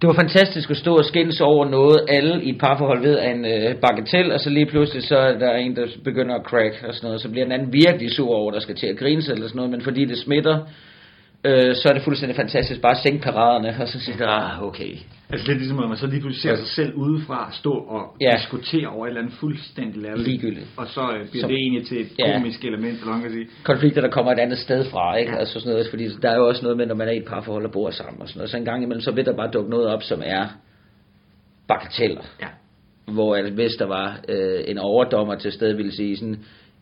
[0.05, 3.31] det var fantastisk at stå og skændes over noget, alle i et parforhold ved af
[3.31, 6.75] en øh, bagatell, og så lige pludselig så er der en, der begynder at crack
[6.89, 9.23] og sådan noget, så bliver den anden virkelig sur over, der skal til at grine
[9.23, 10.59] sig eller sådan noget, men fordi det smitter,
[11.45, 14.97] øh, så er det fuldstændig fantastisk bare at sænke paraderne, og så sige, ah, okay.
[15.31, 18.31] Altså lidt ligesom, at man så lige pludselig ser sig selv udefra stå og Ja.
[18.37, 20.29] diskutere over et eller andet fuldstændig latterligt.
[20.29, 20.67] Ligegyldigt.
[20.77, 22.33] Og så øh, bliver Som- det egentlig til et Ja.
[22.39, 23.47] komisk element, eller man kan sige.
[23.65, 25.33] konflikter, der kommer et andet sted fra, ikke?
[25.33, 25.39] Ja.
[25.39, 27.25] Altså sådan noget, fordi der er jo også noget med, når man er i et
[27.25, 29.51] parforhold og bor sammen og sådan noget, så en gang imellem, så vil der bare
[29.51, 30.45] dukke noget op, som er
[31.69, 32.23] bagateller.
[32.43, 32.47] Ja.
[33.13, 36.39] Hvor at hvis der var øh, en overdommer til stede, ville sige sådan,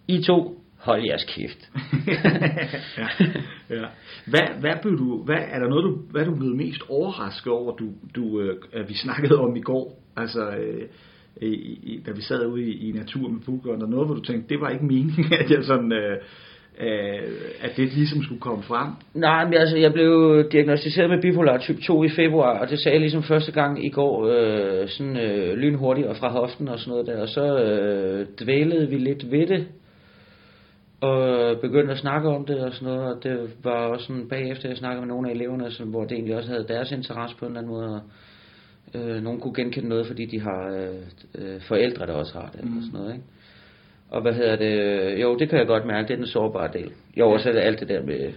[0.09, 1.61] I to, hold jeres kæft.
[2.99, 3.07] ja.
[3.71, 3.87] ja.
[4.27, 7.53] Hvad, hvad, blev du, hvad, er der noget, du, hvad er du blevet mest overrasket
[7.53, 7.87] over, du,
[8.17, 10.03] du, øh, vi snakkede om i går?
[10.17, 10.83] Altså, øh,
[11.41, 14.21] i, i, da vi sad ude i, i naturen med Bugger, der noget, hvor du
[14.21, 15.93] tænkte, det var ikke meningen, at jeg sådan...
[15.93, 16.17] Øh,
[16.81, 17.29] øh,
[17.61, 18.89] at det ligesom skulle komme frem.
[19.15, 22.95] Nej, men altså, jeg blev diagnostiseret med bipolar type 2 i februar, og det sagde
[22.95, 26.91] jeg ligesom første gang i går, øh, sådan øh, lynhurtigt og fra hoften og sådan
[26.91, 29.67] noget der, og så øh, dvælede vi lidt ved det,
[31.03, 34.69] og begyndte at snakke om det og sådan noget, og det var også sådan bagefter,
[34.69, 37.45] jeg snakkede med nogle af eleverne, som, hvor det egentlig også havde deres interesse på
[37.45, 38.01] en eller anden måde, og
[38.95, 40.97] øh, nogen kunne genkende noget, fordi de har øh,
[41.35, 42.77] øh, forældre, der også har det, mm.
[42.77, 43.25] og sådan noget, ikke?
[44.11, 44.75] Og hvad hedder det?
[45.23, 46.93] Jo, det kan jeg godt mærke, det er den sårbare del.
[47.17, 48.33] Jo, og så er det alt det der med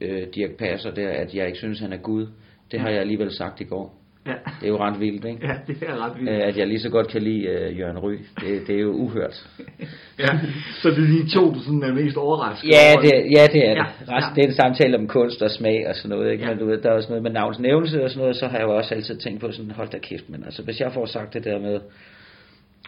[0.00, 2.26] øh, Dirk Passer, der, at jeg ikke synes, han er Gud.
[2.70, 3.94] Det har jeg alligevel sagt i går.
[4.28, 4.34] Ja.
[4.60, 5.46] Det er jo ret vildt, ikke?
[5.46, 6.30] Ja, det er ret vildt.
[6.30, 8.12] Øh, At jeg lige så godt kan lide øh, Jørgen Ry.
[8.40, 9.46] Det, det er jo uhørt.
[10.24, 10.38] Ja,
[10.82, 13.00] så det er de to, du sådan er mest overrasket Ja, over.
[13.02, 13.76] det, ja, det er det.
[13.76, 14.34] Ja, Resten, ja.
[14.34, 16.32] det er en samtale om kunst og smag og sådan noget.
[16.32, 16.44] Ikke?
[16.44, 16.50] Ja.
[16.50, 18.58] Men du ved, der er også noget med navns nævnelse og sådan noget, så har
[18.58, 21.06] jeg jo også altid tænkt på sådan, hold da kæft, men altså, hvis jeg får
[21.06, 21.80] sagt det der med,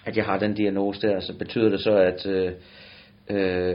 [0.07, 2.51] at jeg har den diagnose der, så betyder det så, at øh,
[3.31, 3.75] øh,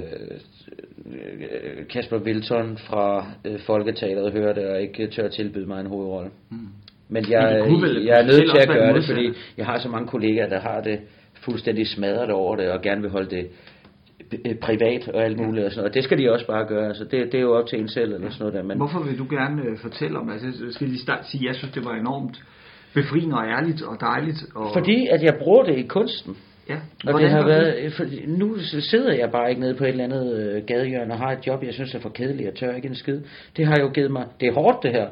[1.90, 6.30] Kasper Wilton fra øh, Folketeateret hører det, og ikke tør tilbyde mig en hovedrolle.
[6.50, 6.58] Mm.
[7.10, 9.90] Men jeg, Men vel jeg er nødt til at gøre det, fordi jeg har så
[9.90, 11.00] mange kollegaer, der har det
[11.46, 13.48] fuldstændig smadret over det, og gerne vil holde det
[14.46, 15.90] øh, privat og alt muligt og sådan noget.
[15.90, 16.88] Og det skal de også bare gøre.
[16.88, 18.64] Altså, det, det er jo op til en selv eller sådan noget der.
[18.64, 21.56] Men, Hvorfor vil du gerne øh, fortælle om, altså jeg skal lige start sige, jeg
[21.56, 22.44] synes, det var enormt
[22.94, 24.46] befriende og ærligt og dejligt.
[24.56, 26.38] Og, Fordi at jeg bruger det i kunsten.
[26.70, 29.90] Ja, Og hvordan det har været, for nu sidder jeg bare ikke nede på et
[29.90, 32.76] eller andet øh, gadehjørne og har et job, jeg synes er for kedeligt, jeg tør
[32.76, 33.22] ikke en skid.
[33.58, 35.08] Det har jo givet mig, det er hårdt det her,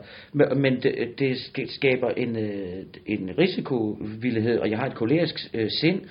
[0.55, 5.69] men- det, det sk- skaber en, øh, en risikovillighed, og jeg har et kolerisk øh,
[5.69, 6.01] sind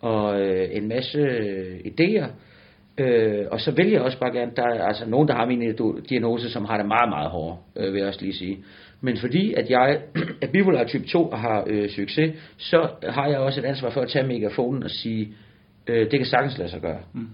[0.00, 2.26] og øh, en masse øh, idéer.
[3.00, 5.74] Øh, og så vil jeg også bare gerne, der er altså nogen, der har min
[6.08, 8.58] diagnose, som har det meget, meget hårdt, øh, vil jeg også lige sige.
[9.00, 10.00] Men fordi at jeg
[10.42, 14.00] er bipolar type 2 og har øh, succes, så har jeg også et ansvar for
[14.00, 15.34] at tage megafonen og sige,
[15.86, 17.00] øh, det kan sagtens lade sig gøre.
[17.14, 17.28] Mm.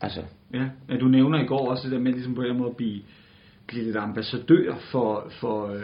[0.00, 0.22] Altså,
[0.54, 2.76] Ja, men du nævner i går også det der med ligesom på en måde at
[2.76, 3.00] blive,
[3.66, 5.82] blive lidt ambassadør for, for, øh,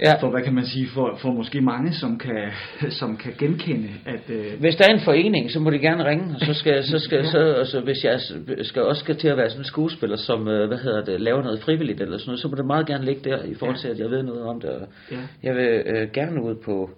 [0.00, 0.14] ja.
[0.20, 2.50] for, hvad kan man sige, for, for måske mange, som kan,
[2.90, 4.30] som kan genkende, at...
[4.30, 6.98] Øh, Hvis der er en forening, så må de gerne ringe, og så skal, så
[6.98, 8.20] skal så, altså, hvis jeg
[8.62, 11.42] skal også skal til at være sådan en skuespiller, som, øh, hvad hedder det, laver
[11.42, 13.88] noget frivilligt eller sådan noget, så må det meget gerne ligge der, i forhold til,
[13.88, 14.70] at jeg ved noget om det.
[14.70, 15.16] Og Ja.
[15.42, 16.90] Jeg vil øh, gerne ud på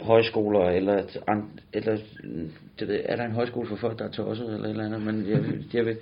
[0.00, 1.02] højskoler, eller,
[1.72, 2.50] eller mm,
[2.80, 5.02] det ved, er der en højskole for folk, der er tosset, eller et eller andet,
[5.02, 5.96] men jeg, vil- jeg vil,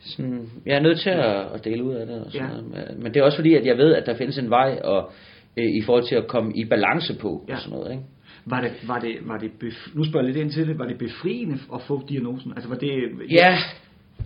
[0.00, 2.24] sådan, jeg er nødt til at, at dele ud af det.
[2.24, 2.52] Og sådan Ja.
[2.54, 2.98] noget.
[2.98, 5.10] Men- det er også fordi, at jeg ved, at der findes en vej, og,
[5.56, 7.54] øh, i forhold til at komme i balance på, Ja.
[7.54, 8.04] og sådan noget, ikke?
[8.46, 10.86] Var det, var det, var det bef- nu spørger jeg lidt ind til det, var
[10.86, 12.52] det befriende at få diagnosen?
[12.56, 12.92] Altså var det...
[13.30, 13.56] Ja.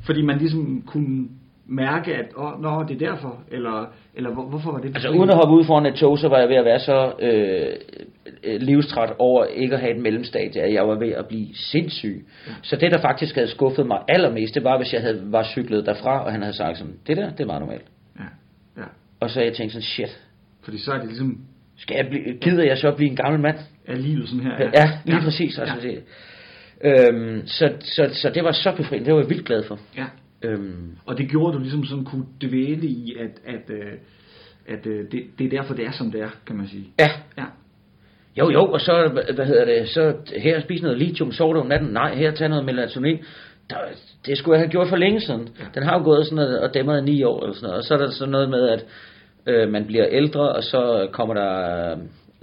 [0.06, 1.28] Fordi man ligesom kunne
[1.66, 5.30] mærke, at åh, nå, det er derfor, eller, eller hvor, hvorfor var det Altså uden
[5.30, 7.76] at hoppe ud foran et tog, så var jeg ved at være så øh,
[8.44, 12.26] livstræt over ikke at have et mellemstadie, at jeg var ved at blive sindssyg.
[12.62, 15.86] Så det, der faktisk havde skuffet mig allermest, det var, hvis jeg havde, var cyklet
[15.86, 17.84] derfra, og han havde sagt sådan, det der, det er meget normalt.
[18.18, 18.24] Ja,
[18.76, 18.86] ja.
[19.20, 20.20] Og så jeg tænkte sådan, shit,
[20.62, 21.38] Fordi så er det ligesom...
[21.76, 23.58] skal jeg blive, gider jeg så blive en gammel mand?
[23.86, 24.56] Er livet sådan her?
[24.58, 25.22] Ja, ja lige ja.
[25.22, 25.58] præcis.
[25.58, 25.88] Altså, ja.
[25.88, 26.02] det,
[26.84, 29.78] øhm, så, så, så det var så befriende, det var jeg vildt glad for.
[29.96, 30.06] Ja.
[30.44, 33.92] Øhm, Og det gjorde du ligesom sådan kunne dvæle i, at, at, øh,
[34.68, 36.86] at øh, det, det er derfor, det er, som det er, kan man sige.
[36.98, 37.10] Ja.
[37.38, 37.44] Ja.
[38.38, 41.88] Jo, jo, og så, hvad- hedder det, så her spise noget lithium, sove om natten,
[41.88, 43.18] nej, her tage noget melatonin.
[43.70, 43.76] Der,
[44.26, 45.48] det skulle jeg have gjort for længe siden.
[45.74, 47.78] Den har jo gået sådan noget, og dæmret i ni år, eller sådan noget.
[47.78, 48.84] og så er der sådan noget med, at
[49.46, 51.98] øh, man bliver ældre, og så kommer der øh,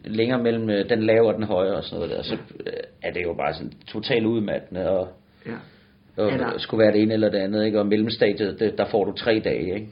[0.06, 2.18] længere mellem øh, den lave og den høje, og sådan noget der.
[2.18, 5.08] Og så øh, er det jo bare sådan totalt udmattende, og,
[5.46, 6.24] Ja.
[6.24, 7.80] og der- skulle være det ene eller det andet, ikke?
[7.80, 9.88] Og mellemstadiet, det, der får du tre dage, ikke?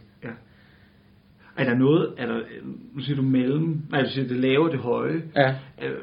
[1.57, 1.63] Ja.
[1.63, 2.41] Er der noget, er der,
[2.93, 5.21] nu siger du mellem, nej, du siger det lave og det høje.
[5.35, 5.49] Ja.
[5.83, 5.95] Øh,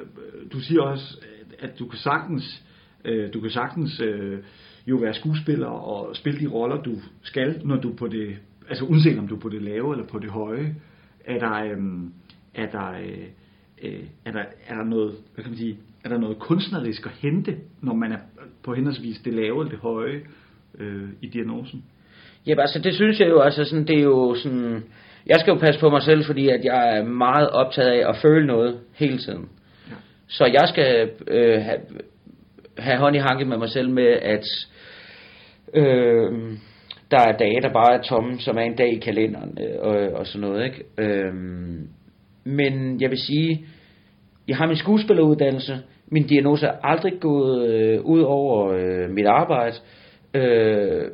[0.52, 1.18] Du siger også,
[1.58, 2.62] at- du kan sagtens,
[3.04, 4.38] øh, du kan sagtens øh,
[4.86, 8.36] jo være skuespiller og spille de roller, du skal, når du er på det,
[8.68, 10.74] altså uanset om du er på det lave eller på det høje.
[11.24, 11.48] Er der,
[12.54, 12.88] er der,
[14.24, 17.56] er der, er der noget, hvad kan man sige, er der noget kunstnerisk at hente,
[17.80, 18.18] når man er
[18.62, 20.20] på henholdsvis det lave eller det høje
[20.78, 21.84] øh, i diagnosen?
[22.46, 24.84] Jamen altså, det synes jeg jo, altså sådan, det er jo sådan,
[25.26, 28.16] jeg skal jo passe på mig selv, fordi at jeg er meget optaget af at
[28.16, 29.48] føle noget hele tiden.
[29.90, 29.94] Ja.
[30.28, 31.78] Så jeg skal øh, have,
[32.78, 34.46] have hånd i hanke med mig selv med, at
[35.74, 36.32] øh,
[37.10, 39.94] der er dage, der bare er tomme, som er en dag i kalenderen øh, og,
[39.94, 40.84] og sådan noget, ikke?
[40.98, 41.34] Øh,
[42.44, 43.66] men jeg vil sige,
[44.48, 45.78] jeg har min skuespilleruddannelse.
[46.06, 49.76] Min diagnose er aldrig gået øh, ud over øh, mit arbejde.
[49.76, 50.03] Øh,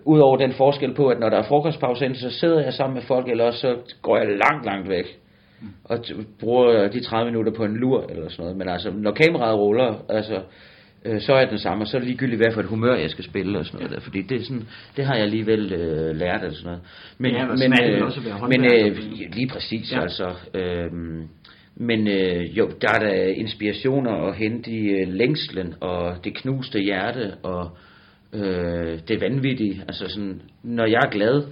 [0.04, 3.02] Udover den forskel på, at når der er frokostpause, enten så sidder jeg sammen med
[3.02, 5.06] folk, eller også så går jeg langt, langt væk.
[5.84, 5.98] Og
[6.40, 8.56] bruger de 30 minutter på en lur, eller sådan noget.
[8.56, 10.40] Men altså, når kameraet ruller, altså,
[11.04, 13.10] øh, så er den samme, og så er det ligegyldigt, hvad for et humør jeg
[13.10, 14.00] skal spille, og sådan noget der.
[14.00, 16.80] Fordi det, er sådan, det har jeg alligevel øh, lært, eller sådan noget.
[17.18, 18.96] Men, Ja, men, øh, også men øh,
[19.32, 20.00] lige præcis, ja.
[20.00, 20.32] altså.
[20.54, 20.92] Øh,
[21.76, 26.78] men øh, jo, der er der inspirationer at hente i øh, længslen og det knuste
[26.78, 27.70] hjerte og
[28.32, 29.84] øh, det vanvittige.
[29.88, 31.42] Altså sådan, når jeg er glad,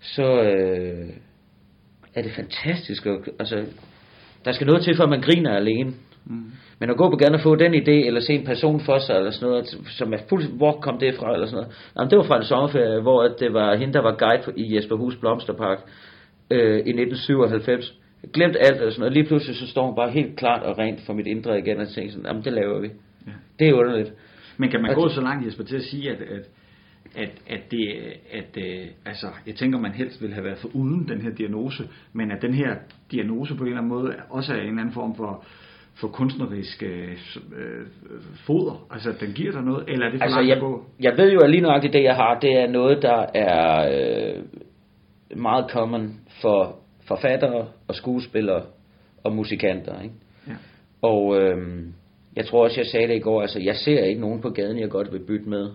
[0.00, 1.08] så øh,
[2.14, 3.06] er det fantastisk.
[3.06, 3.64] Og, altså,
[4.44, 5.92] der skal noget til, for at man griner alene.
[6.26, 6.52] Mm.
[6.78, 9.16] Men at gå på gaden og få den idé, eller se en person for sig,
[9.16, 9.66] eller sådan noget,
[9.98, 11.74] som er fuldstændig, hvor kom det fra, eller sådan noget.
[11.96, 15.16] Jamen, det var fra en sommerferie, hvor det var hende, der var guide i Jesperhus
[15.16, 15.78] Blomsterpark
[16.50, 17.94] øh, i 1997.
[18.22, 19.12] Jeg glemte alt, eller sådan noget.
[19.12, 21.88] Lige pludselig så står hun bare helt klart og rent for mit indre igen, og
[21.88, 22.88] tænker sådan, jamen det laver vi.
[23.26, 23.32] Ja.
[23.58, 24.12] Det er underligt.
[24.60, 26.44] Men kan man Og- gå så langt, Jesper, til at sige, at, at,
[27.16, 27.86] at, at det,
[28.32, 31.82] at, øh, altså, jeg tænker, man helst ville have været for uden den her diagnose,
[32.12, 32.76] men at den her
[33.10, 35.44] diagnose på en eller anden måde også er en eller anden form for,
[35.94, 37.10] for kunstnerisk øh,
[37.56, 37.86] øh,
[38.46, 40.84] foder, altså den giver dig noget, eller er det for Altså, langt jeg, at gå?
[41.00, 44.42] jeg ved jo, at lige nøjagtigt det, jeg har, det er noget, der er øh,
[45.40, 46.76] meget common for
[47.08, 48.62] forfattere og skuespillere
[49.24, 50.00] og musikanter.
[50.02, 50.14] Ikke?
[50.48, 50.52] Ja.
[51.02, 51.82] Og øh,
[52.36, 54.78] jeg tror også, jeg sagde det i går, altså jeg ser ikke nogen på gaden,
[54.80, 55.70] jeg godt vil bytte med.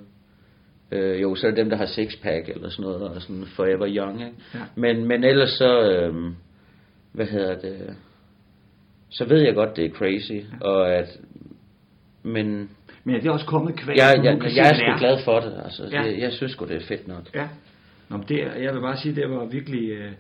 [0.92, 3.88] Øh, jo, så er det dem, der har sixpack eller sådan noget, og sådan forever
[3.90, 4.36] young, ikke?
[4.54, 4.60] Ja.
[4.76, 6.34] Men, men ellers så, øh,
[7.12, 7.96] hvad hedder det,
[9.10, 11.18] så ved jeg godt, det er crazy, og at,
[12.24, 12.70] men
[13.04, 13.96] Men er det også kommet kvæg?
[13.98, 16.02] jeg, jeg, se, jeg er sgu glad for det, altså, Ja.
[16.02, 16.08] ja.
[16.12, 17.36] jeg, jeg synes sgu, det er fedt nok.
[17.36, 17.48] Ja.
[18.10, 19.90] Nå, men det, jeg vil bare sige, det var virkelig...
[19.90, 20.12] Øh,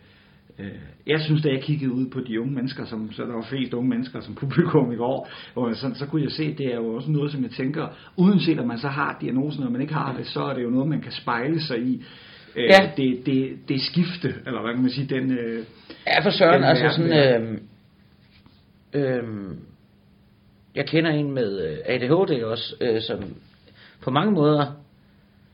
[0.59, 0.67] øh,
[1.07, 3.73] jeg synes, da jeg kiggede ud på de unge mennesker, som, så der var flest
[3.73, 6.95] unge mennesker som publikum i går, og så, så kunne jeg se, det er jo
[6.95, 7.87] også noget, som jeg tænker,
[8.17, 10.69] uanset om man så har diagnosen, og man ikke har det, så er det jo
[10.69, 12.03] noget, man kan spejle sig i.
[12.55, 12.89] Øh, Ja.
[12.97, 15.31] det, det, det skifte, eller hvad kan man sige, den...
[15.31, 15.63] Øh,
[16.07, 17.59] Ja, for søren, den altså verden sådan,
[18.93, 19.23] øh, øh,
[20.75, 23.19] jeg kender en med øh, ADHD også, øh, som
[24.01, 24.65] på mange måder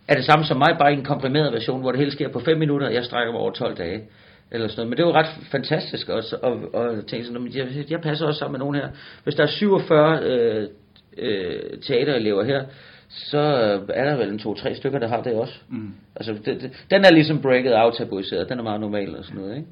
[0.08, 2.40] er det samme som mig, bare i en komprimeret version, hvor det hele sker på
[2.40, 4.02] 5 minutter, og jeg strækker mig over 12 dage.
[4.52, 4.90] Eller sådan noget.
[4.90, 8.02] Men det er jo ret fantastisk også, og, og tænke sådan, "Nå, men jeg, jeg
[8.02, 8.90] passer også sammen med nogen her.
[9.24, 10.68] Hvis der er 47 øh,
[11.18, 12.64] øh, teaterelever her,
[13.10, 13.40] så
[13.90, 15.54] er der vel en to-tre stykker, der har det også.
[15.70, 15.94] Mm.
[16.16, 19.42] Altså, det, det, den er ligesom breaket out tabuiseret, den er meget normal og sådan
[19.42, 19.68] noget, ikke?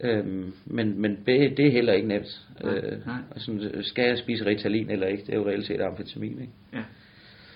[0.00, 2.40] Øhm, men, men det, det er heller ikke nemt.
[2.62, 3.16] Nej, øh, nej.
[3.36, 5.22] sådan, skal jeg spise Ritalin eller ikke?
[5.26, 6.52] Det er jo reelt set amfetamin, ikke?
[6.72, 6.82] Ja.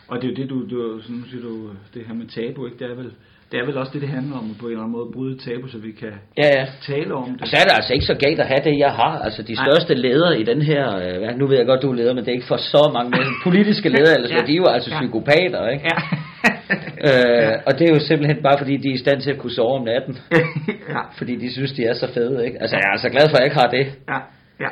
[0.08, 2.78] Og det er jo det, du, du sådan siger du, det her med tabu, ikke?
[2.78, 3.12] Det er vel,
[3.50, 5.36] det er vel også det, det handler om, på en eller anden måde at bryde
[5.38, 6.66] tabu, så vi kan Ja, ja.
[6.86, 7.42] tale om det.
[7.42, 9.18] Og så er det altså ikke så galt at have det, jeg har.
[9.26, 12.14] Altså de største ledere i den her, øh, nu ved jeg godt, du er leder,
[12.14, 14.36] men det er ikke for så mange men politiske ledere, ellers, Ja.
[14.40, 14.46] ja.
[14.46, 15.00] de er jo altså Ja.
[15.00, 15.84] psykopater, ikke?
[15.92, 15.98] Ja.
[17.08, 19.52] Øh, og det er jo simpelthen bare fordi, de er i stand til at kunne
[19.52, 20.18] sove om natten.
[20.94, 21.00] ja.
[21.18, 22.58] Fordi de synes, de er så fede, ikke?
[22.62, 23.86] Altså jeg er altså glad for, at jeg ikke har det.
[24.08, 24.18] Ja,
[24.64, 24.70] ja,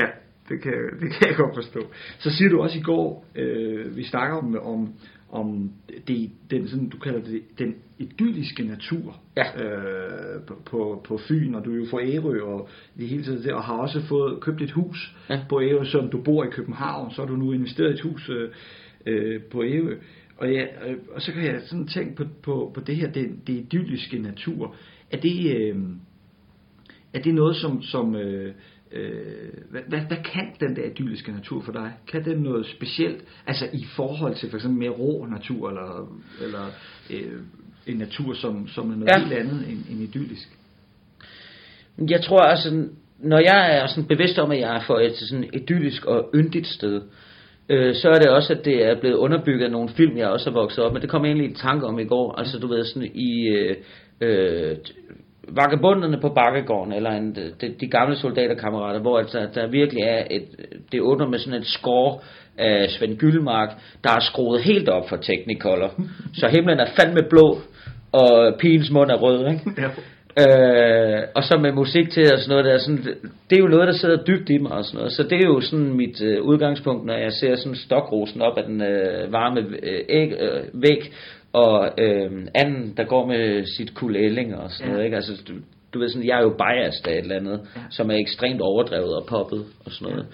[0.00, 0.06] ja,
[0.48, 1.80] det kan, det kan jeg godt forstå.
[2.18, 4.92] Så siger du også i går, øh, vi snakker om, om,
[5.36, 5.70] om
[6.08, 9.64] det, den, sådan, du kalder det, den idylliske natur Ja.
[9.64, 12.68] øh, på, på, på Fyn, og du er jo fra Ærø, og
[12.98, 15.40] det hele tiden, og har også fået købt et hus Ja.
[15.48, 18.28] på Ærø, som du bor i København, så har du nu investeret i et hus
[18.28, 18.50] øh,
[19.06, 19.96] øh, på Ærø.
[20.38, 23.30] Og, ja, øh, og så kan jeg sådan tænke på, på, på det her, det,
[23.46, 24.74] det idylliske natur.
[25.10, 25.76] Er det, øh,
[27.12, 28.54] er det noget, som, som øh,
[28.92, 31.92] øh, hvad, hvad, hvad kan den der idylliske natur for dig?
[32.12, 36.66] Kan den noget specielt, altså i forhold til for eksempel mere rå natur, eller, eller
[37.10, 37.40] øh,
[37.86, 39.18] en natur, som, som er noget Ja.
[39.18, 40.48] helt andet end, end idyllisk?
[42.10, 42.88] Jeg tror altså,
[43.18, 46.66] når jeg er sådan bevidst om, at jeg er for et sådan idyllisk og yndigt
[46.66, 47.02] sted,
[47.68, 50.50] øh, så er det også, at det er blevet underbygget af nogle film, jeg også
[50.50, 51.00] har vokset op med.
[51.00, 52.32] Det kom jeg egentlig i tanke om i går.
[52.38, 53.76] Altså du ved, sådan i øh,
[54.20, 54.76] øh,
[55.48, 60.44] Vagabunderne på Bakkegården, eller en, de, de gamle soldaterkammerater, hvor altså, der virkelig er et,
[60.92, 62.18] det åbner med sådan et score
[62.58, 63.70] af Svend Gyldmark,
[64.04, 65.92] der er skruet helt op for Technicolor.
[66.40, 67.58] Så himlen er fandme blå,
[68.12, 69.82] og pigens mund er rød, ikke?
[69.82, 69.88] Ja.
[70.42, 73.04] Øh, og så med musik til og sådan noget der, sådan,
[73.50, 75.12] det er jo noget, der sidder dybt i mig og sådan noget.
[75.12, 78.64] Så det er jo sådan mit øh, udgangspunkt, når jeg ser sådan stokrosen op af
[78.64, 81.12] den øh, varme øh, æg, øh, væg,
[81.52, 84.92] og øh, anden, der går med sit kulælling og sådan Ja.
[84.92, 85.04] noget.
[85.04, 85.16] Ikke?
[85.16, 85.52] Altså, du,
[85.94, 87.80] du ved sådan, jeg er jo biased af et eller andet, Ja.
[87.90, 90.26] som er ekstremt overdrevet og poppet og sådan noget.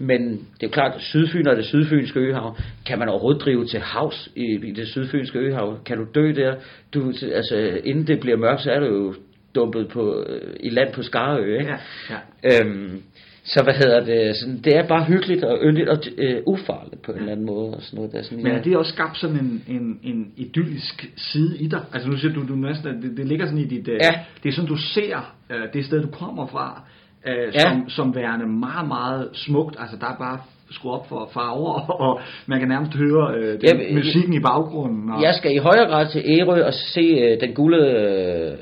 [0.00, 2.56] Men det er jo klart, Sydfyn og det sydfynske øhav,
[2.86, 5.78] kan man overhovedet drive til havs i, i det sydfynske øhav?
[5.84, 6.54] Kan du dø der?
[6.94, 9.14] Du, altså, inden det bliver mørkt, så er du jo
[9.54, 11.70] dumpet på, øh, i land på Skarø, ikke?
[12.10, 12.64] Ja, ja.
[12.64, 13.02] Øhm,
[13.48, 14.36] så hvad hedder det?
[14.36, 17.74] Sådan, det er bare hyggeligt og yndigt og øh, ufarligt på en eller anden måde.
[17.74, 20.32] Og sådan noget, der er sådan, Men er det også skabt sådan en, en, en
[20.36, 21.80] idyllisk side i dig?
[21.92, 23.88] Altså nu siger du, du næsten, det, det ligger sådan i dit...
[23.88, 24.10] øh, Ja.
[24.42, 26.82] Det er sådan, du ser øh, det sted, du kommer fra,
[27.26, 27.60] øh, Ja.
[27.60, 29.76] som, som værende meget, meget smukt.
[29.78, 30.38] Altså der er bare
[30.70, 31.74] skruet op for farver,
[32.06, 35.10] og man kan nærmest høre øh, den, Ja, musikken i baggrunden.
[35.10, 38.56] Og, Jeg skal i højere grad til Ærø og se øh, den gule øh,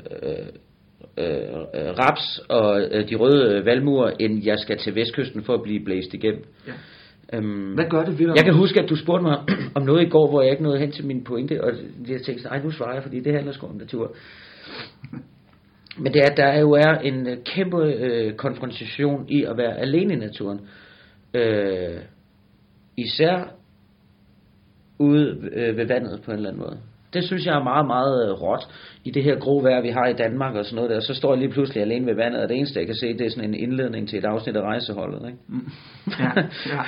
[1.17, 1.25] øh,
[1.73, 5.63] øh, raps og øh, de røde øh, valmuer, end jeg skal til vestkysten for at
[5.63, 6.43] blive blæst igennem.
[6.67, 6.73] Ja.
[7.33, 8.35] Øhm, Hvad gør det ved dig?
[8.35, 9.37] Jeg kan huske, at du spurgte mig
[9.75, 11.71] om noget i går, hvor jeg ikke nåede hen til min pointe, og
[12.07, 14.15] jeg tænkte, nej, nu svarer jeg, fordi det handler sgu om natur.
[15.97, 19.77] Men det er, at der jo er en øh, kæmpe øh, konfrontation i at være
[19.77, 20.59] alene i naturen.
[21.33, 21.97] Øh,
[22.97, 23.53] især
[24.99, 26.79] ude øh, ved vandet på en eller anden måde.
[27.17, 28.63] Det synes jeg er meget, meget øh, råt
[29.03, 30.99] i det her grå vejr, vi har i Danmark og sådan noget der.
[30.99, 33.25] Så står jeg lige pludselig alene ved vandet, og det eneste, jeg kan se, det
[33.25, 35.21] er sådan en indledning til et afsnit af rejseholdet.
[35.27, 35.39] Ikke?
[35.47, 35.67] Mm.
[36.19, 36.31] Ja,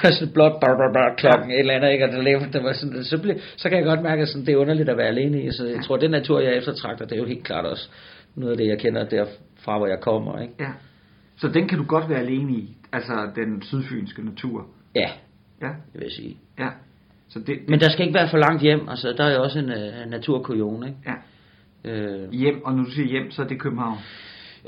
[0.03, 0.11] ja.
[0.11, 2.05] Sådan blot bar, bar, bar, klokken et eller andet, ikke?
[2.05, 4.45] Og der, lever, der var sådan, så, blev, så kan jeg godt mærke, at sådan,
[4.45, 5.51] det er underligt at være alene i.
[5.51, 7.89] Så jeg tror, den natur, jeg eftertragter, det er jo helt klart også
[8.35, 10.39] noget af det, jeg kender derfra, hvor jeg kommer.
[10.41, 10.53] Ikke?
[10.59, 10.69] Ja.
[11.37, 14.67] Så den kan du godt være alene i, altså den sydfynske natur.
[14.95, 15.09] Ja,
[15.61, 16.37] Ja, det vil jeg sige.
[16.59, 16.69] ja.
[17.29, 18.89] Så det, Men der skal ikke være for langt hjem.
[18.89, 20.97] Altså, der er jo også en uh, naturkujon, ikke?
[21.05, 21.13] ja.
[21.85, 23.97] Øh, Hjem, og når du siger hjem, så er det København.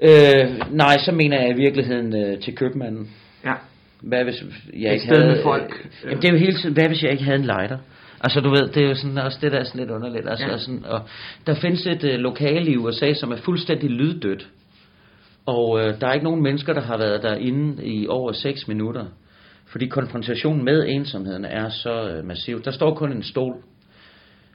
[0.02, 3.10] øh, nej, så mener jeg i virkeligheden øh, til købmanden.
[3.46, 3.54] Ja.
[4.02, 4.44] Hvad hvis
[4.74, 5.26] jeg ikke havde...
[5.28, 5.88] med folk.
[6.04, 7.78] Øh, jamen, det er jo hele tiden, hvad hvis jeg ikke havde en lighter?
[8.24, 10.30] Altså du ved, det er jo sådan, også det der er sådan lidt underligt.
[10.30, 10.52] Altså, Ja.
[10.52, 10.58] ja.
[10.58, 11.02] sådan, og
[11.48, 14.48] der findes et øh, lokale i USA, som er fuldstændig lyddødt.
[15.46, 19.06] Og øh, der er ikke nogen mennesker, der har været derinde i over 6 minutter.
[19.72, 22.64] Fordi konfrontationen med ensomheden er så øh, massiv.
[22.64, 23.56] Der står kun en stol.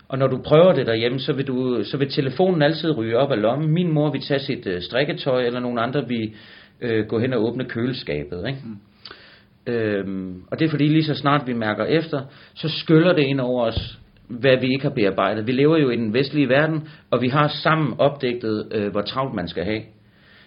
[0.09, 3.33] Og når du prøver det derhjemme, så vil, du, så vil telefonen altid ryge op
[3.33, 3.71] af lommen.
[3.71, 6.35] Min mor vil tage sit øh, strikketøj, eller nogen andre vil
[6.81, 8.45] øh, gå hen og åbne køleskabet.
[8.49, 8.61] Ikke?
[8.65, 8.79] Mm.
[9.73, 12.21] Øhm, og det er fordi lige så snart vi mærker efter,
[12.55, 13.99] så skyller det ind over os,
[14.29, 15.47] hvad vi ikke har bearbejdet.
[15.47, 19.35] Vi lever jo i den vestlige verden, og vi har sammen opdigtet, øh, hvor travlt
[19.35, 19.83] man skal have.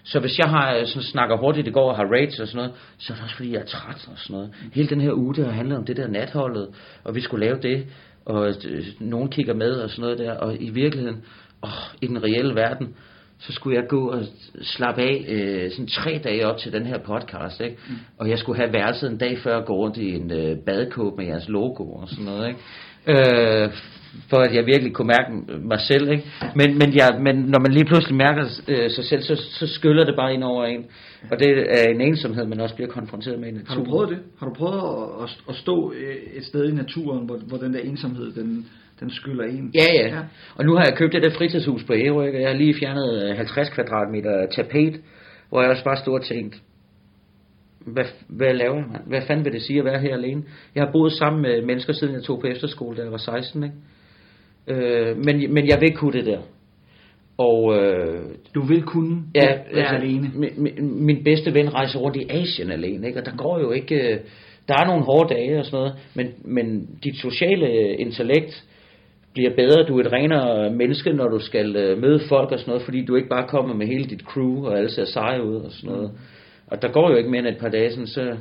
[0.04, 2.56] Så hvis jeg har, øh, sådan, snakker hurtigt i går og har rates og sådan
[2.56, 4.50] noget, så er det også fordi, jeg er træt og sådan noget.
[4.72, 6.68] Hele den her uge, det har handlet om det der natholdet,
[7.04, 7.86] og vi skulle lave det,
[8.26, 11.24] og øh, nogen kigger med og sådan noget der, og i virkeligheden,
[11.62, 12.94] åh, i den reelle verden,
[13.38, 14.22] så skulle jeg gå og
[14.62, 17.76] slappe af øh, sådan tre dage op til den her podcast, ikke?
[17.88, 17.94] Mm.
[18.18, 21.18] Og jeg skulle have værelset en dag før at gå rundt i en øh, badekåb
[21.18, 22.60] med jeres logo og sådan noget, ikke?
[23.06, 23.70] Øh,
[24.30, 25.30] for at jeg virkelig kunne mærke
[25.72, 26.24] mig selv, ikke?
[26.56, 30.04] Men, men, jeg, men når man lige pludselig mærker øh, sig selv, så, så skyller
[30.04, 30.84] det bare ind over en.
[31.30, 33.90] Og det er en ensomhed, man også bliver konfronteret med i Har du naturen.
[33.90, 34.18] prøvet det?
[34.38, 37.74] Har du prøvet at, at, at stå øh, et sted i naturen, hvor, hvor den
[37.74, 38.66] der ensomhed, den,
[39.00, 39.70] den skyller en?
[39.74, 40.20] Ja, ja, ja.
[40.54, 43.30] Og nu har jeg købt det der fritidshus på Ærø, og jeg har lige fjernet
[43.30, 45.00] øh, 50 kvadratmeter tapet,
[45.48, 46.62] hvor jeg også bare stod og tænkt,
[47.86, 48.84] hvad, hvad laver jeg?
[48.92, 49.02] mand?
[49.06, 50.42] Hvad fanden vil det sige at være her alene?
[50.74, 53.64] Jeg har boet sammen med mennesker, siden jeg tog på efterskole, da jeg var 16,
[53.64, 53.76] ikke?
[54.66, 56.38] Øh, men, men jeg vil ikke kunne det der.
[57.38, 58.20] Og, øh,
[58.54, 60.30] Du vil kunne ja, være alene.
[60.34, 63.20] Min, min, min bedste ven rejser rundt i Asien alene, ikke?
[63.20, 63.94] og der går jo ikke...
[64.12, 64.18] øh,
[64.68, 68.64] Der er nogle hårde dage og sådan noget, men, men dit sociale intellekt
[69.32, 69.84] bliver bedre.
[69.88, 73.04] Du er et renere menneske, når du skal øh, møde folk og sådan noget, fordi
[73.04, 75.90] du ikke bare kommer med hele dit crew, og alle ser seje ud og sådan
[75.96, 76.10] noget.
[76.66, 78.36] Og der går jo ikke mere end et par dage, sådan, så,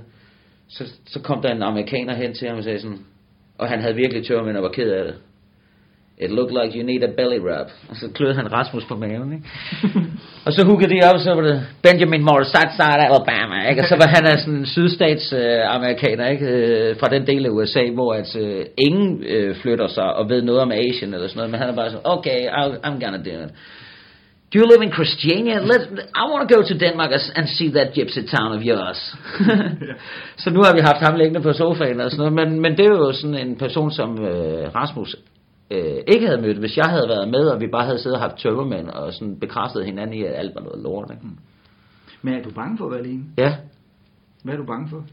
[0.68, 2.98] så, så kom der en amerikaner hen til ham og sagde sådan,
[3.58, 5.16] og han havde virkelig tørmænd og var ked af det.
[6.26, 7.68] It looked like you need a belly rub.
[7.90, 9.50] Og så kløede han Rasmus på maven, ikke?
[10.46, 13.82] og så huggede de op, så var det Benjamin Moore, Southside Alabama, ikke?
[13.82, 16.46] Og så var han sådan en sydstats øh, amerikaner, ikke?
[16.46, 20.41] Øh, fra den del af USA, hvor at, øh, ingen øh, flytter sig og ved
[20.41, 23.22] noget om Asien eller sådan noget, men han er bare sådan, okay, I'll, I'm gonna
[23.30, 23.50] do it.
[24.54, 25.58] Do you live in Christiania?
[25.72, 25.82] Let,
[26.22, 29.00] I want to go to Denmark and- and see that gypsy town of yours.
[30.44, 32.86] så nu har vi haft ham liggende på sofaen og sådan noget, men, men det
[32.86, 35.16] er jo sådan en person, som øh, Rasmus
[35.72, 38.22] øh, ikke havde mødt, hvis jeg havde været med, og vi bare havde siddet og
[38.22, 41.12] haft tømmermænd og sådan bekræftet hinanden i, at alt var noget lort.
[41.12, 41.26] Ikke?
[42.22, 43.24] Men er du bange for at være alene?
[43.38, 43.56] Ja.
[44.44, 45.04] Hvad er du bange for?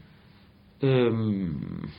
[0.81, 1.89] Øhm.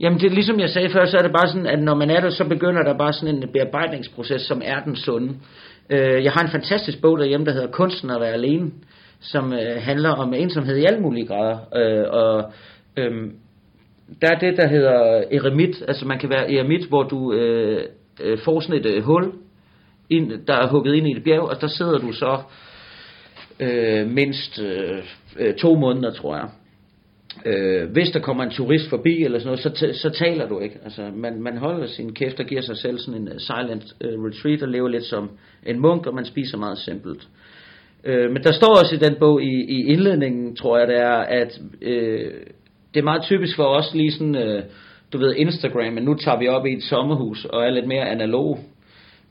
[0.00, 2.10] Jamen det er ligesom jeg sagde før, så er det bare sådan, at når man
[2.10, 5.34] er der, så begynder der bare sådan en bearbejdningsproces, som er den sunde.
[5.90, 8.70] Øh, jeg har en fantastisk bog derhjemme, der hedder Kunsten at være alene,
[9.20, 11.58] som øh, handler om ensomhed i alle mulige grader.
[11.76, 12.52] Øh, og
[12.96, 13.30] øh,
[14.22, 17.84] der er det, der hedder eremit, altså man kan være eremit, hvor du øh,
[18.20, 19.32] øh, får sådan et øh, hul,
[20.10, 22.38] ind, der er hugget ind i et bjerg, og der sidder du så
[23.60, 25.02] øh, mindst øh,
[25.38, 26.48] øh to måneder, tror jeg.
[27.46, 30.60] Øh, hvis der kommer en turist forbi eller sådan noget, så, t- så taler du
[30.60, 30.78] ikke.
[30.84, 34.24] Altså, man, man holder sin kæft og giver sig selv sådan en uh, silent uh,
[34.24, 35.30] retreat og lever lidt som
[35.66, 37.28] en munk, og man spiser meget simpelt.
[38.04, 41.16] Øh, men der står også i den bog i, i indledningen, tror jeg det er,
[41.16, 42.32] at øh,
[42.96, 44.62] det er meget typisk for os lige sådan, øh,
[45.12, 48.08] du ved, Instagram, men nu tager vi op i et sommerhus og er lidt mere
[48.08, 48.58] analog.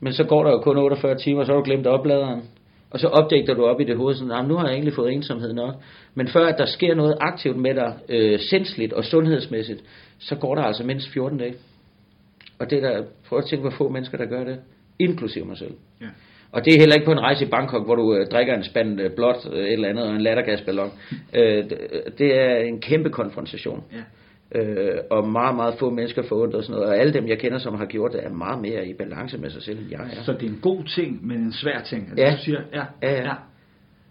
[0.00, 2.42] Men så går der jo kun 48 timer, så har du glemt opladeren.
[2.90, 5.12] Og så opdager du op i det hoved, sådan, ah, nu har jeg egentlig fået
[5.12, 5.74] ensomhed nok.
[6.14, 9.82] Men før at der sker noget aktivt med dig, øh, sindsligt og sundhedsmæssigt,
[10.18, 11.54] så går der altså mindst 14 dage.
[12.58, 14.58] Og det er der, prøv at tænke, hvor få mennesker, der gør det.
[14.98, 15.74] Inklusive mig selv.
[16.00, 16.06] Ja.
[16.56, 18.64] Og det er heller ikke på en rejse i Bangkok, hvor du øh, drikker en
[18.64, 20.90] spand øh, blåt øh, et eller andet og en lattergasballon.
[21.34, 21.78] øh, det,
[22.18, 23.84] det er en kæmpe konfrontation.
[23.92, 24.02] Ja.
[24.60, 26.86] Øh, og meget, meget få mennesker og sådan noget.
[26.88, 29.50] Og alle dem, jeg kender, som har gjort det, er meget mere i balance med
[29.50, 30.22] sig selv, end jeg er.
[30.22, 32.08] Så det er en god ting, men en svær ting.
[32.10, 32.32] Altså, Ja.
[32.32, 33.22] Du siger, ja, Ja, ja.
[33.22, 33.32] Ja,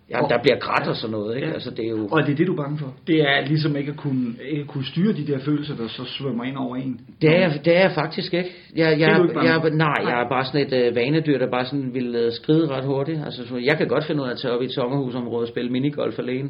[0.10, 1.48] men der bliver grædt og sådan noget, ikke?
[1.48, 1.54] Ja.
[1.54, 2.08] Altså, det er jo...
[2.12, 2.94] Og det er det, du er bange for?
[3.08, 6.04] Det er ligesom ikke at kunne, ikke at kunne styre de der følelser, der så
[6.06, 7.00] svømmer ind over en?
[7.22, 8.50] Det er, jeg- det er jeg faktisk ikke.
[8.76, 9.70] Jeg, jeg, Det er ikke jeg, for?
[9.70, 12.86] nej, jeg er bare sådan et øh, vanedyr, der bare sådan vil øh, skride ret
[12.86, 13.22] hurtigt.
[13.26, 15.48] Altså, så jeg kan godt finde ud af at tage op i et sommerhusområde og
[15.48, 16.50] spille minigolf alene.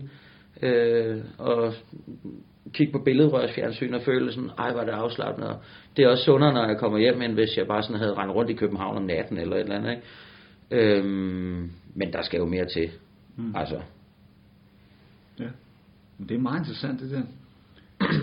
[0.62, 1.74] Øh, og
[2.74, 5.50] kigge på billedrørsfjernsyn og føle sådan, ej, hvor er det afslappende.
[5.50, 5.56] Og
[5.98, 8.36] det er også sundere, når jeg kommer hjem, end hvis jeg bare sådan havde rendt
[8.36, 9.92] rundt i København om natten eller et eller andet.
[9.92, 10.98] Ikke?
[10.98, 12.90] Øhm, men der skal jo mere til.
[13.38, 13.56] Mm.
[13.56, 13.82] Altså,
[15.40, 15.48] Ja.
[16.18, 17.22] Men det er meget interessant, det der.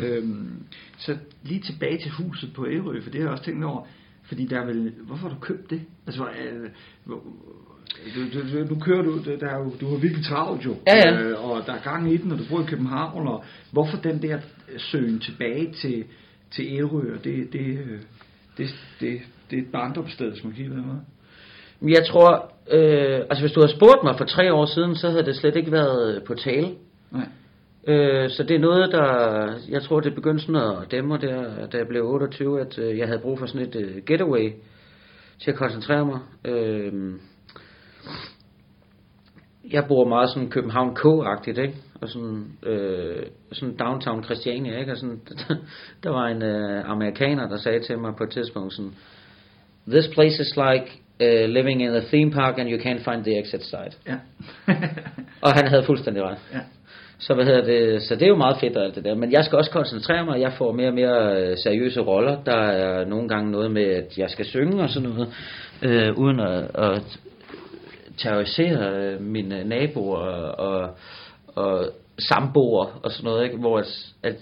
[0.02, 0.62] øhm,
[0.98, 3.86] så lige tilbage til huset på Ærø, for det har jeg også tænkt over.
[4.22, 5.82] Fordi der er vel, hvorfor har du købt det?
[6.06, 6.70] Altså, øh,
[7.04, 7.22] hvor-
[8.14, 10.76] du, du, du, nu kører du, der er jo, du har virkelig travlt jo.
[10.86, 11.20] Ja, ja.
[11.22, 14.22] Øh, og der er gang i den, og du bor i København, og hvorfor den
[14.22, 14.40] der
[14.78, 16.04] søgen tilbage til,
[16.50, 18.00] til Ærø, og det, det, øh,
[18.56, 18.70] det,
[19.00, 19.20] det,
[19.50, 21.00] det er et barndomssted, som man den måde.
[21.80, 25.10] Men Jeg tror, øh, altså hvis du havde spurgt mig for tre år siden, så
[25.10, 26.68] havde det slet ikke været på tale.
[27.10, 27.26] Nej.
[27.86, 29.06] Øh, så det er noget, der,
[29.68, 33.06] jeg tror det begyndte sådan at dæmme der, da jeg blev 28, at øh, jeg
[33.06, 34.52] havde brug for sådan et øh, getaway
[35.42, 36.20] til at koncentrere mig.
[36.44, 37.12] Øh,
[39.70, 41.74] jeg bor meget sådan København K-agtigt, ikke?
[42.00, 44.92] Og sådan, øh, sådan downtown Christiania, ikke?
[44.92, 45.20] Og sådan,
[46.02, 48.94] der var en øh, amerikaner, der sagde til mig på et tidspunkt sådan,
[49.88, 53.38] This place is like uh, living in a theme park and you can't find the
[53.38, 53.92] exit side.
[54.06, 54.16] Ja.
[55.44, 56.38] Og han havde fuldstændig ret.
[56.52, 56.58] Ja.
[57.18, 59.14] Så, hvad hedder det, så det er jo meget fedt og alt det der.
[59.14, 60.40] Men jeg skal også koncentrere mig.
[60.40, 62.42] Jeg får mere og mere øh, seriøse roller.
[62.44, 65.28] Der er nogle gange noget med, at jeg skal synge og sådan noget.
[65.82, 67.18] Øh, uden at, at
[68.18, 70.18] terrorisere øh, mine naboer
[70.48, 70.90] og,
[71.54, 71.84] og
[72.18, 73.44] samboer og sådan noget.
[73.44, 73.56] Ikke?
[73.56, 73.86] Hvor at,
[74.22, 74.36] at,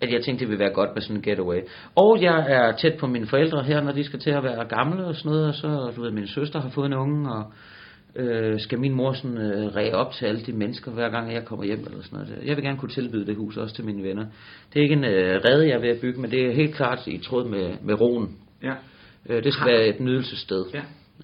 [0.00, 1.60] at jeg tænkte, det ville være godt med sådan en getaway.
[1.94, 5.04] Og jeg er tæt på mine forældre her, når de skal til at være gamle
[5.06, 5.46] og sådan noget.
[5.48, 7.44] Og så, du ved, min søster har fået en unge, og
[8.16, 11.44] øh, skal min mor sådan øh, ræge op til alle de mennesker, hver gang jeg
[11.44, 12.42] kommer hjem eller sådan noget.
[12.46, 14.24] Jeg vil gerne kunne tilbyde det hus også til mine venner.
[14.74, 16.74] Det er ikke en øh, rede, jeg er ved at bygge, men det er helt
[16.74, 18.36] klart i tråd med, med roen.
[18.62, 18.72] Ja.
[19.28, 20.64] Øh, det skal Har- være et nydelsessted.
[20.74, 20.80] Ja.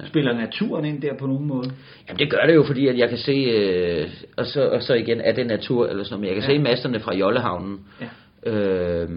[0.07, 1.71] Spiller naturen ind der på nogen måde?
[2.09, 4.95] Jamen det gør det jo, fordi at jeg kan se, øh, og, så, og så
[4.95, 6.57] igen, er det natur eller sådan noget, men jeg kan Ja.
[6.59, 8.07] se masterne fra Jollehavnen, Ja.
[8.47, 9.09] Øh,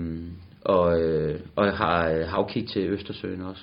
[0.61, 3.61] og, øh, og har øh, havkig til Østersøen også.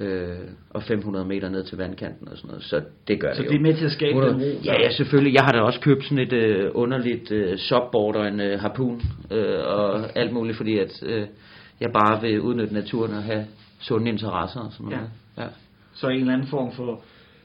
[0.00, 0.38] Øh,
[0.70, 3.50] og 500 meter ned til vandkanten og sådan noget, så det gør Så det jo.
[3.50, 5.34] det er med til at skabe den ro, Ja, ja, selvfølgelig.
[5.34, 9.02] Jeg har da også købt sådan et øh, underligt øh, subboard og en øh, harpun
[9.30, 11.26] øh, og alt muligt, fordi at øh,
[11.80, 13.46] jeg bare vil udnytte naturen og have
[13.80, 15.10] sunde interesser og sådan noget.
[15.38, 15.46] Ja.
[15.94, 17.00] Så en eller anden form for,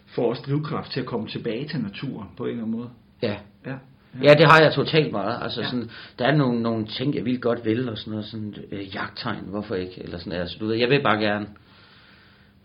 [0.08, 2.90] for os drivkraft til at komme tilbage til naturen på en eller anden måde.
[3.22, 3.36] Ja.
[3.66, 3.76] Ja.
[4.24, 5.44] Ja, det har jeg totalt meget.
[5.44, 5.68] Altså Ja.
[5.70, 8.96] sådan, der er nogle, nogle ting, jeg vil godt vil, og sådan noget, sådan øh,
[8.96, 11.48] jagttegn, hvorfor ikke, eller sådan, altså, du ved, jeg vil bare gerne,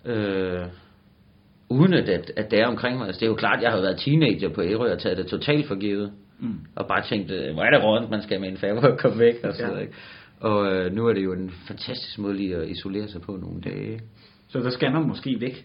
[0.04, 0.64] øh,
[1.68, 3.06] udnytte, at, at det er omkring mig.
[3.06, 5.66] Altså, det er jo klart, jeg har været teenager på Ærø og taget det totalt
[5.66, 6.54] for givet, Mm.
[6.76, 9.18] og bare tænkt, øh, hvor er det rundt, man skal med en færge og komme
[9.18, 9.80] væk, og sådan Ja.
[9.80, 9.92] ikke?
[10.40, 13.60] Og øh, nu er det jo en fantastisk måde lige at isolere sig på nogle
[13.60, 14.00] dage.
[14.48, 15.64] Så der skal man måske væk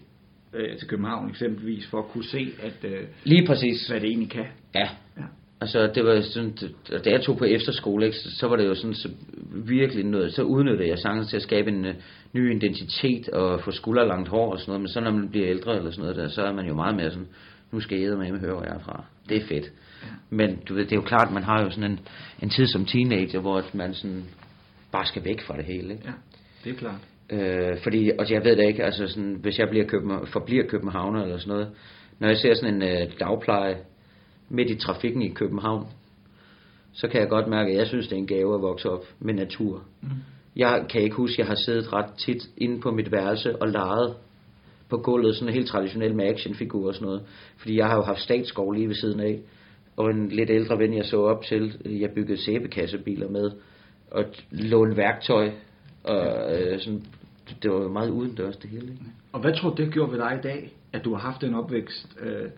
[0.54, 3.88] øh, til København eksempelvis, for at kunne se, at, øh, Lige præcis.
[3.88, 4.46] hvad det egentlig kan.
[4.74, 4.88] Ja.
[5.16, 5.22] Ja.
[5.60, 8.66] Altså, det var sådan, det- da jeg tog på efterskole, ikke, så, så var det
[8.66, 9.08] jo sådan, så
[9.52, 11.94] virkelig noget, så udnyttede jeg sangen til at skabe en uh,
[12.32, 15.76] ny identitet og få skulderlangt hår og sådan noget, men så når man bliver ældre
[15.76, 17.28] eller sådan noget der, så er man jo meget mere sådan,
[17.72, 19.04] nu skal jeg med høre, hvor jeg er fra.
[19.28, 19.72] Det er fedt.
[20.30, 22.00] Men du ved, det er jo klart, man har jo sådan en,
[22.42, 24.24] en tid som teenager, hvor man sådan
[24.92, 26.04] bare skal væk fra det hele, ikke?
[26.06, 26.12] Ja,
[26.64, 27.00] det er klart.
[27.30, 31.22] Øh, fordi, og jeg ved det ikke, altså sådan, hvis jeg bliver København, forbliver københavner
[31.22, 31.68] eller sådan noget,
[32.18, 33.76] når jeg ser sådan en øh, dagpleje
[34.50, 35.86] midt i trafikken i København,
[36.92, 39.04] så kan jeg godt mærke, at jeg synes, det er en gave at vokse op
[39.18, 39.82] med natur.
[40.02, 40.08] Mm.
[40.56, 43.68] Jeg kan ikke huske, at jeg har siddet ret tit inde på mit værelse og
[43.68, 44.14] leget
[44.88, 47.22] på gulvet, sådan helt traditionelt med actionfigurer og sådan noget.
[47.56, 49.40] Fordi jeg har jo haft statsskov lige ved siden af,
[49.96, 53.50] og en lidt ældre ven, jeg så op til, jeg byggede sæbekassebiler med,
[54.10, 55.50] og låne værktøj,
[56.04, 57.04] og øh, sådan,
[57.62, 58.86] det var meget udendørs det hele.
[58.86, 59.04] Ikke?
[59.32, 61.54] Og hvad tror du, det gjort ved dig i dag, at du har haft den
[61.54, 62.16] opvækst?
[62.20, 62.50] Øh,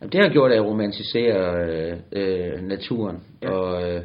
[0.00, 3.50] Jamen, det har gjort, at jeg romantiserer øh, øh, naturen, ja.
[3.50, 4.02] og øh,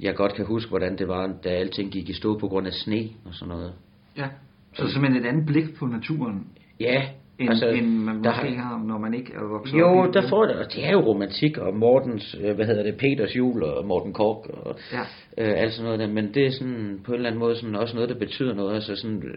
[0.00, 2.72] jeg godt kan huske, hvordan det var, da alting gik i stå på grund af
[2.72, 3.72] sne og sådan noget.
[4.18, 4.26] ja.
[4.74, 6.46] Så simpelthen et andet blik på naturen,
[6.80, 7.02] Ja,
[7.38, 10.04] end, altså, end man der måske har- har, når man ikke er vokset op Jo,
[10.04, 12.96] i der får det, og det er jo romantik, og Mortens, øh, hvad hedder det,
[12.96, 15.00] Peters jul, og Morten Kork, og Ja.
[15.38, 17.74] øh, alt sådan noget der, men det er sådan, på en eller anden måde sådan,
[17.74, 19.34] også noget, der betyder noget, altså sådan, øh,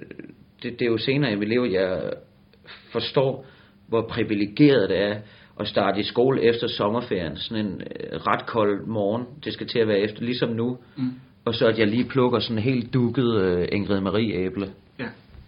[0.64, 2.14] det, det er jo senere i mit liv, jeg
[2.92, 3.46] forstår,
[3.88, 5.16] hvor privilegeret det er,
[5.60, 9.80] at starte i skole efter sommerferien, sådan en øh, ret kold morgen, det skal til
[9.80, 11.12] at være efter, ligesom nu, Mm.
[11.46, 14.70] og så at jeg lige plukker sådan en helt dukket øh, Ingrid Marie æble.
[15.00, 15.06] Ja.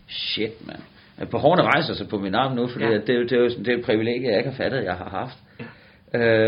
[0.08, 0.80] Shit, mand.
[1.22, 2.86] Øh, På hårene rejser sig på min arm nu, for Ja.
[2.86, 4.94] det, er det, er jo sådan- det er et privilegie, jeg ikke har fattet, jeg
[4.94, 5.38] har haft.
[5.60, 5.66] Ja.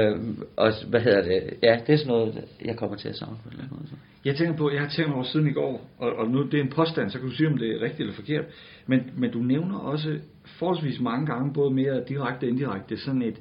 [0.10, 0.18] Øh,
[0.58, 1.44] og hvad hedder det?
[1.64, 3.90] Ja, det er sådan noget, jeg kommer til at savne på en eller anden måde.
[3.90, 3.96] Så.
[4.26, 6.64] Jeg tænker på, jeg har tænkt over siden i går, og, og nu det er
[6.64, 8.46] en påstand, så kan du sige, om det er rigtigt eller forkert.
[8.88, 10.18] Men, men du nævner også
[10.60, 13.40] forholdsvis mange gange, både mere direkte og indirekte, sådan et,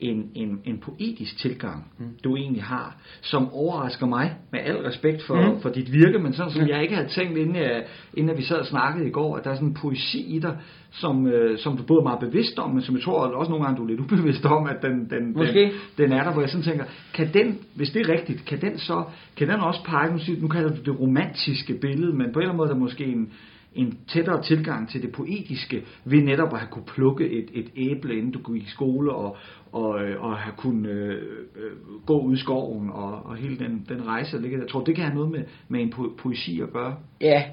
[0.00, 2.06] en, en, en poetisk tilgang, mm.
[2.24, 5.54] du egentlig har, som overrasker mig, med al respekt for, Mm.
[5.54, 5.60] mm.
[5.60, 6.74] for dit virke, men sådan som Ja.
[6.74, 9.50] jeg ikke havde tænkt, inden, jeg, inden vi sad og snakkede i går, at der
[9.50, 10.56] er sådan en poesi i dig,
[10.90, 13.64] som, øh, som du både er meget bevidst om, men som jeg tror også nogle
[13.64, 15.72] gange, du er lidt ubevidst om, at den, den, den, Måske.
[15.98, 18.78] den er der, hvor jeg sådan tænker, kan den, hvis det er rigtigt, kan den
[18.78, 19.04] så,
[19.36, 22.42] kan den også pege, nu, siger, nu kalder du det romantiske billede, men på en
[22.42, 23.32] eller anden måde er der måske en,
[23.74, 28.16] en tættere tilgang til det poetiske, ved netop at have kunne plukke et, et æble,
[28.16, 29.36] inden du gik i skole, og,
[29.72, 31.22] og, øh, og have kunnet øh,
[31.56, 31.72] øh,
[32.06, 34.64] gå ud i skoven, og, og hele den, den rejse, der ligger der.
[34.64, 36.96] Jeg tror, det kan have noget med, med en po- poesi at gøre.
[37.20, 37.44] Ja,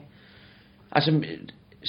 [0.92, 1.24] altså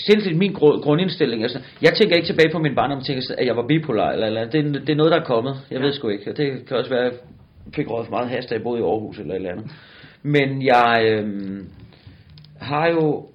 [0.07, 1.43] sindssygt min grund, grundindstilling.
[1.43, 4.51] Altså, jeg tænker ikke tilbage på min barndom, tænker, at jeg var bipolar, eller, eller
[4.51, 5.55] det, det er noget, der er kommet.
[5.71, 5.85] Jeg ja.
[5.85, 6.31] ved sgu ikke.
[6.31, 8.81] Og det kan også være, at jeg fik råd for meget hast, da jeg boede
[8.81, 9.71] i Aarhus eller et eller andet.
[10.23, 11.65] Men jeg øh,
[12.61, 13.27] har jo...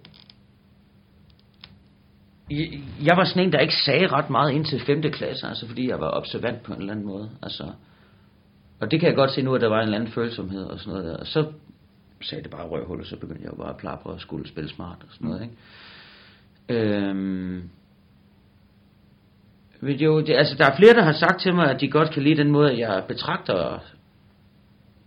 [3.05, 5.01] Jeg, var sådan en, der ikke sagde ret meget indtil 5.
[5.01, 7.29] klasse, altså fordi jeg var observant på en eller anden måde.
[7.43, 7.63] Altså,
[8.79, 10.79] og det kan jeg godt se nu, at der var en eller anden følsomhed og
[10.79, 11.17] sådan noget der.
[11.17, 11.51] Og så
[12.21, 14.69] sagde det bare røvhul, og så begyndte jeg jo bare at plapre og skulle spille
[14.69, 15.55] smart og sådan noget, ikke?
[16.69, 17.69] Øhm,
[19.79, 22.11] men jo, det, altså der er flere, der har sagt til mig, at de godt
[22.11, 23.79] kan lide den måde, jeg betragter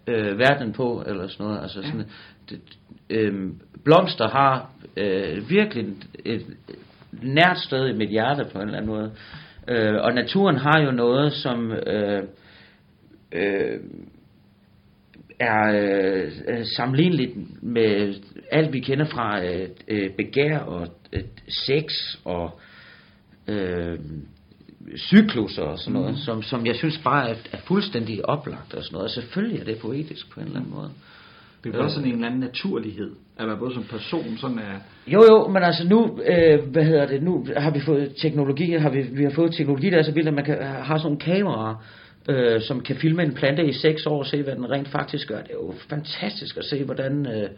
[0.07, 1.63] øh, verden på, eller sådan noget.
[1.63, 2.11] Altså sådan,
[2.51, 2.61] det,
[3.11, 3.53] øh,
[3.85, 6.57] blomster har øh, virkelig et, et
[7.23, 9.13] nært sted i mit hjerte på en eller anden måde.
[9.69, 12.23] Øh, og naturen har jo noget, som øh,
[13.33, 13.81] øh,
[15.41, 15.63] er
[16.49, 18.15] øh, sammenligneligt med
[18.53, 21.23] alt vi kender fra øh, øh, begær og øh,
[21.67, 21.93] sex
[22.25, 22.61] og
[23.49, 23.99] øh,
[24.97, 26.17] cykluser og sådan noget, mm.
[26.17, 29.05] som, som jeg synes bare er, er fuldstændig oplagt og sådan noget.
[29.05, 30.91] Og selvfølgelig er det poetisk på en eller anden måde.
[31.65, 34.75] Det er også sådan en eller anden naturlighed, at være både som person sådan er...
[35.07, 38.91] Jo, jo, men altså nu, øh, hvad hedder det, nu har vi fået teknologi, har
[38.91, 41.03] vi, vi har fået teknologi, der er så vildt, at man kan, øh, har sådan
[41.03, 41.85] nogle kameraer,
[42.29, 45.29] øh, som kan filme en plante i 6 år og se, hvad den rent faktisk
[45.29, 45.41] gør.
[45.41, 47.51] Det er jo fantastisk at se, hvordan øh,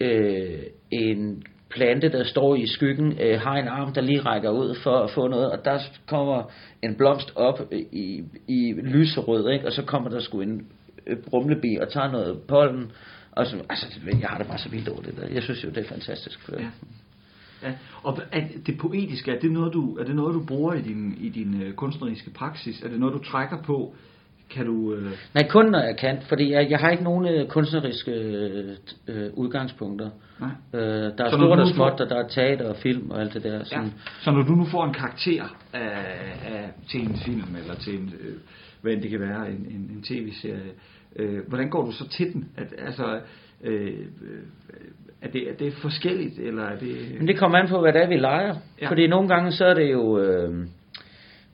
[0.00, 0.58] øh,
[0.90, 4.96] en plante, der står i skyggen, øh, har en arm, der lige rækker ud for
[4.96, 6.50] at få noget, og der kommer
[6.82, 7.60] en blomst op
[7.92, 9.66] i, i lyserød, ikke?
[9.66, 10.66] og så kommer der sgu en
[11.06, 12.92] øh, brumlebi og tager noget pollen,
[13.32, 13.86] og så, altså,
[14.20, 15.26] jeg har det bare så vildt over det der.
[15.28, 16.40] Jeg synes jo, det er fantastisk.
[16.40, 16.66] For, Ja.
[17.62, 20.82] Ja, og er det poetiske, er det noget, du, er det noget, du bruger i
[20.82, 22.82] din, i din øh, kunstneriske praksis?
[22.82, 23.94] Er det noget, du trækker på?
[24.50, 24.94] Kan du...
[24.94, 25.12] Øh...
[25.34, 28.12] Nej, kun når jeg kan, fordi jeg, jeg har ikke nogen øh, kunstneriske
[29.08, 30.10] øh, udgangspunkter.
[30.40, 30.50] Nej.
[30.74, 30.80] Øh,
[31.18, 33.54] der er stort og småt, og der er teater og film og alt det der.
[33.54, 33.64] Ja.
[33.64, 33.92] Sådan.
[34.20, 35.80] Så når du nu får en karakter af,
[36.44, 38.34] af, til en film, eller til en, øh,
[38.80, 40.72] hvad det kan være, en, en, en tv-serie,
[41.16, 42.48] øh, hvordan går du så til den?
[42.56, 43.20] At, altså,
[43.64, 43.86] øh,
[44.22, 44.42] øh,
[45.22, 47.14] er, det, er det forskelligt, eller er det...
[47.18, 48.46] Men det kommer an på, hvad det er, vi leger.
[48.46, 48.54] Ja.
[48.82, 48.88] Ja.
[48.90, 50.66] Fordi nogle gange, så er det jo øh,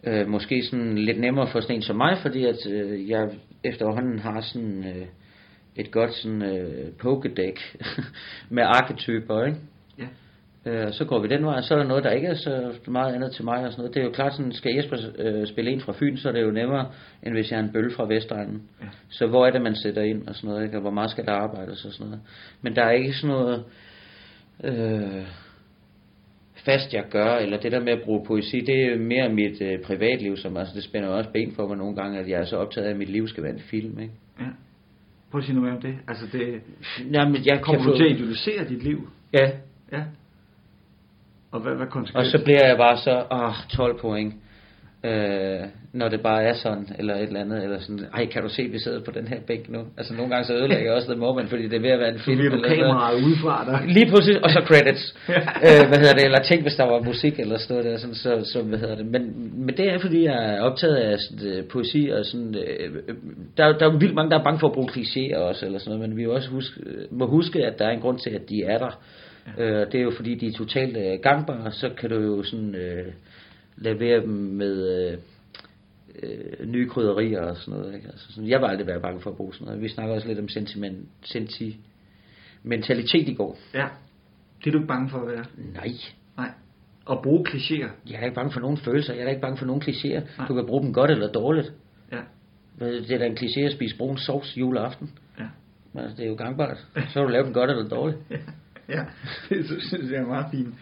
[0.04, 3.28] øh, måske sådan lidt nemmere for sådan en som mig, fordi at øh, jeg
[3.64, 5.06] efterhånden har sådan øh,
[5.76, 7.60] et godt sådan øh, pokedæk
[8.50, 9.58] med arketyper, ikke?
[10.66, 13.14] Øh, så går vi den vej, så er der noget, der ikke er så meget
[13.14, 13.94] andet til mig og sådan noget.
[13.94, 16.42] Det er jo klart sådan, skal Jesper øh, spille en fra Fyn, så er det
[16.42, 16.86] jo nemmere,
[17.22, 18.62] end hvis jeg er en bølle fra Vestegnen.
[18.82, 18.86] Ja.
[19.08, 20.76] Så hvor er det, man sætter ind og sådan noget, ikke?
[20.76, 22.20] og hvor meget skal der arbejdes og sådan noget.
[22.62, 23.64] Men der er ikke sådan noget
[24.64, 25.24] øh,
[26.64, 29.78] fast, jeg gør, eller det der med at bruge poesi, det er mere mit øh,
[29.82, 32.56] privatliv, som altså, det spænder også ben for mig nogle gange, at jeg er så
[32.56, 34.12] optaget af, at mit liv skal være en film, ikke?
[34.40, 34.44] Ja.
[35.30, 35.94] Prøv at sige noget mere om det.
[36.08, 36.60] Altså det...
[37.12, 39.08] Jamen, jeg Kommer du få- til at idealisere dit liv?
[39.32, 39.50] Ja,
[39.92, 40.02] Ja.
[41.56, 42.38] Og hvad, hvad Og konsekvenser?
[42.38, 44.34] så bliver jeg bare så, åh, 12 point.
[45.04, 45.60] Øh,
[45.92, 48.62] når det bare er sådan, eller et eller andet, eller sådan, ej, kan du se,
[48.62, 49.78] vi sidder på den her bænk nu?
[49.98, 52.12] Altså, nogle gange så ødelægger jeg også The Moment, fordi det er ved at være
[52.12, 52.38] en Så film.
[52.38, 53.88] bliver du kameraet udefra dig.
[53.96, 55.14] Lige pludselig, og så credits.
[55.66, 58.14] øh, hvad hedder det, eller tænk, hvis der var musik, eller sådan noget der, sådan,
[58.14, 59.06] så, så, hvad hedder det.
[59.06, 59.22] Men,
[59.66, 63.14] men det er, fordi jeg er optaget af sådan, øh, poesi, og sådan, øh, øh,
[63.56, 65.98] der, der er vildt mange, der er bange for at bruge klichéer også, eller sådan
[65.98, 66.80] noget, men vi også huske,
[67.10, 69.00] må huske, at der er en grund til, at de er der.
[69.58, 72.74] Øh, det er jo fordi, de er totalt øh, gangbare, så kan du jo sådan
[72.74, 73.12] øh,
[73.76, 75.18] levere dem med øh,
[76.22, 77.94] øh, nye krydderier og sådan noget.
[77.94, 78.08] Ikke?
[78.08, 79.82] Altså, sådan, jeg vil aldrig være bange for at bruge sådan noget.
[79.82, 83.58] Vi snakker også lidt om sentiment, sentimentalitet i går.
[83.74, 83.88] Ja.
[84.58, 85.44] Det er du ikke bange for at være?
[85.74, 85.88] Nej.
[86.36, 86.50] Nej.
[87.04, 87.90] Og bruge klichéer.
[88.10, 89.14] Jeg er ikke bange for nogen følelser.
[89.14, 90.20] Jeg er ikke bange for nogen klichéer.
[90.38, 90.46] Nej.
[90.48, 91.72] Du kan bruge dem godt eller dårligt.
[92.12, 92.20] Ja.
[92.80, 95.10] Det er da en kliché at spise brun sovs juleaften.
[95.38, 95.44] Ja.
[96.00, 96.86] Altså, det er jo gangbart.
[97.12, 98.18] Så har du lavet den godt eller dårligt.
[98.30, 98.36] Ja,
[98.88, 99.04] Ja,
[99.48, 100.74] det synes jeg er en meget fin,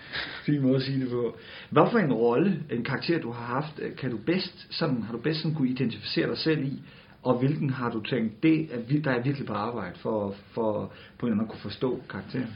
[0.46, 1.36] fin måde at sige det på.
[1.70, 5.12] Hvad for en rolle, en karakter du har haft, øh, kan du bedst, sådan, har
[5.12, 6.82] du bedst sådan kunne identificere dig selv i,
[7.22, 11.26] og hvilken har du tænkt, det er, der er virkelig på arbejde for, for på
[11.26, 12.54] en eller anden måde at kunne forstå karakteren?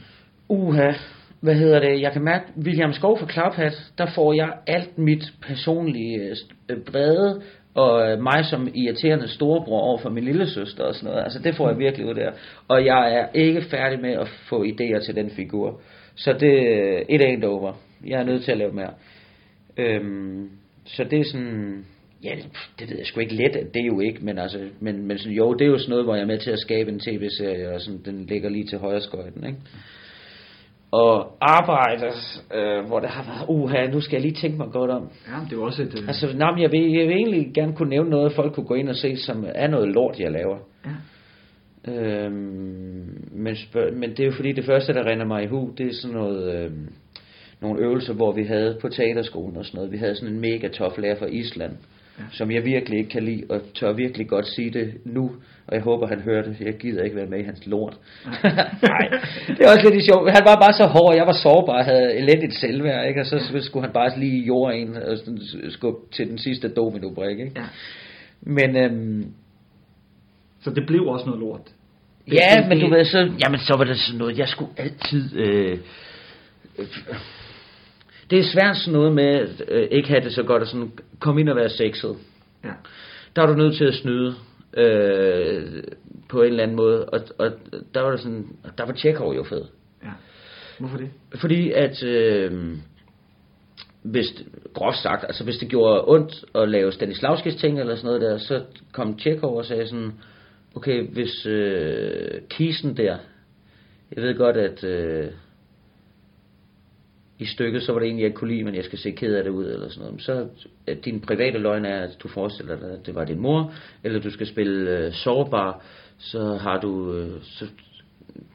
[0.49, 0.91] Uha,
[1.41, 2.01] hvad hedder det?
[2.01, 6.35] Jeg kan mærke, William Skov fra Klaphat, der får jeg alt mit personlige øh,
[6.69, 7.41] øh, brede,
[7.75, 11.23] og øh, mig som irriterende storebror over for min lille søster og sådan noget.
[11.23, 12.31] Altså det får jeg virkelig ud der.
[12.67, 15.81] Og jeg er ikke færdig med at få idéer til den figur.
[16.15, 17.73] Så det it ain't over.
[18.05, 18.93] Jeg er nødt til at lave mere.
[19.77, 20.49] Øhm,
[20.85, 21.85] så det er sådan,
[22.23, 22.45] ja, det,
[22.79, 25.33] det ved jeg sgu ikke let, det er jo ikke, men altså, men, men sådan,
[25.33, 27.73] jo, det er jo sådan noget, hvor jeg er med til at skabe en tv-serie,
[27.73, 29.57] og sådan, den ligger lige til højre skøjten, ikke?
[30.91, 32.11] Og arbejde,
[32.53, 35.09] øh, hvor der har været, uha, nu skal jeg lige tænke mig godt om.
[35.27, 35.99] Ja, det er også et...
[36.01, 36.07] Øh...
[36.07, 38.89] Altså, nej, jeg, vil, jeg vil egentlig gerne kunne nævne noget, folk kunne gå ind
[38.89, 40.57] og se, som er noget lort, jeg laver.
[40.85, 40.91] Ja.
[41.93, 45.73] Øhm, men, spørg, men det er jo fordi, det første, der render mig i hu,
[45.77, 46.53] det er sådan noget...
[46.53, 46.71] Øh,
[47.61, 49.91] nogle øvelser, hvor vi havde på teaterskolen og sådan noget.
[49.91, 51.71] Vi havde sådan en mega tof lærer fra Island,
[52.19, 52.23] ja.
[52.31, 55.31] som jeg virkelig ikke kan lide, og tør virkelig godt sige det nu,
[55.67, 56.57] og jeg håber, han hører det.
[56.59, 57.97] Jeg gider ikke være med i hans lort.
[58.91, 59.05] Nej,
[59.55, 60.31] det er også lidt sjovt.
[60.31, 63.21] Han var bare så hård, jeg var sårbar, havde elendigt selvværd, ikke?
[63.21, 65.17] og så, skulle han bare lige jorde en og
[65.69, 67.39] skubbe til den sidste domino-brik.
[67.39, 67.51] Ikke?
[67.55, 67.65] Ja.
[68.41, 69.33] Men, øhm,
[70.61, 71.61] så det blev også noget lort?
[72.25, 75.37] Det, ja, men du ved, så, jamen, så var det sådan noget, jeg skulle altid...
[75.37, 75.77] Øh,
[76.79, 76.85] øh,
[78.29, 80.91] det er svært sådan noget med at øh, ikke have det så godt, og sådan
[81.19, 82.15] komme ind og være sexet.
[82.63, 82.71] Ja.
[83.35, 84.35] Der er du nødt til at snyde
[84.77, 85.83] øh,
[86.29, 87.51] på en eller anden måde, og, og
[87.93, 88.47] der var det sådan,
[88.77, 89.65] der var Tjekov jo fed.
[90.03, 90.09] Ja.
[90.79, 91.09] Hvorfor det?
[91.35, 92.77] Fordi at, øh,
[94.03, 94.43] hvis,
[94.73, 98.37] groft sagt, altså hvis det gjorde ondt at lave Stanislavskis ting eller sådan noget der,
[98.37, 98.61] så
[98.91, 100.13] kom Tjekov og sagde sådan,
[100.75, 103.17] okay, hvis øh, kisen der,
[104.15, 105.27] jeg ved godt, at øh,
[107.39, 109.35] i stykket, så var det egentlig, jeg ikke kunne lide, men jeg skal se ked
[109.35, 110.21] af det ud, eller sådan noget.
[110.21, 110.47] Så
[110.87, 114.19] at din private løgn er, at du forestiller dig, at det var din mor, eller
[114.19, 115.83] du skal spille øh, sårbar,
[116.17, 117.65] så har du, øh, så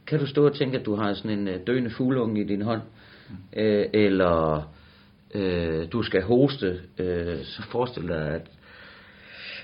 [0.06, 2.62] kan du stå og tænke, at du har sådan en øh, døende fuglunge i din
[2.62, 2.82] hånd,
[3.28, 3.60] mm.
[3.62, 4.68] øh, eller
[5.34, 8.50] øh, du skal hoste, øh, så forestil dig, at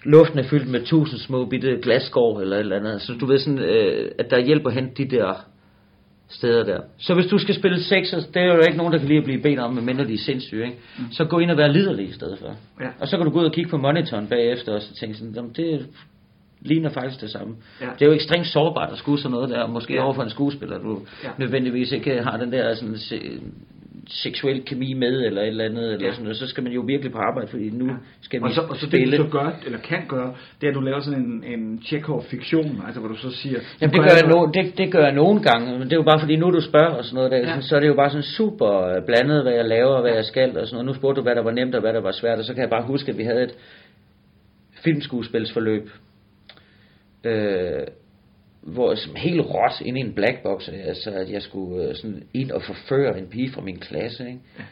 [0.05, 3.03] luften er fyldt med tusind små bitte glasskår eller et eller andet.
[3.03, 5.50] Så du ved sådan, øh, at der hjælper hen de der
[6.31, 6.81] steder der.
[6.99, 9.25] Så hvis du skal spille sexer, det er jo ikke nogen, der kan lide at
[9.25, 10.79] blive bedt om, medmindre de er sindssyge, ikke?
[10.99, 11.05] Mm.
[11.13, 12.57] så gå ind og vær liderlig i stedet for.
[12.81, 12.89] Ja.
[13.01, 15.53] Og så kan du gå ud og kigge på monitoren bagefter, og så tænke sådan,
[15.57, 15.87] det
[16.61, 17.55] ligner faktisk det samme.
[17.81, 17.87] Ja.
[17.99, 20.03] Det er jo ekstremt sårbart at skue sådan noget der, måske Ja.
[20.05, 21.29] over for en skuespiller, du Ja.
[21.39, 22.97] nødvendigvis ikke har den der sådan,
[24.09, 26.13] seksuel kemi med, eller et eller andet, eller Ja.
[26.13, 26.37] sådan noget.
[26.37, 27.91] så skal man jo virkelig på arbejde, fordi nu
[28.21, 29.17] skal vi Og så, og så det spille.
[29.17, 32.83] du så gør, eller kan gøre, det er, at du laver sådan en, en Chekhov-fiktion,
[32.87, 33.59] altså hvor du så siger...
[33.81, 35.97] Jamen det gør, jeg jeg no, det, det gør jeg nogle gange, men det er
[35.97, 37.49] jo bare fordi nu du spørger og sådan noget der, Ja.
[37.55, 37.61] ja.
[37.61, 40.25] så er det jo bare sådan super øh, blandet, hvad jeg laver og hvad jeg
[40.25, 40.87] skal og sådan noget.
[40.87, 42.61] Nu spurgte du, hvad der var nemt og hvad der var svært, og så kan
[42.63, 43.55] jeg bare huske, at vi havde et
[44.85, 45.91] filmskuespilsforløb,
[47.25, 47.87] øh,
[48.63, 52.51] hvor som helt råt inde i en blackbox, altså at jeg skulle øh, sådan ind
[52.51, 54.41] og forføre en pige fra min klasse, ikke?
[54.59, 54.65] Ja.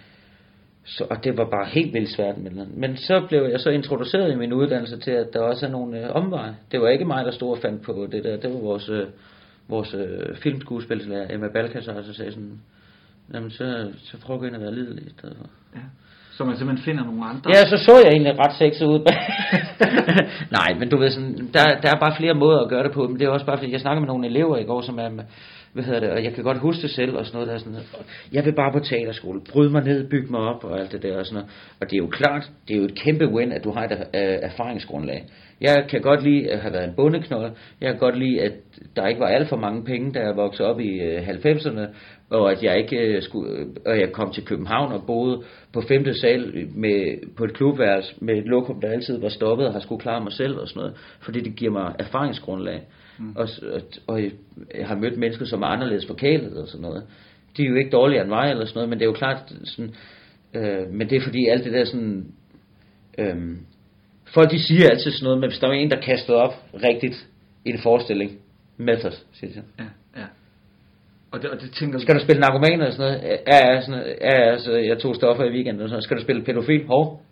[0.85, 2.39] Så, og det var bare helt vildt svært.
[2.39, 5.70] Men, men så blev jeg så introduceret i min uddannelse til, at der også er
[5.70, 6.56] nogle øh, omveje.
[6.73, 8.36] Det var ikke mig, der stod og fandt på det der.
[8.36, 9.06] Det var vores, øh,
[9.69, 12.60] vores øh, filmskuespilslærer, Emma Balkasar, så sagde sådan,
[13.35, 15.47] jamen så, så prøv at gå ind og være lidelig i stedet for.
[16.39, 17.51] Så man simpelthen finder nogle andre...
[17.55, 19.01] Ja, så så jeg egentlig ret sexet ud.
[20.59, 23.09] Nej, men du ved sådan, der, der er bare flere måder at gøre det på,
[23.09, 25.10] men det er også bare fordi, jeg snakker med nogle elever i går, som er,
[25.73, 27.73] hvad hedder det, og jeg kan godt huske det selv og sådan noget der, sådan
[27.73, 27.89] noget.
[28.32, 31.19] Jeg vil bare på teaterskole, bryde mig ned, bygge mig op og alt det der
[31.19, 31.51] og sådan noget.
[31.81, 33.93] Og det er jo klart, det er jo et kæmpe win, at du har et
[33.93, 35.24] øh, erfaringsgrundlag.
[35.60, 37.52] Jeg kan godt lide at have været en bondeknold.
[37.81, 38.52] Jeg kan godt lide, at
[38.97, 41.86] der ikke var alt for mange penge, da jeg voksede op i øh, 90'erne,
[42.30, 45.42] og at jeg ikke øh, skulle, øh, og jeg kom til København og boede
[45.72, 49.72] på femte sal med, på et klubværelse med et lokum, der altid var stoppet og
[49.72, 52.82] har skulle klare mig selv og sådan noget, fordi det giver mig erfaringsgrundlag.
[53.18, 53.36] Mm.
[53.36, 54.32] Og, og, og jeg,
[54.86, 57.02] har mødt mennesker, som er anderledes forkælet og sådan noget.
[57.56, 59.52] De er jo ikke dårligere end mig eller sådan noget, men det er jo klart
[59.64, 59.94] sådan,
[60.55, 62.26] øh, men det er fordi alt det der sådan,
[63.18, 63.36] øh,
[64.34, 67.28] folk de siger altid sådan noget, men hvis der er en, der kaster op rigtigt
[67.64, 68.38] i en forestilling,
[68.76, 69.62] method, siger de.
[69.78, 69.84] Ja.
[71.30, 73.38] Og det, og det tænker Skal du spille narkoman eller sådan noget?
[73.46, 74.16] Ja, ja, sådan noget.
[74.20, 75.82] ja, ja så jeg tog stoffer i weekenden.
[75.82, 76.05] Og sådan noget.
[76.05, 76.86] Skal du spille pædofil?
[76.86, 77.22] Hov.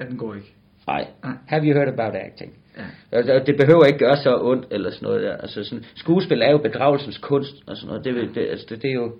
[0.00, 0.52] Ja, den går ikke.
[0.86, 1.06] Nej.
[1.24, 1.32] Nej.
[1.46, 2.52] Have you heard about acting?
[2.76, 3.18] Ja.
[3.18, 5.36] Og og det behøver ikke gøre så ondt eller sådan noget der.
[5.36, 8.04] Altså sådan, skuespil er jo bedragelsens kunst og sådan noget.
[8.04, 9.12] Det, det, altså, det, det er jo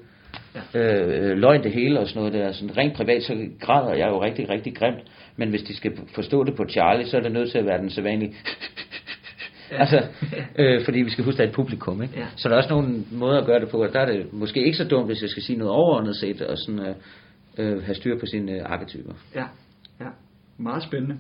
[0.75, 2.53] øh, øh, løgn det hele og sådan noget der.
[2.53, 5.03] Sådan, rent privat så græder jeg jo rigtig, rigtig grimt.
[5.37, 7.79] Men hvis de skal forstå det på Charlie, så er det nødt til at være
[7.79, 8.35] den sædvanlige.
[9.75, 9.81] Ja.
[9.81, 10.03] altså,
[10.59, 12.19] øh, fordi vi skal huske, at der er et publikum, ikke?
[12.19, 12.27] Ja.
[12.37, 14.65] Så der er også nogle måder at gøre det på, og der er det måske
[14.65, 16.95] ikke så dumt, hvis jeg skal sige noget overordnet set, og sådan øh,
[17.59, 19.13] øh, have styr på sine øh, arketyper.
[19.35, 19.45] Ja,
[20.01, 20.09] ja.
[20.59, 21.17] Meget spændende.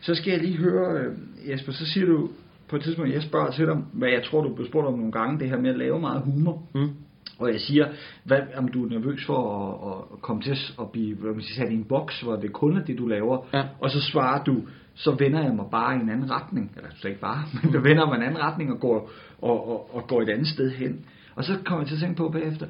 [0.00, 2.30] Så skal jeg lige høre, øh, Jesper, så siger du
[2.68, 5.12] på et tidspunkt, jeg spørger til dig, hvad jeg tror, du blev spurgt om nogle
[5.12, 6.62] gange, det her med at lave meget humor.
[6.74, 6.90] Mm.
[7.38, 7.86] Og jeg siger,
[8.24, 11.64] hvad, om du er nervøs for at, at komme til at blive hvad man siger,
[11.64, 13.46] sat i en boks, hvor det kun er det, du laver.
[13.54, 13.62] Ja.
[13.80, 14.56] Og så svarer du,
[15.04, 16.72] så vender jeg mig bare i en anden retning.
[16.76, 19.10] Eller sagde ikke bare, men du vender mig i en anden retning og går,
[19.42, 21.04] og, og, og går et andet sted hen.
[21.34, 22.66] Og så kommer jeg til at tænke på bagefter,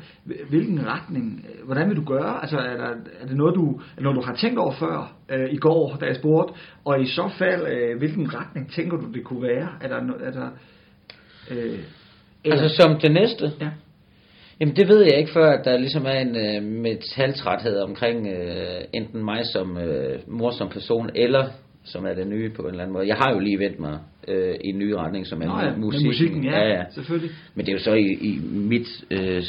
[0.48, 2.43] hvilken retning, øh, hvordan vil du gøre?
[2.43, 2.89] Altså er, der,
[3.20, 6.07] er det noget, du, er noget, du har tænkt over før øh, i går, da
[6.07, 6.55] jeg spurgte?
[6.85, 9.69] Og i så fald, øh, hvilken retning tænker du, det kunne være?
[9.81, 10.48] Er der, er der
[11.51, 11.78] øh,
[12.44, 13.52] eller- Altså som det næste?
[13.61, 13.70] Ja.
[14.61, 18.81] Jamen det ved jeg ikke før, at der ligesom er en øh, metaltræthed omkring øh,
[18.94, 21.48] enten mig som øh, morsom person, eller
[21.85, 23.09] som er det nye på en eller anden måde.
[23.09, 23.98] Jeg har jo lige vendt mig
[24.28, 26.07] øh, i en ny retning, som er Nå ja, musikken.
[26.07, 27.31] musikken, ja, selvfølgelig.
[27.55, 29.43] Men det er jo så i, i mit øh,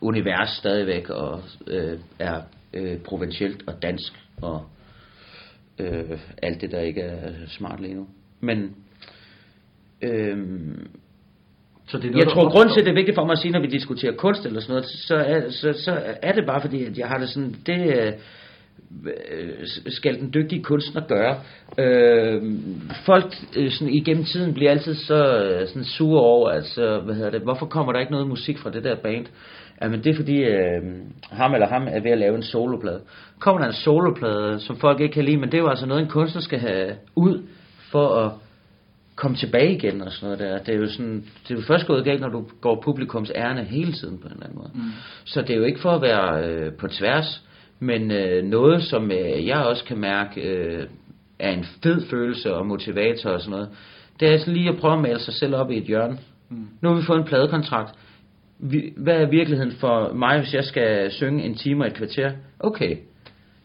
[0.00, 2.40] univers stadigvæk, og øh, er
[2.74, 4.12] øh, provincielt og dansk,
[4.42, 4.64] og
[5.78, 8.06] øh, alt det, der ikke er smart lige nu.
[8.40, 8.74] Men
[10.02, 10.38] øh,
[11.88, 13.32] så det er jeg noget, der tror, grund til, at det er vigtigt for mig
[13.32, 16.46] at sige, når vi diskuterer kunst eller sådan noget, så er, så, så er det
[16.46, 18.12] bare fordi, at jeg har det sådan, det øh,
[19.86, 21.36] skal den dygtige kunstner gøre.
[21.78, 22.42] Øh,
[23.06, 27.30] folk øh, sådan, igennem tiden bliver altid så øh, sådan sure over, altså, hvad hedder
[27.30, 29.26] det, hvorfor kommer der ikke noget musik fra det der band?
[29.82, 30.82] Jamen det er fordi, øh,
[31.22, 33.00] ham eller ham er ved at lave en soloplade.
[33.38, 36.02] Kommer der en soloplade, som folk ikke kan lide, men det er jo altså noget,
[36.02, 37.42] en kunstner skal have ud
[37.90, 38.32] for at
[39.16, 40.58] komme tilbage igen og sådan noget der.
[40.58, 43.64] Det er jo sådan, det er jo først gået galt, når du går publikums ærne
[43.64, 44.70] hele tiden på en eller anden måde.
[44.74, 44.80] Mm.
[45.24, 47.42] Så det er jo ikke for at være øh, på tværs,
[47.80, 50.86] men øh, noget, som øh, jeg også kan mærke øh,
[51.38, 53.68] er en fed følelse og motivator og sådan noget,
[54.20, 56.18] det er sådan lige at prøve at male sig selv op i et hjørne.
[56.50, 56.68] Mm.
[56.80, 57.94] Nu har vi fået en pladekontrakt.
[58.58, 62.32] Vi, hvad er virkeligheden for mig, hvis jeg skal synge en time og et kvarter?
[62.60, 62.96] Okay,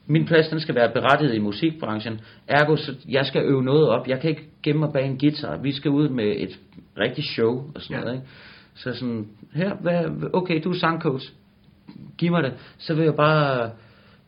[0.07, 2.21] min plads den skal være berettiget i musikbranchen.
[2.47, 4.07] Ergo, så jeg skal øve noget op.
[4.07, 5.57] Jeg kan ikke gemme mig bag en guitar.
[5.57, 6.59] Vi skal ud med et
[6.97, 8.01] rigtigt show og sådan ja.
[8.01, 8.15] noget.
[8.15, 8.27] Ikke?
[8.75, 11.25] Så sådan, her, hvad, okay, du er sangcoach.
[12.17, 12.53] Giv mig det.
[12.77, 13.71] Så vil jeg bare...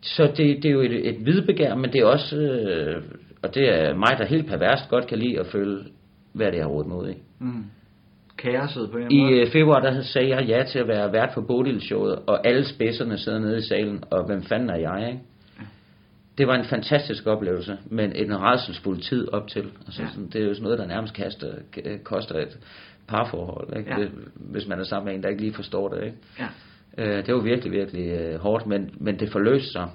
[0.05, 2.37] Så det, det er jo et, et hvidbegær, men det er også...
[2.37, 3.03] Øh,
[3.43, 5.83] og det er mig, der helt perverst godt kan lide at føle,
[6.33, 7.13] hvad det er rådet mod i.
[7.39, 7.63] Mm.
[8.37, 9.33] Kaoset på en I måde.
[9.41, 13.17] øh, februar, der sagde jeg ja til at være vært på Bodil-showet, og alle spidserne
[13.17, 15.19] sidder nede i salen, og hvem fanden er jeg, ikke?
[16.37, 19.63] Det var en fantastisk oplevelse, men en rædselsfuld tid op til.
[19.85, 20.09] Altså, Ja.
[20.09, 21.47] sådan, det er jo sådan noget, der nærmest kaster,
[22.03, 22.57] koster et
[23.07, 23.89] parforhold, ikke?
[23.93, 24.01] Ja.
[24.01, 26.03] Det, hvis man er sammen med en, der ikke lige forstår det.
[26.03, 26.17] Ikke?
[26.39, 26.47] Ja.
[26.97, 29.89] Øh, det var virkelig, virkelig øh, hårdt, men, men det forløste sig.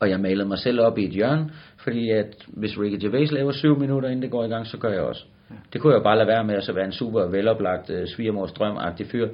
[0.00, 3.52] Og jeg malede mig selv op i et hjørne, fordi at hvis Ricky Gervais laver
[3.52, 5.24] syv minutter, inden det går i gang, så gør jeg også.
[5.50, 5.54] Ja.
[5.72, 8.06] Det kunne jeg jo bare lade være med at så være en super veloplagt øh,
[8.06, 9.28] svigermors drømagtig fyr.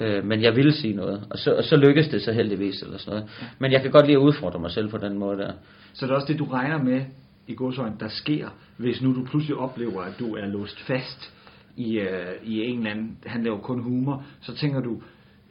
[0.00, 2.98] Øh, men jeg ville sige noget, og så, og så lykkedes det så heldigvis eller
[2.98, 3.54] sådan noget.
[3.58, 5.52] Men jeg kan godt lide at udfordre mig selv på den måde der.
[5.92, 7.00] Så det er også det, du regner med
[7.46, 11.32] i godsøjne, der sker, hvis nu du pludselig oplever, at du er låst fast
[11.76, 12.08] i, øh,
[12.44, 15.02] i en eller anden, han laver kun humor, så tænker du,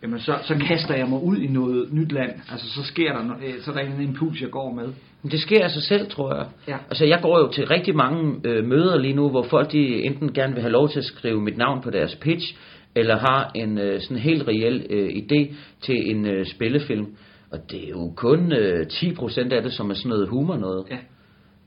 [0.03, 2.31] jamen så, så kaster jeg mig ud i noget nyt land.
[2.51, 4.87] Altså så sker der, no- øh, så er der en impuls, jeg går med.
[5.23, 6.45] Men det sker af sig selv, tror jeg.
[6.67, 6.77] Ja.
[6.89, 10.33] Altså, jeg går jo til rigtig mange øh, møder lige nu, hvor folk de enten
[10.33, 12.55] gerne vil have lov til at skrive mit navn på deres pitch,
[12.95, 17.15] eller har en øh, sådan helt reel øh, idé til en øh, spillefilm.
[17.51, 20.85] Og det er jo kun øh, 10% af det, som er sådan noget humor noget.
[20.91, 20.97] Ja.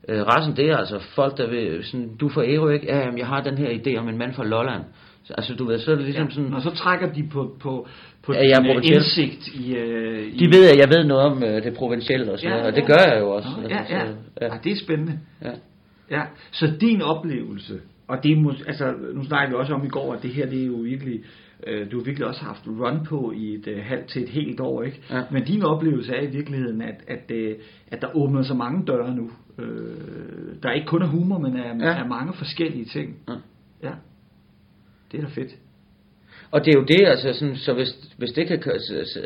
[0.09, 2.85] Øh, resten det er altså folk, der vil sådan, du får Ero ikke?
[2.85, 4.83] Ja, jamen, jeg har den her idé om en mand fra Lolland.
[5.25, 6.53] Så, altså, du ved, så er det ligesom sådan...
[6.53, 7.87] Og så trækker de på, på,
[8.23, 8.95] på Ja, din, provinciel.
[8.95, 10.37] indsigt i, øh, i...
[10.37, 12.73] De ved, at jeg ved noget om øh, det provincielle og sådan Ja, noget, og
[12.73, 12.79] ja.
[12.79, 13.49] det gør jeg jo også.
[13.61, 14.05] Nå, ja, Altså, ja.
[14.05, 14.45] så, ja.
[14.45, 14.57] ja.
[14.63, 15.19] det er spændende.
[15.41, 15.51] Ja.
[16.11, 16.21] Ja,
[16.51, 20.13] så din oplevelse, og det er, mås- altså, nu snakker vi også om i går,
[20.13, 21.19] at det her, det er jo virkelig,
[21.67, 24.59] øh, du har virkelig også haft run på i et øh, halvt til et helt
[24.59, 25.01] år, ikke?
[25.11, 25.21] Ja.
[25.31, 27.55] Men din oplevelse er i virkeligheden, at, at, øh,
[27.91, 29.29] at der åbner så mange døre nu.
[29.59, 29.65] Øh,
[30.63, 31.91] der er ikke kun er humor, men er, Ja.
[31.91, 31.99] ja.
[32.03, 33.15] er mange forskellige ting.
[33.27, 33.33] Ja.
[33.83, 33.91] ja.
[35.13, 35.55] Det er da fedt.
[36.51, 39.19] Og det er jo det, altså sådan, så hvis, hvis det kan så, så,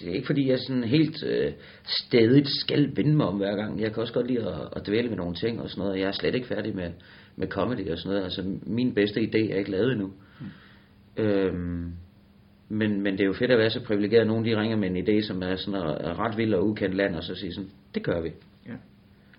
[0.00, 1.52] det er ikke fordi, jeg sådan helt øh,
[1.84, 3.80] stadigt skal vende mig om hver gang.
[3.80, 6.00] Jeg kan også godt lide at, at dvæle med nogle ting og sådan noget.
[6.00, 6.90] Jeg er slet ikke færdig med,
[7.36, 8.24] med comedy og sådan noget.
[8.24, 10.12] Altså min bedste idé er ikke lavet endnu.
[10.40, 11.22] Mm.
[11.22, 11.92] Øhm,
[12.68, 14.26] men, men det er jo fedt at være så privilegeret.
[14.26, 16.96] Nogen de ringer med en idé, som er sådan er, er ret vild og ukendt
[16.96, 18.28] land, og så siger sådan, det gør vi.
[18.66, 18.74] Ja.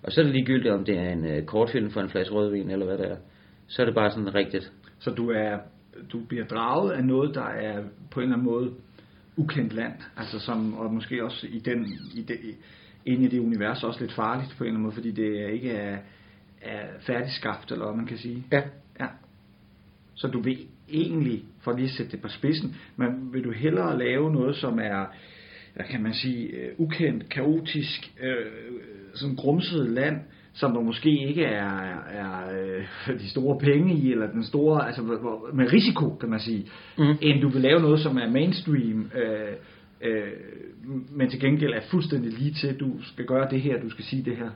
[0.02, 2.70] Og så er det ligegyldigt, om det er en øh, kortfilm for en flaske rødvin,
[2.70, 3.16] eller hvad det er.
[3.66, 4.72] Så er det bare sådan rigtigt.
[4.98, 5.58] Så du er
[6.12, 8.74] du bliver draget af noget, der er på en eller anden måde
[9.36, 12.38] ukendt land, altså som, og måske også i den, i det,
[13.06, 15.70] inde i det univers også lidt farligt på en eller anden måde, fordi det ikke
[15.70, 15.98] er,
[16.62, 18.44] er færdigskabt, eller hvad man kan sige.
[18.52, 18.62] Ja.
[19.00, 19.06] ja.
[20.14, 23.98] Så du vil egentlig, for lige at sætte det på spidsen, men vil du hellere
[23.98, 25.06] lave noget, som er,
[25.74, 28.46] hvad kan man sige, øh, ukendt, kaotisk, øh,
[29.14, 30.20] sådan grumset land,
[30.54, 31.78] som der måske ikke er,
[32.10, 32.58] er
[33.08, 35.02] øh, de store penge i, eller den store, altså
[35.52, 36.66] med risiko, kan man sige,
[36.98, 37.16] Mm.
[37.20, 39.52] end du vil lave noget, som er mainstream, øh,
[40.02, 40.32] øh,
[41.10, 44.22] men til gengæld er fuldstændig lige til, du skal gøre det her, du skal sige
[44.24, 44.50] det her.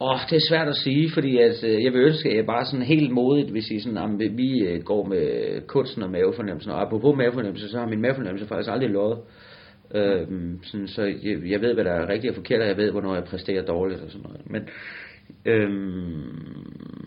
[0.00, 2.86] Åh, det er svært at sige, fordi øh, jeg vil ønske, at jeg bare sådan
[2.86, 5.26] helt modigt vil sige sådan, at vi øh, går med
[5.66, 9.18] kunsten og mavefornemmelsen, og apropos mavefornemmelse, så har min mavefornemmelse faktisk aldrig løjet.
[9.94, 12.90] Øhm, sådan, så jeg, jeg ved, hvad der er rigtigt og forkert, og jeg ved,
[12.90, 14.50] hvornår jeg præsterer dårligt og sådan noget.
[14.50, 14.62] Men,
[15.44, 17.06] øhm,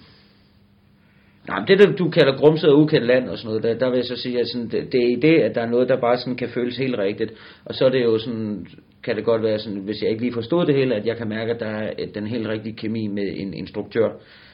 [1.48, 3.90] Nej, men det, der du kalder grumset og ukendt land og sådan noget, der, der
[3.90, 5.90] vil jeg så sige, at sådan, det, det er i det, at der er noget,
[5.90, 7.34] der bare sådan kan føles helt rigtigt.
[7.66, 8.68] Og så er det jo sådan,
[9.04, 11.30] kan det godt være sådan, hvis jeg ikke lige forstod det hele, at jeg kan
[11.30, 14.10] mærke, at der er den helt rigtige kemi med en instruktør.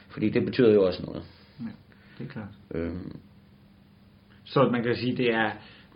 [0.10, 1.24] Fordi det betyder jo også noget.
[2.18, 2.48] Det er klart.
[2.76, 3.12] Øhm,
[4.46, 5.52] Så man kan sige, det er...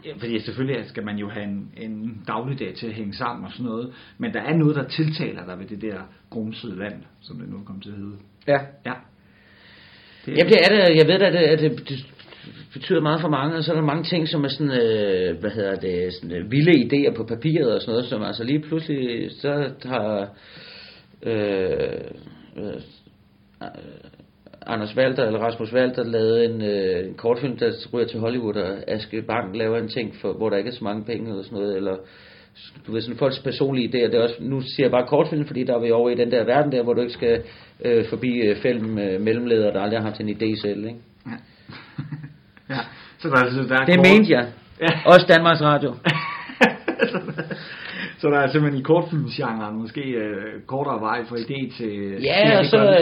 [0.06, 3.52] ja, Fordi selvfølgelig skal man jo have en, en dagligdag til at hænge sammen og
[3.52, 3.94] sådan noget.
[4.18, 7.57] Men der er noget, der tiltaler dig ved det der grumsede land, som det nu
[7.57, 8.18] er kommet til at hedde.
[8.48, 8.60] Ja.
[8.86, 8.94] Ja.
[10.26, 12.06] Det Jamen det er det, jeg ved da, at det, at det, det
[12.73, 15.52] betyder meget for mange, og så er der mange ting, som er sådan, øh, hvad
[15.52, 19.32] hedder det, sådan, øh, vilde idéer på papiret og sådan noget, som altså lige pludselig,
[19.32, 20.30] så har
[21.23, 22.02] øh,
[22.57, 22.82] øh,
[24.67, 28.77] Anders Walter eller Rasmus Walter lavet en, øh, en kortfilm, der ryger til Hollywood, og
[28.87, 31.57] Aske Bank laver en ting, for, hvor der ikke er så mange penge eller sådan
[31.57, 31.95] noget, eller
[32.87, 35.63] du ved, sådan folks personlige idéer, det er også, nu siger jeg bare kortfilm, fordi
[35.63, 37.41] der er vi over i den der verden der, hvor du ikke skal
[37.85, 40.99] øh, forbi øh, film øh, mellemledere, der aldrig har haft en idé selv, ikke?
[42.69, 42.79] Ja.
[43.19, 44.47] Så der er, altså, der er Det kort- mente jeg.
[44.81, 44.87] Ja.
[45.05, 45.93] Også Danmarks Radio.
[48.17, 52.21] Så der er simpelthen i kortfilmsgenren måske øh, kortere vej fra idé til...
[52.21, 52.97] Ja, og så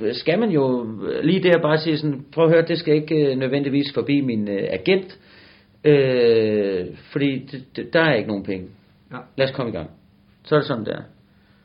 [0.00, 0.86] øh, skal man jo
[1.22, 4.48] lige der bare sige sådan, prøv at høre, det skal ikke øh, nødvendigvis forbi min
[4.48, 5.18] øh, agent,
[5.84, 8.68] øh, fordi det, det, der er ikke nogen penge.
[9.12, 9.18] Ja.
[9.36, 9.90] Lad os komme i gang.
[10.44, 11.00] Så er det sådan der.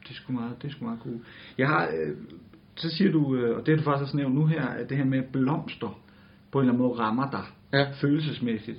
[0.04, 1.20] Det er sgu meget, det er sgu meget cool.
[1.58, 2.16] Jeg har, øh,
[2.76, 4.98] så siger du, øh, og det har du faktisk også nævnt nu her, at det
[4.98, 6.02] her med blomster
[6.52, 7.44] på en eller anden måde rammer dig
[7.80, 7.86] ja.
[8.02, 8.78] følelsesmæssigt.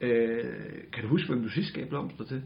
[0.00, 0.44] Øh,
[0.92, 2.42] kan du huske, hvem du sidst gav blomster til?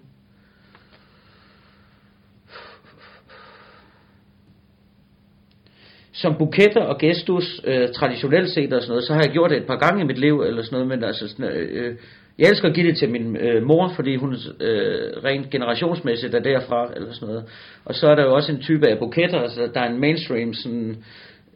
[6.22, 9.58] Som buketter og gestus, øh, traditionelt set og sådan noget, så har jeg gjort det
[9.58, 11.96] et par gange i mit liv, eller sådan noget, men altså sådan, øh,
[12.38, 16.40] jeg elsker at give det til min øh, mor, fordi hun øh, rent generationsmæssigt er
[16.40, 17.44] derfra, eller sådan noget.
[17.84, 20.54] Og så er der jo også en type af buketter, altså der er en mainstream
[20.54, 20.96] sådan,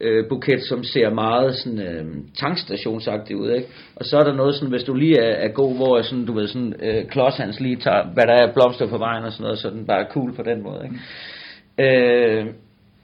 [0.00, 2.04] øh, buket, som ser meget sådan, øh,
[2.38, 3.68] tankstationsagtig ud, ikke?
[3.96, 6.32] Og så er der noget sådan, hvis du lige er, er god, hvor sådan, du
[6.32, 9.44] ved sådan, øh, Klods hans lige tager, hvad der er blomster på vejen og sådan
[9.44, 10.96] noget, så den bare er cool på den måde, ikke?
[11.78, 12.46] Øh,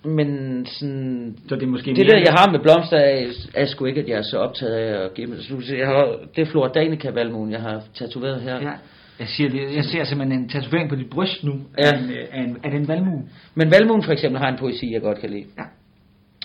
[0.06, 3.66] men sådan, så det, er måske det mere- der, jeg har med blomster, er, er
[3.66, 5.36] sgu ikke, at jeg er så optaget af at give dem.
[5.78, 8.60] Jeg har, det er Flora Danica Valmuen, jeg har tatoveret her.
[8.60, 8.72] Ja.
[9.18, 11.52] Jeg, siger, det, jeg ser simpelthen en tatovering på dit bryst nu.
[11.78, 11.86] Ja.
[11.92, 13.22] Af, en, øh, af, en, af den valmue.
[13.54, 15.44] Men Valmuen for eksempel har en poesi, jeg godt kan lide.
[15.58, 15.62] Ja.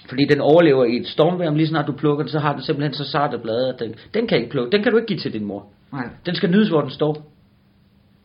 [0.09, 2.61] Fordi den overlever i et stormvejr, men lige snart du plukker den, så har den
[2.61, 4.71] simpelthen så sarte blade, at den, den kan ikke plukke.
[4.71, 5.65] Den kan du ikke give til din mor.
[5.93, 6.09] Nej.
[6.25, 7.13] Den skal nydes, hvor den står.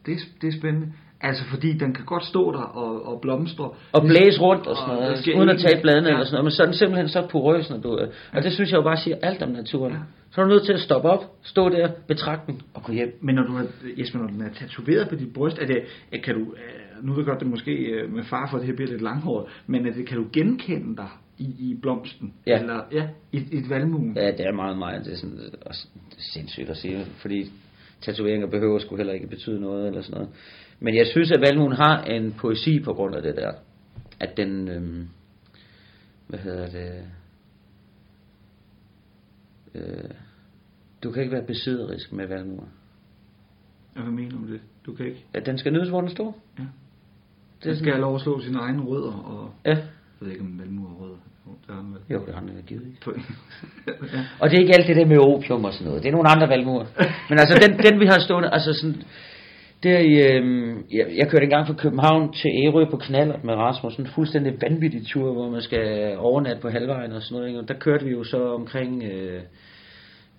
[0.06, 0.86] Det, det er spændende.
[1.28, 3.70] Altså fordi den kan godt stå der og, og blomstre.
[3.92, 6.12] Og blæse rundt og sådan Og noget, sker uden at tage bladene ja.
[6.14, 6.44] eller sådan noget.
[6.44, 7.98] Men så er den simpelthen så porøs, når du...
[7.98, 9.94] øh, Og det synes jeg jo bare siger alt om naturen.
[10.30, 13.18] Så er du nødt til at stoppe op, stå der, betragte den og gå hjem.
[13.22, 13.66] Men når du har,
[13.98, 15.78] Jesper, når den er tatoveret på dit bryst, er det,
[16.12, 18.60] er- kan du, øh, nu ved jeg godt, det måske øh, med far for, at
[18.60, 21.08] det her bliver lidt langhåret, men er det, kan du genkende dig
[21.38, 22.34] i, i blomsten?
[22.46, 22.58] Ja.
[22.60, 24.12] Eller, ja, i, i et valmuen?
[24.16, 25.86] Ja, det er meget, meget det er sådan, også
[26.18, 27.50] sindssygt at sige, fordi
[28.00, 30.28] tatoveringer behøver sgu heller ikke betyde noget eller sådan noget.
[30.80, 33.52] Men jeg synes, at Valmuen har en poesi på grund af det der.
[34.20, 35.08] At den, øhm,
[36.26, 37.04] hvad hedder det,
[39.74, 40.10] øh,
[41.02, 42.68] du kan ikke være besidderisk med Valmur.
[43.96, 44.60] Ja, Hvad mener du med det?
[44.86, 45.24] Du kan ikke?
[45.34, 46.38] At den skal nydes, hvor den står.
[46.58, 46.64] Ja.
[47.64, 49.12] Det er skal have lov at slå sine egne rødder.
[49.12, 49.70] Og, Ja.
[49.70, 51.16] Jeg ved ikke, om valmue har rødder.
[51.46, 52.00] Jo, det har den vel.
[52.10, 52.82] Jo, det har den vel givet.
[54.14, 54.24] ja.
[54.40, 56.02] Og det er ikke alt det der med opium og sådan noget.
[56.02, 56.84] Det er nogle andre valmuer.
[57.30, 59.02] Men altså, den, den vi har stående, altså sådan...
[59.82, 63.92] Der i, øhm, jeg, jeg kørte engang fra København til Ærø på knaller med Rasmus,
[63.92, 67.48] sådan en fuldstændig vanvittig tur, hvor man skal overnatte på halvvejen og sådan noget.
[67.48, 67.60] Ikke?
[67.60, 69.42] Og der kørte vi jo så omkring øh,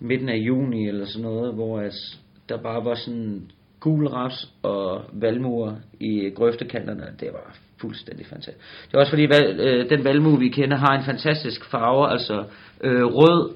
[0.00, 1.94] midten af juni eller sådan noget, hvor at
[2.48, 3.42] der bare var sådan
[3.80, 7.06] gul raps og valmuer i grøftekanterne.
[7.20, 8.58] Det var fuldstændig fantastisk.
[8.90, 12.44] Det er også fordi, val, øh, den valmue, vi kender, har en fantastisk farve, altså
[12.80, 13.54] øh, rød,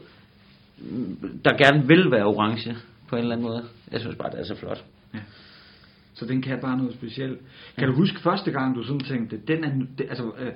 [1.44, 2.76] der gerne vil være orange
[3.08, 3.62] på en eller anden måde.
[3.92, 4.84] Jeg synes bare, det er så flot.
[6.14, 7.40] Så den kan bare noget specielt.
[7.78, 10.52] Kan du huske første gang, du sådan tænkte, den er, det, altså, øh,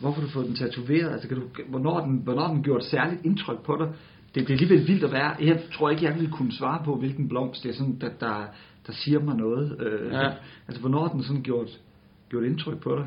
[0.00, 1.12] hvorfor du fået den tatoveret?
[1.12, 3.88] Altså, kan du, hvornår, den, hvornår den gjort særligt indtryk på dig?
[4.34, 5.36] Det, det er alligevel vildt at være.
[5.40, 8.44] Jeg tror ikke, jeg ville kunne svare på, hvilken blomst det er, sådan, der, der,
[8.86, 9.76] der siger mig noget.
[9.80, 10.30] Øh, Ja.
[10.68, 11.80] Altså, hvornår den sådan gjort,
[12.28, 13.06] gjort indtryk på dig?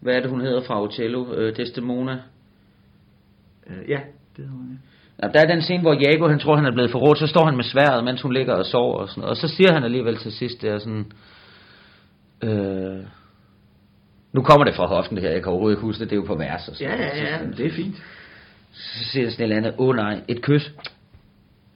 [0.00, 1.34] Hvad er det, hun hedder fra Otello?
[1.34, 2.22] Øh, Desdemona?
[3.66, 4.00] Øh, ja,
[4.36, 4.76] det hedder hun, Ja,
[5.22, 7.56] der er den scene, hvor Jago, han tror, han er blevet forrådt, så står han
[7.56, 9.30] med sværet, mens hun ligger og sover og sådan noget.
[9.30, 11.12] Og så siger han alligevel til sidst, det er sådan...
[12.42, 13.04] Øh,
[14.32, 16.20] nu kommer det fra hoften det her, jeg kan overhovedet ikke huske det, det er
[16.20, 17.94] jo på vers og sådan Ja, ja, ja, det er fint.
[18.72, 20.72] Så siger sådan et eller andet, åh oh, nej, et kys.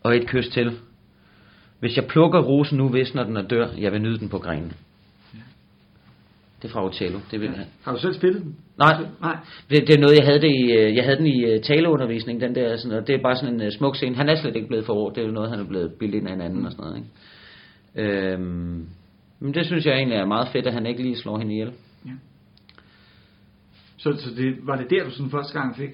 [0.02, 0.78] Og et kys til.
[1.80, 4.72] Hvis jeg plukker rosen nu, visner den og dør, jeg vil nyde den på grenen.
[6.62, 7.18] Det er fra Otello.
[7.30, 7.64] Det vil, ja.
[7.84, 8.56] Har du selv spillet den?
[8.78, 9.36] Nej, Nej.
[9.70, 12.40] det, det er noget, jeg havde, det i, øh, jeg havde den i øh, taleundervisning,
[12.40, 14.16] den der, sådan, og det er bare sådan en uh, smuk scene.
[14.16, 16.18] Han er slet ikke blevet for ord, det er jo noget, han er blevet bildet
[16.18, 16.96] ind af en anden og sådan noget.
[16.96, 18.32] Ikke?
[18.34, 18.86] Øhm,
[19.40, 21.72] men det synes jeg egentlig er meget fedt, at han ikke lige slår hende ihjel.
[23.98, 25.90] Så, så det, var det der, du sådan første gang fik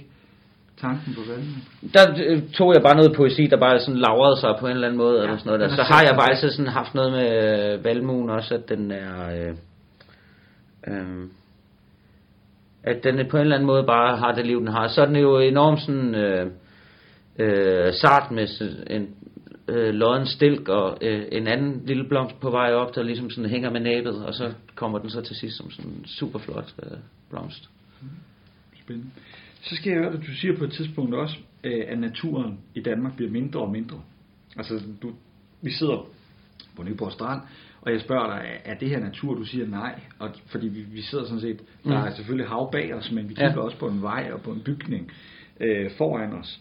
[0.81, 1.57] tanken på valgene?
[1.95, 4.87] Der øh, tog jeg bare noget poesi, der bare sådan lavrede sig på en eller
[4.87, 5.77] anden måde, ja, eller sådan noget der.
[5.77, 9.15] Så har jeg altid sådan haft noget med øh, valmuen også, at den er...
[9.35, 9.57] Øh,
[10.87, 11.29] øh,
[12.83, 14.89] at den på en eller anden måde bare har det liv, den har.
[14.89, 16.51] Så er den jo enormt sådan øh,
[17.39, 18.47] øh, sart med
[18.91, 19.15] en
[19.69, 23.51] øh, lodden stilk og øh, en anden lille blomst på vej op, der ligesom sådan
[23.51, 26.75] hænger med næbet, og så kommer den så til sidst som sådan en super flot
[26.83, 26.99] øh,
[27.31, 27.71] blomst.
[28.81, 29.11] Spændende.
[29.63, 32.81] Så skal jeg høre, at du siger på et tidspunkt også, øh, at naturen i
[32.81, 34.01] Danmark bliver mindre og mindre.
[34.57, 35.13] Altså, du,
[35.63, 36.07] vi sidder
[36.77, 37.41] på Nyborg Strand,
[37.87, 39.35] og jeg spørger dig, er- det her natur?
[39.35, 42.07] Du siger nej, og, fordi vi, vi sidder sådan set, der Mm.
[42.07, 43.47] er selvfølgelig hav bag os, men vi Ja.
[43.49, 45.13] kigger også på en vej og på en bygning
[45.61, 46.61] øh, foran os.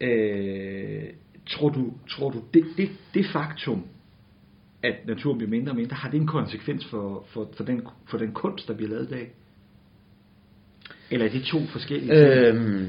[0.00, 1.02] Øh,
[1.50, 3.86] tror du, tror du det, det, det faktum,
[4.82, 8.18] at naturen bliver mindre og mindre, har det en konsekvens for, for, for, den, for
[8.18, 9.30] den kunst, der bliver lavet i dag?
[11.10, 12.54] Eller er det to forskellige ting?
[12.56, 12.88] Øhm,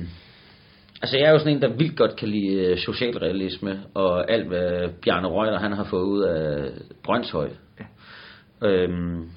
[1.01, 4.47] altså jeg er jo sådan en, der vildt godt kan lide øh, socialrealisme, og alt
[4.47, 6.71] hvad Bjarne Reuter han har fået ud af
[7.03, 7.49] Brøndshøj.
[8.61, 9.29] Øhm,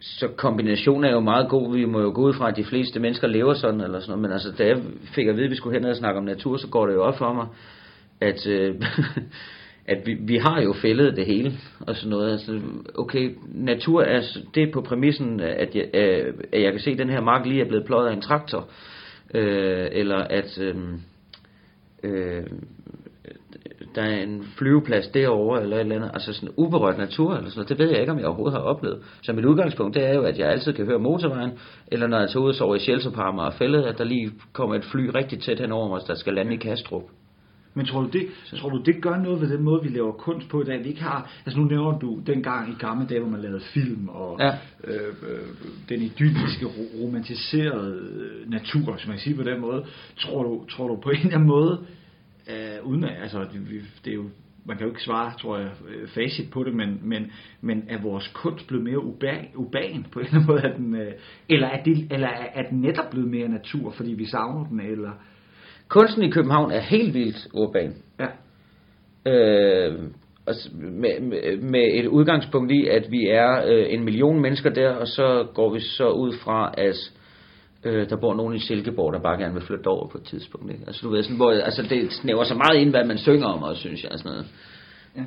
[0.00, 1.76] så kombinationen er jo meget god.
[1.76, 4.22] Vi må jo gå ud fra, at de fleste mennesker lever sådan, eller sådan noget.
[4.22, 4.82] Men altså, da jeg
[5.14, 7.02] fik at vide, at vi skulle hen og snakke om natur, så går det jo
[7.02, 7.46] op for mig,
[8.20, 8.74] at, øh,
[9.92, 12.32] at vi, vi har jo fældet det hele, og sådan noget.
[12.32, 12.60] Altså,
[12.94, 14.22] okay, natur er,
[14.54, 17.46] det er på præmissen, at jeg, øh, at jeg kan se, at den her mark
[17.46, 18.68] lige er blevet pløjet af en traktor,
[19.34, 21.00] øh, eller at øhm,
[22.02, 22.46] øh, øh,
[23.94, 27.58] der er en flyveplads derovre, eller et eller andet, altså sådan uberørt natur, eller sådan
[27.58, 28.98] noget, det ved jeg ikke, om jeg overhovedet har oplevet.
[29.22, 31.50] Så mit udgangspunkt, det er jo, at jeg altid kan høre motorvejen,
[31.86, 34.74] eller når jeg tager ud og sover i Shelterparmer og fældet, at der lige kommer
[34.76, 37.02] et fly rigtig tæt hen over mig, der skal lande i Kastrup.
[37.76, 38.26] Men tror du, det,
[38.56, 40.84] tror du, det gør noget ved den måde, vi laver kunst på i dag?
[40.84, 44.08] Vi ikke har, altså nu nævner du dengang i gamle dage, hvor man lavede film,
[44.08, 44.48] og Ja.
[44.84, 45.38] øh, øh,
[45.88, 49.84] den idylliske, ro- romantiserede øh, natur, som man kan sige på den måde.
[50.18, 51.78] Tror du, tror du på en eller anden måde,
[52.50, 54.24] øh, uden at, altså det, det er jo,
[54.64, 58.02] man kan jo ikke svare, tror jeg, øh, facit på det, men, men, men er
[58.02, 60.62] vores kunst blevet mere uban, uban på en eller anden måde?
[60.62, 61.12] Er den, øh,
[61.48, 64.80] eller, er det, eller er, er den netop blevet mere natur, fordi vi savner den?
[64.80, 65.10] Eller,
[65.88, 67.94] Kunsten i København er helt vildt urban.
[68.20, 68.26] ja.
[69.26, 69.98] Øh,
[70.46, 74.90] altså med, med, med et udgangspunkt i, at vi er øh, en million mennesker der,
[74.90, 77.12] og så går vi så ud fra, at
[77.84, 80.72] øh, der bor nogen i Silkeborg, der bare gerne vil flytte over på et tidspunkt.
[80.72, 80.84] Ikke?
[80.86, 83.62] Altså, du ved, sådan, hvor, altså, det snæver så meget ind, hvad man synger om,
[83.62, 84.10] også, synes jeg.
[84.14, 84.46] Sådan noget.
[85.16, 85.22] Ja.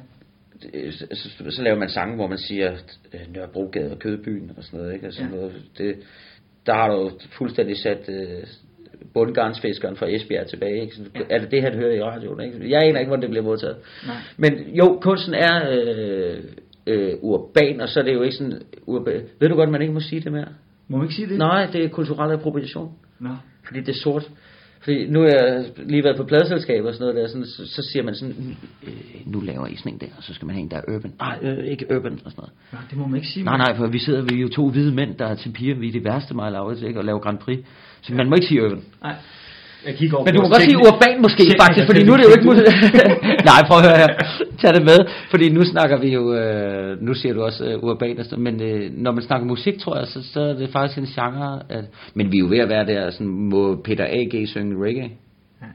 [0.61, 2.71] Det, så, så, så, laver man sange, hvor man siger
[3.13, 4.93] øh, Nørrebrogade og Kødbyen og sådan noget.
[4.93, 5.05] Ikke?
[5.05, 5.29] Altså, Ja.
[5.29, 5.95] noget det,
[6.65, 8.43] der har du fuldstændig sat øh,
[9.13, 10.81] bundgarnsfiskeren fra Esbjerg tilbage.
[10.81, 10.95] Ikke?
[10.95, 11.19] Så, Ja.
[11.29, 12.41] Er det det her, du hører i radioen?
[12.41, 12.69] Ikke?
[12.71, 13.77] Jeg aner ikke, hvordan det bliver modtaget.
[14.07, 14.15] Nej.
[14.37, 16.37] Men jo, kunsten er øh,
[16.87, 19.21] øh, urban, og så er det jo ikke sådan urban.
[19.39, 20.47] Ved du godt, man ikke må sige det mere?
[20.87, 21.37] Må man ikke sige det?
[21.37, 22.91] Nej, det er kulturel appropriation.
[23.19, 23.29] Nå.
[23.65, 24.29] Fordi det er sort.
[24.79, 27.81] Fordi nu har jeg lige været på pladeselskaber og sådan noget der, sådan, så, så
[27.91, 28.93] siger man sådan, øh,
[29.25, 31.13] nu laver I sådan en der, og så skal man have en, der er urban.
[31.19, 32.51] Nej, øh, ikke urban og sådan noget.
[32.71, 33.43] Nå, det må man ikke sige.
[33.43, 35.75] Nej, nej, for vi sidder, vi er jo to hvide mænd, der er til piger,
[35.75, 37.59] vi er de værste mig Laurits, ikke, og laver Grand Prix.
[38.01, 38.83] Så man må ikke sige urban.
[39.01, 39.15] Nej.
[39.85, 42.03] Jeg kigger over Men du må vores godt sige teknik- urban måske, tekniker faktisk, fordi
[42.03, 43.45] nu er det jo ikke teknik.
[43.51, 44.11] Nej, prøv at høre her.
[44.61, 44.99] Tag det med,
[45.29, 49.11] fordi nu snakker vi jo, øh, nu siger du også øh, urban, men øh, når
[49.11, 52.37] man snakker musik, tror jeg, så, så er det faktisk en genre, at, men vi
[52.37, 54.47] er jo ved at være der, sådan, må Peter A.G.
[54.47, 55.11] synge reggae?
[55.61, 55.67] Ja.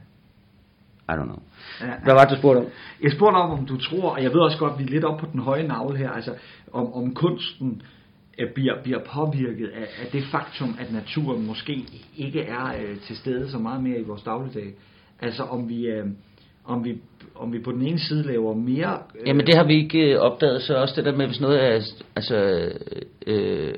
[1.12, 1.40] I don't know.
[1.80, 2.66] Ja, Hvad var det, du spurgte om?
[3.02, 5.04] Jeg spurgte om, om du tror, og jeg ved også godt, at vi er lidt
[5.04, 6.30] op på den høje navle her, altså
[6.72, 8.01] om, om kunsten øh,
[8.54, 11.84] bliver, bliver påvirket af, af det faktum, at naturen måske
[12.16, 14.74] ikke er øh, til stede så meget mere i vores dagligdag.
[15.20, 16.06] Altså om vi, øh,
[16.64, 16.98] om vi,
[17.34, 18.98] om vi på den ene side laver mere...
[19.20, 21.64] Øh, Jamen det har vi ikke øh, opdaget, så også det der med, hvis noget
[21.64, 21.80] er
[22.16, 22.68] altså,
[23.26, 23.74] øh,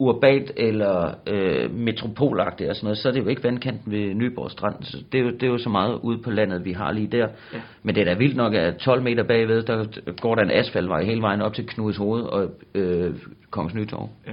[0.00, 4.50] urbant eller øh, metropolagtigt og sådan noget, så er det jo ikke vandkanten ved Nyborg
[4.50, 4.74] Strand.
[4.82, 7.06] Så det, er jo, det er jo så meget ude på landet, vi har lige
[7.06, 7.28] der.
[7.52, 7.60] Ja.
[7.82, 9.86] Men det er da vildt nok, at 12 meter bagved, der
[10.20, 13.14] går der en asfaltvej hele vejen op til Knuds Hoved og øh,
[13.50, 14.08] Kongens Nytorv.
[14.26, 14.32] Ja.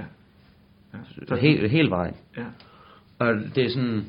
[1.28, 2.14] Så hele, hele vejen.
[2.36, 2.44] Ja.
[3.18, 4.04] Og det er sådan...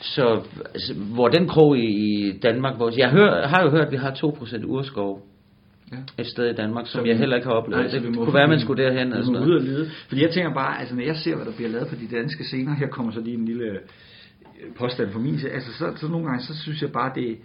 [0.00, 0.42] Så
[0.74, 3.96] altså, hvor den krog i, i Danmark, hvor jeg hør, har jo hørt, at vi
[3.96, 5.22] har 2% urskov
[5.92, 5.96] Ja.
[6.22, 7.84] et sted i Danmark, som Så jeg heller ikke har oplevet.
[7.92, 9.08] Nej, det må- kunne være, man skulle derhen.
[9.10, 9.90] Vi Altså må ud og lede.
[10.08, 12.44] Fordi jeg tænker bare, altså når jeg ser, hvad der bliver lavet på de danske
[12.44, 13.78] scener, her kommer så lige en lille øh,
[14.78, 17.38] påstand fra min side, altså så, så nogle gange, så synes jeg bare, det,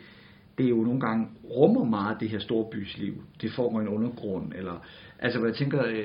[0.58, 3.14] det jo nogle gange rummer meget det her storbysliv.
[3.42, 4.86] Det får en undergrund, eller
[5.20, 5.96] altså, hvad jeg tænker, øh,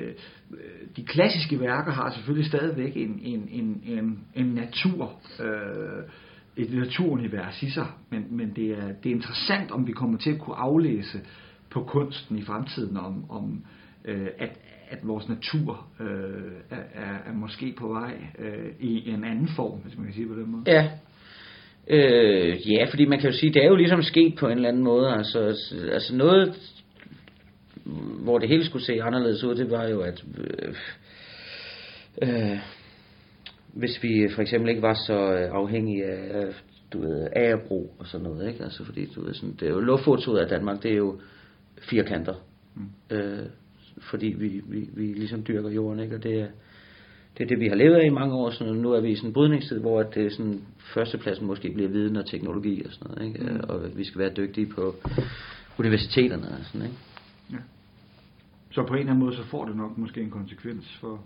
[0.51, 0.57] øh,
[0.97, 6.03] de klassiske værker har selvfølgelig stadigvæk en, en, en, en, en natur, øh,
[6.57, 10.31] et naturunivers i sig, men, men det, er, det er interessant, om vi kommer til
[10.31, 11.19] at kunne aflæse
[11.75, 13.65] på kunsten i fremtiden, om, om
[14.05, 14.49] øh, at,
[14.89, 19.79] at vores natur øh, er, er, er måske på vej øh, i en anden form,
[19.79, 20.63] hvis man kan sige på den måde.
[20.67, 20.89] Ja.
[21.87, 24.69] Øh, ja, fordi man kan jo sige, det er jo ligesom sket på en eller
[24.69, 25.09] anden måde.
[25.09, 25.39] Altså,
[25.91, 26.55] altså noget,
[28.23, 30.75] hvor det hele skulle se anderledes ud, det var jo, at øh,
[32.21, 32.59] øh,
[33.73, 36.53] hvis vi for eksempel ikke var så øh, afhængige af, øh,
[36.93, 38.63] du ved, agerbrug og sådan noget, ikke?
[38.63, 41.19] Altså, fordi, du ved, sådan, det er jo luftfotoet af Danmark, det er jo
[41.81, 42.35] firkanter.
[42.75, 43.15] Mm.
[43.15, 43.45] Øh,
[44.01, 46.15] fordi vi, vi, vi ligesom dyrker jorden, ikke?
[46.15, 46.47] Og det er,
[47.37, 49.15] det er det, vi har levet af i mange år, så nu er vi i
[49.15, 50.61] sådan en brydningstid, hvor det er sådan,
[50.93, 53.53] førstepladsen måske bliver viden og teknologi og sådan noget, ikke?
[53.53, 53.59] Mm.
[53.69, 54.95] Og vi skal være dygtige på
[55.79, 56.97] universiteterne og sådan, ikke?
[57.51, 57.57] Ja.
[58.71, 61.23] Så på en eller anden måde, så får det nok måske en konsekvens for,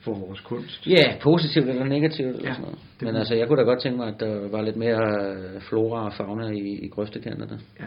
[0.00, 0.86] for vores kunst.
[0.86, 2.78] Ja, positivt eller negativt eller ja, sådan noget.
[3.00, 6.12] Men altså, jeg kunne da godt tænke mig, at der var lidt mere flora og
[6.12, 7.60] fauna i, i grøftekanterne.
[7.80, 7.84] Ja.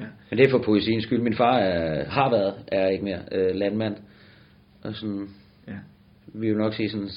[0.00, 0.04] Ja.
[0.30, 1.20] Men det er for poesiens skyld.
[1.20, 3.96] Min far er, har været, er ikke mere, øh, landmand.
[4.82, 5.28] Og sådan,
[5.68, 5.76] ja.
[6.26, 7.10] vi vil nok sige sådan,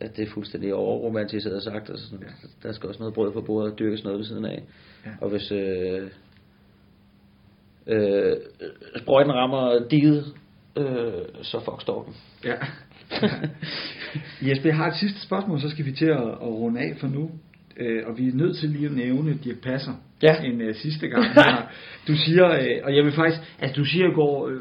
[0.00, 1.90] at det er fuldstændig overromantiseret sagt.
[1.90, 2.68] Altså sådan, ja.
[2.68, 4.62] Der skal også noget brød på bordet og dyrkes noget ved siden af.
[5.06, 5.10] Ja.
[5.20, 6.10] Og hvis øh,
[7.86, 8.36] øh,
[8.98, 10.24] sprøjten rammer diget,
[10.76, 12.14] øh, så fuck storken.
[12.44, 12.54] Ja.
[14.48, 17.06] Jesper, jeg har et sidste spørgsmål, så skal vi til at, at runde af for
[17.06, 17.30] nu.
[17.80, 19.92] Øh, og vi er nødt til lige at nævne Dirk Passer
[20.22, 20.42] ja.
[20.42, 21.24] en uh, sidste gang.
[21.24, 21.70] Her.
[22.08, 24.60] Du siger, øh, og jeg vil faktisk, altså du siger går øh,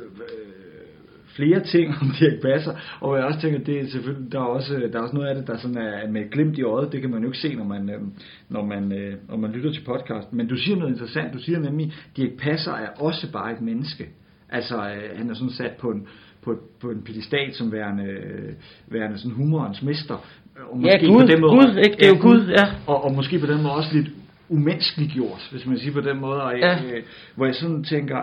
[1.36, 4.90] flere ting om Dirk Passer, og jeg også tænker, det er selvfølgelig, der er også,
[4.92, 7.10] der er også noget af det, der sådan er med glimt i øjet, det kan
[7.10, 8.02] man jo ikke se, når man, øh,
[8.50, 10.38] når man, øh, når man lytter til podcasten.
[10.38, 14.10] Men du siger noget interessant, du siger nemlig, Dirk Passer er også bare et menneske.
[14.50, 16.08] Altså, øh, han er sådan sat på en,
[16.42, 18.54] på, på en pedestal som værende, øh,
[18.88, 20.26] værende sådan humorens mester.
[20.56, 21.98] Og ja, Gud, på den måde, Gud, ikke?
[21.98, 22.66] Det er jo Gud, ja.
[22.88, 24.08] Og, og måske på den måde også lidt
[24.50, 26.44] umenneskeligt gjort, hvis man siger på den måde.
[26.44, 26.76] Og, ja.
[26.76, 27.04] øh,
[27.36, 28.18] hvor jeg sådan tænker,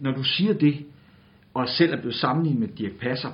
[0.00, 0.76] når du siger det,
[1.54, 3.30] og selv er blevet sammenlignet med Dirk Passer,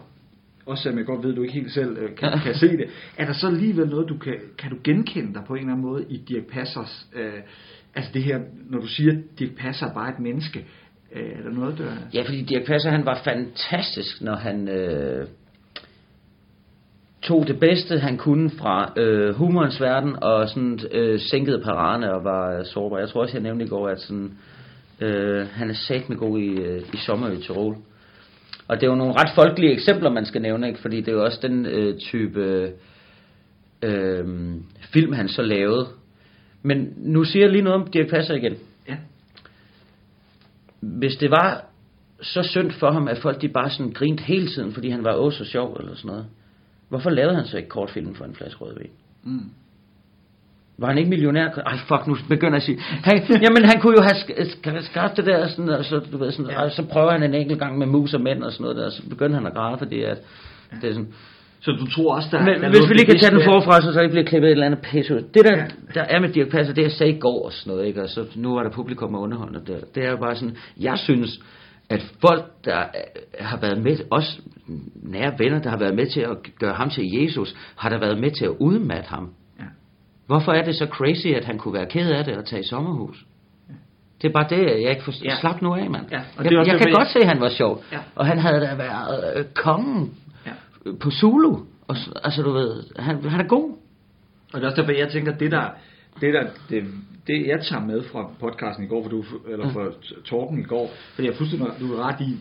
[0.66, 2.86] også selvom jeg godt ved, at du ikke helt selv øh, kan, kan se det,
[3.18, 5.86] er der så alligevel noget, du kan, kan du genkende dig på en eller anden
[5.86, 7.32] måde i Dirk Passers, øh,
[7.94, 8.40] altså det her,
[8.70, 10.66] når du siger, at Dirk Passer er bare et menneske,
[11.12, 11.92] øh, er der noget, der...
[12.14, 15.26] Ja, fordi Dirk Passer, han var fantastisk, når han øh,
[17.22, 22.24] tog det bedste, han kunne fra øh, humorens verden, og sådan øh, sænkede paraderne og
[22.24, 22.98] var øh, sårbar.
[22.98, 24.32] Jeg tror også, jeg nævnte i går, at sådan,
[25.00, 27.76] øh, han er sat med god i, øh, i sommer i Tirol.
[28.68, 30.80] Og det er jo nogle ret folkelige eksempler, man skal nævne, ikke?
[30.80, 32.72] fordi det er jo også den øh, type
[33.82, 34.26] øh,
[34.92, 35.86] film, han så lavede.
[36.62, 38.56] Men nu siger jeg lige noget om Dirk Passer igen.
[38.88, 38.96] Ja.
[40.80, 41.64] Hvis det var
[42.22, 45.12] så synd for ham, at folk de bare sådan grinte hele tiden, fordi han var
[45.12, 46.26] også så sjov eller sådan noget.
[46.92, 48.90] Hvorfor lavede han så ikke kortfilm for en flaske rødvin?
[49.22, 49.50] Mm.
[50.78, 51.48] Var han ikke millionær?
[51.48, 52.78] Ej, fuck, nu begynder jeg at sige.
[52.80, 56.50] Han, jamen, han kunne jo have skabt det der, sådan, og så, du ved, sådan,
[56.50, 56.62] ja.
[56.62, 58.86] og så prøver han en enkelt gang med mus og mænd og sådan noget der,
[58.86, 60.18] og så begynder han at græde, fordi at,
[60.72, 60.76] ja.
[60.80, 61.12] det er sådan...
[61.60, 63.92] Så du tror også, der, Men der hvis vi lige kan tage den forfra, så,
[63.92, 65.20] så ikke bliver klippet et eller andet pisse ud.
[65.34, 65.66] Det der, ja.
[65.94, 68.02] der er med Dirk Passer, det jeg sagde i går og sådan noget, ikke?
[68.02, 69.78] og så nu er der publikum og underholdende der.
[69.94, 71.40] Det er jo bare sådan, jeg synes,
[71.92, 72.84] at folk, der
[73.40, 74.40] har været med, også
[74.94, 78.18] nære venner, der har været med til at gøre ham til Jesus, har der været
[78.18, 79.34] med til at udmatte ham.
[79.58, 79.64] Ja.
[80.26, 82.66] Hvorfor er det så crazy, at han kunne være ked af det og tage i
[82.66, 83.24] sommerhus?
[83.68, 83.74] Ja.
[84.22, 85.36] Det er bare det, jeg ikke får ja.
[85.40, 86.06] slap nu af, mand.
[86.10, 86.20] Ja.
[86.36, 87.84] Og jeg, jeg kan godt se, at han var sjov.
[87.92, 87.98] Ja.
[88.14, 90.14] Og han havde da været øh, kongen
[90.46, 90.52] ja.
[91.00, 91.58] på Zulu.
[91.88, 93.76] Og, altså, du ved, han, han er god.
[94.52, 95.68] Og det er også derfor, jeg tænker, det der,
[96.20, 96.84] det der, det,
[97.26, 99.90] det jeg tager med fra podcasten i går, for du, eller fra
[100.24, 102.38] Torben i går, fordi jeg fuldstændig, du er ret i,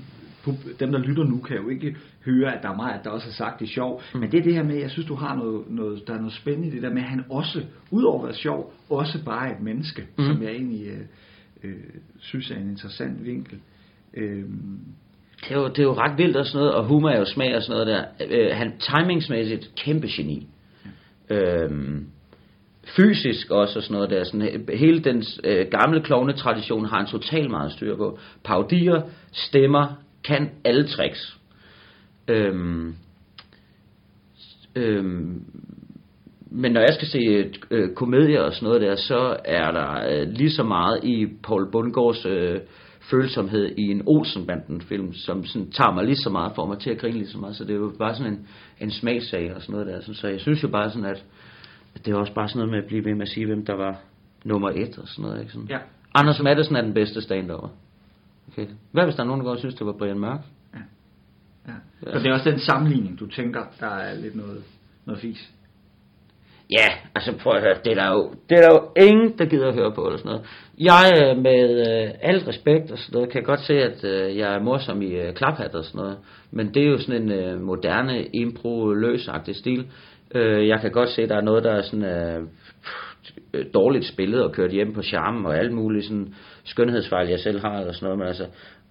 [0.80, 1.95] dem der lytter nu kan jo ikke
[2.26, 4.02] høre, at der er meget, at der også er sagt, det er sjov.
[4.14, 4.19] Mm.
[4.19, 6.34] Men det er det her med, jeg synes, du har noget, noget, der er noget
[6.34, 9.56] spændende i det der med, at han også, udover at være sjov, også bare er
[9.56, 10.26] et menneske, mm.
[10.26, 11.02] som jeg egentlig øh,
[11.64, 11.84] øh,
[12.19, 13.60] synes er en interessant vinkel.
[14.14, 14.45] Øh,
[15.41, 17.26] det er, jo, det er jo ret vildt og sådan noget, og humor er jo
[17.26, 17.88] smag og sådan noget
[18.19, 18.27] der.
[18.30, 20.48] Øh, han timingsmæssigt kæmpe geni.
[21.30, 21.64] Ja.
[21.64, 22.07] Øhm,
[22.83, 24.23] fysisk også og sådan noget der.
[24.23, 28.19] Sådan, øh, hele den øh, gamle klovnetradition har en totalt meget styr på.
[28.43, 29.01] Paudier,
[29.31, 29.87] stemmer,
[30.23, 31.37] kan alle tricks.
[32.27, 32.95] Øhm,
[34.75, 35.43] øhm,
[36.51, 40.27] men når jeg skal se øh, komedier og sådan noget der, så er der øh,
[40.27, 42.59] lige så meget i Paul Bundgaards øh,
[43.11, 46.89] følsomhed i en Olsenbanden film, som sådan, tager mig lige så meget for mig til
[46.89, 47.55] at grine lige så meget.
[47.55, 48.47] Så det er jo bare sådan en,
[48.81, 50.13] en smagsag og sådan noget der.
[50.13, 51.23] Så jeg synes jo bare sådan, at
[52.05, 53.73] det er også bare sådan noget med at blive ved med at sige, hvem der
[53.73, 54.01] var
[54.43, 55.39] nummer et og sådan noget.
[55.39, 55.51] Ikke?
[55.51, 55.68] Sådan.
[55.69, 55.77] Ja.
[56.15, 57.69] Anders Madsen er den bedste stand-over.
[58.47, 58.68] Okay.
[58.91, 60.39] Hvad hvis der er nogen, der godt synes, det var Brian Mørk?
[61.68, 61.73] Ja.
[62.13, 64.63] Så det er også den sammenligning, du tænker, der er lidt noget,
[65.05, 65.51] noget fis.
[66.72, 69.45] Ja, altså prøv at høre, det er der jo, det er der jo ingen, der
[69.45, 70.45] gider at høre på eller sådan noget.
[70.80, 74.55] Jeg øh, med øh, alt respekt og sådan noget, kan godt se, at øh, jeg
[74.55, 76.18] er morsom i øh, klaphat og sådan noget.
[76.51, 79.85] Men det er jo sådan en øh, moderne, impro løsagtig stil.
[80.35, 82.47] Øh, jeg kan godt se, at der er noget, der er sådan øh,
[83.73, 86.33] dårligt spillet og kørt hjem på charmen og alt muligt sådan
[86.63, 88.19] skønhedsfejl, jeg selv har og sådan noget.
[88.19, 88.45] Men altså,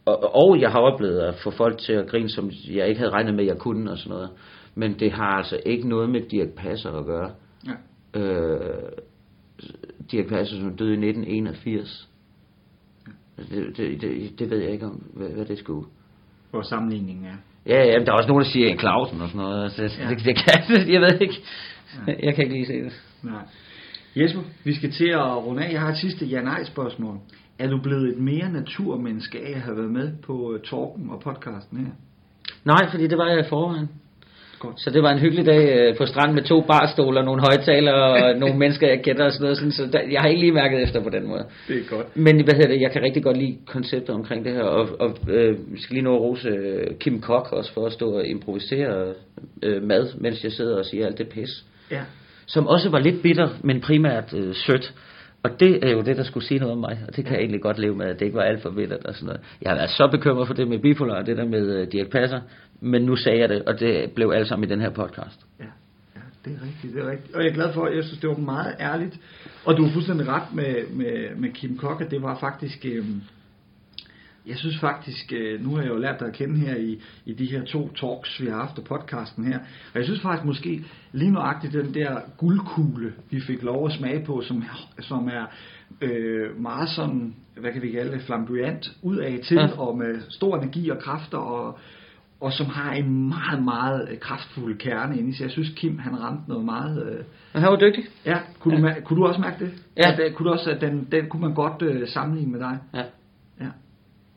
[0.05, 3.13] og, og jeg har oplevet at få folk til at grine, som jeg ikke havde
[3.13, 4.31] regnet med, at jeg kunne og sådan noget.
[4.75, 7.31] Men det har altså ikke noget med Dirk Passer at gøre.
[7.67, 8.21] Ja.
[8.21, 8.93] Øh,
[10.11, 12.09] Dirk Passer, som døde i 1981.
[13.37, 15.87] Det, det, det, det ved jeg ikke om, hvad, hvad det skulle.
[16.51, 17.37] Hvor sammenligningen er.
[17.67, 19.65] Ja, ja, men der er også nogen, der siger en Clausen og sådan noget.
[19.65, 20.09] Altså, Ja.
[20.09, 20.15] ja.
[20.15, 21.35] det, det kan, jeg ved ikke.
[22.23, 22.93] Jeg kan ikke lige se det.
[23.23, 23.43] Nej.
[24.17, 25.73] Jesper, vi skal til at runde af.
[25.73, 27.19] Jeg har et sidste ja-nej-spørgsmål.
[27.59, 31.21] Er du blevet et mere naturmenneske af at have været med på øh, talken og
[31.21, 31.93] podcasten her?
[32.65, 33.89] Nej, fordi det var jeg i forvejen.
[34.61, 34.81] Godt.
[34.81, 38.35] Så det var en hyggelig dag øh, på stranden med to barstoler, nogle højtalere og
[38.43, 39.57] nogle mennesker, jeg kender og sådan noget.
[39.57, 41.45] Sådan, så der, jeg har ikke lige mærket efter på den måde.
[41.69, 42.17] Det er godt.
[42.17, 45.19] Men hvad hedder det, jeg kan rigtig godt lide konceptet omkring det her, og, og
[45.29, 49.15] øh, skal lige nå at rose øh, Kim Kok også for at stå og improvisere
[49.63, 51.65] øh, mad, mens jeg sidder og siger alt det pis.
[51.91, 52.01] Ja.
[52.47, 54.95] Som også var lidt bitter, men primært øh, sødt.
[55.43, 57.41] Og det er jo det, der skulle sige noget om mig, og det kan jeg
[57.41, 59.41] egentlig godt leve med, at det ikke var alt for bittert og sådan noget.
[59.63, 62.11] Jeg har været så bekymret for det med bipolar, og det der med øh, Dirk
[62.11, 62.41] Passer,
[62.81, 65.47] men nu sagde jeg det, og det blev alt sammen i den her podcast.
[65.61, 65.65] Ja,
[66.45, 67.35] det er rigtigt, det er rigtigt.
[67.35, 69.19] Og jeg er glad for, jeg synes, det var meget ærligt.
[69.65, 72.85] Og du har fuldstændig ret med, med, med Kim Kok, at det var faktisk...
[72.85, 73.05] Øh,
[74.47, 77.33] jeg synes faktisk, øh, nu har jeg jo lært dig at kende her i, i
[77.33, 79.59] de her to talks, vi har haft, og podcasten her.
[79.93, 84.25] Og jeg synes faktisk måske lige nøjagtigt den der guldkugle, vi fik lov at smage
[84.25, 84.65] på, som,
[85.01, 85.47] som er
[86.01, 89.63] øh, meget sådan, hvad kan vi kalde det, flamboyant ud af til, Ja.
[89.63, 89.81] ja.
[89.81, 91.79] og med stor energi og kræfter, og,
[92.41, 95.45] og som har en meget, meget øh, kraftfuld kerne inde i sig.
[95.45, 97.13] Jeg synes, Kim, han ramte noget meget...
[97.13, 97.25] Øh,
[97.63, 98.05] han var dygtig.
[98.27, 98.81] Ja, kunne, ja.
[98.81, 99.73] Du, mær- kunne du også mærke det?
[99.97, 100.13] Ja.
[100.13, 102.79] At, øh, kunne du også, at den, den kunne man godt øh, sammenligne med dig?
[102.95, 103.03] Ja.
[103.61, 103.71] Ja.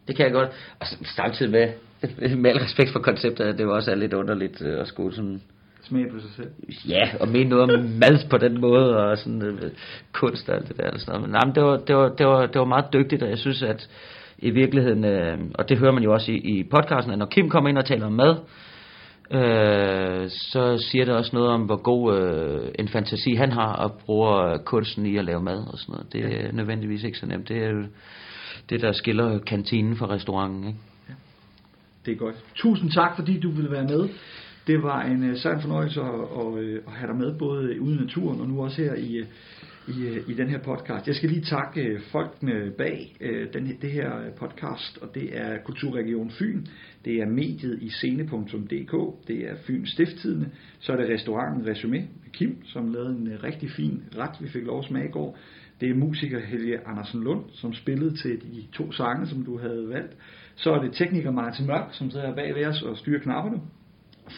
[0.08, 0.50] Det kan jeg godt.
[0.80, 1.68] Og samtidig med,
[2.38, 5.16] med al respekt for konceptet, at det jo også er lidt underligt øh, at skulle
[5.16, 5.42] sådan...
[5.82, 6.50] Smage på sig selv.
[6.90, 9.72] Ja, og mene noget om mad på den måde, og sådan øh,
[10.12, 10.92] kunst og alt det der.
[10.92, 11.22] Og sådan noget.
[11.22, 13.38] Men, nej, men det, var, det, var, det, var, det var meget dygtigt, og jeg
[13.38, 13.90] synes, at
[14.44, 17.50] i virkeligheden, øh, og det hører man jo også i, i podcasten, at når Kim
[17.50, 18.36] kommer ind og taler om mad,
[19.32, 23.92] øh, så siger det også noget om, hvor god øh, en fantasi han har, og
[23.92, 26.14] bruger kunsten i at lave mad og sådan noget.
[26.14, 27.50] Det er nødvendigvis ikke så nemt.
[27.50, 27.84] Det er jo
[28.70, 30.68] det, der skiller kantinen fra restauranten.
[30.68, 30.80] Ikke?
[32.06, 32.36] Det er godt.
[32.56, 34.10] Tusind tak, fordi du ville være med.
[34.68, 36.08] Det var en uh, sand fornøjelse at,
[36.40, 39.16] at, øh, at have dig med, både ude i naturen og nu også her i,
[39.16, 39.26] øh,
[39.88, 41.08] i, øh, i den her podcast.
[41.08, 45.58] Jeg skal lige takke øh, folkene bag øh, den, det her podcast, og det er
[45.58, 46.66] Kulturregion Fyn,
[47.06, 52.32] det er mediet i scene.dk, det er Fyn Stifttidene, så er det restauranten Resumé med
[52.34, 55.38] Kim, som lavede en øh, rigtig fin ret, vi fik lov at smage i går.
[55.82, 59.90] Det er musiker Helge Andersen Lund, som spillede til de to sange, som du havde
[59.90, 60.18] valgt.
[60.56, 63.62] Så er det tekniker Martin Mørk, som sidder her bag ved os og styrer knapperne.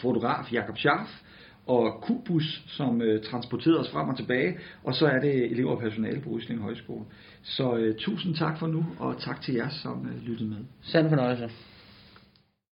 [0.02, 1.22] Fotograf Jakob Scharf
[1.66, 4.58] og Kubus, som øh, transporterede os frem og tilbage.
[4.84, 7.04] Og så er det elever og personale på Rysling Højskole.
[7.42, 10.58] Så øh, tusind tak for nu, og tak til jer, som øh, lyttede med.
[10.82, 11.50] Sand fornøjelse.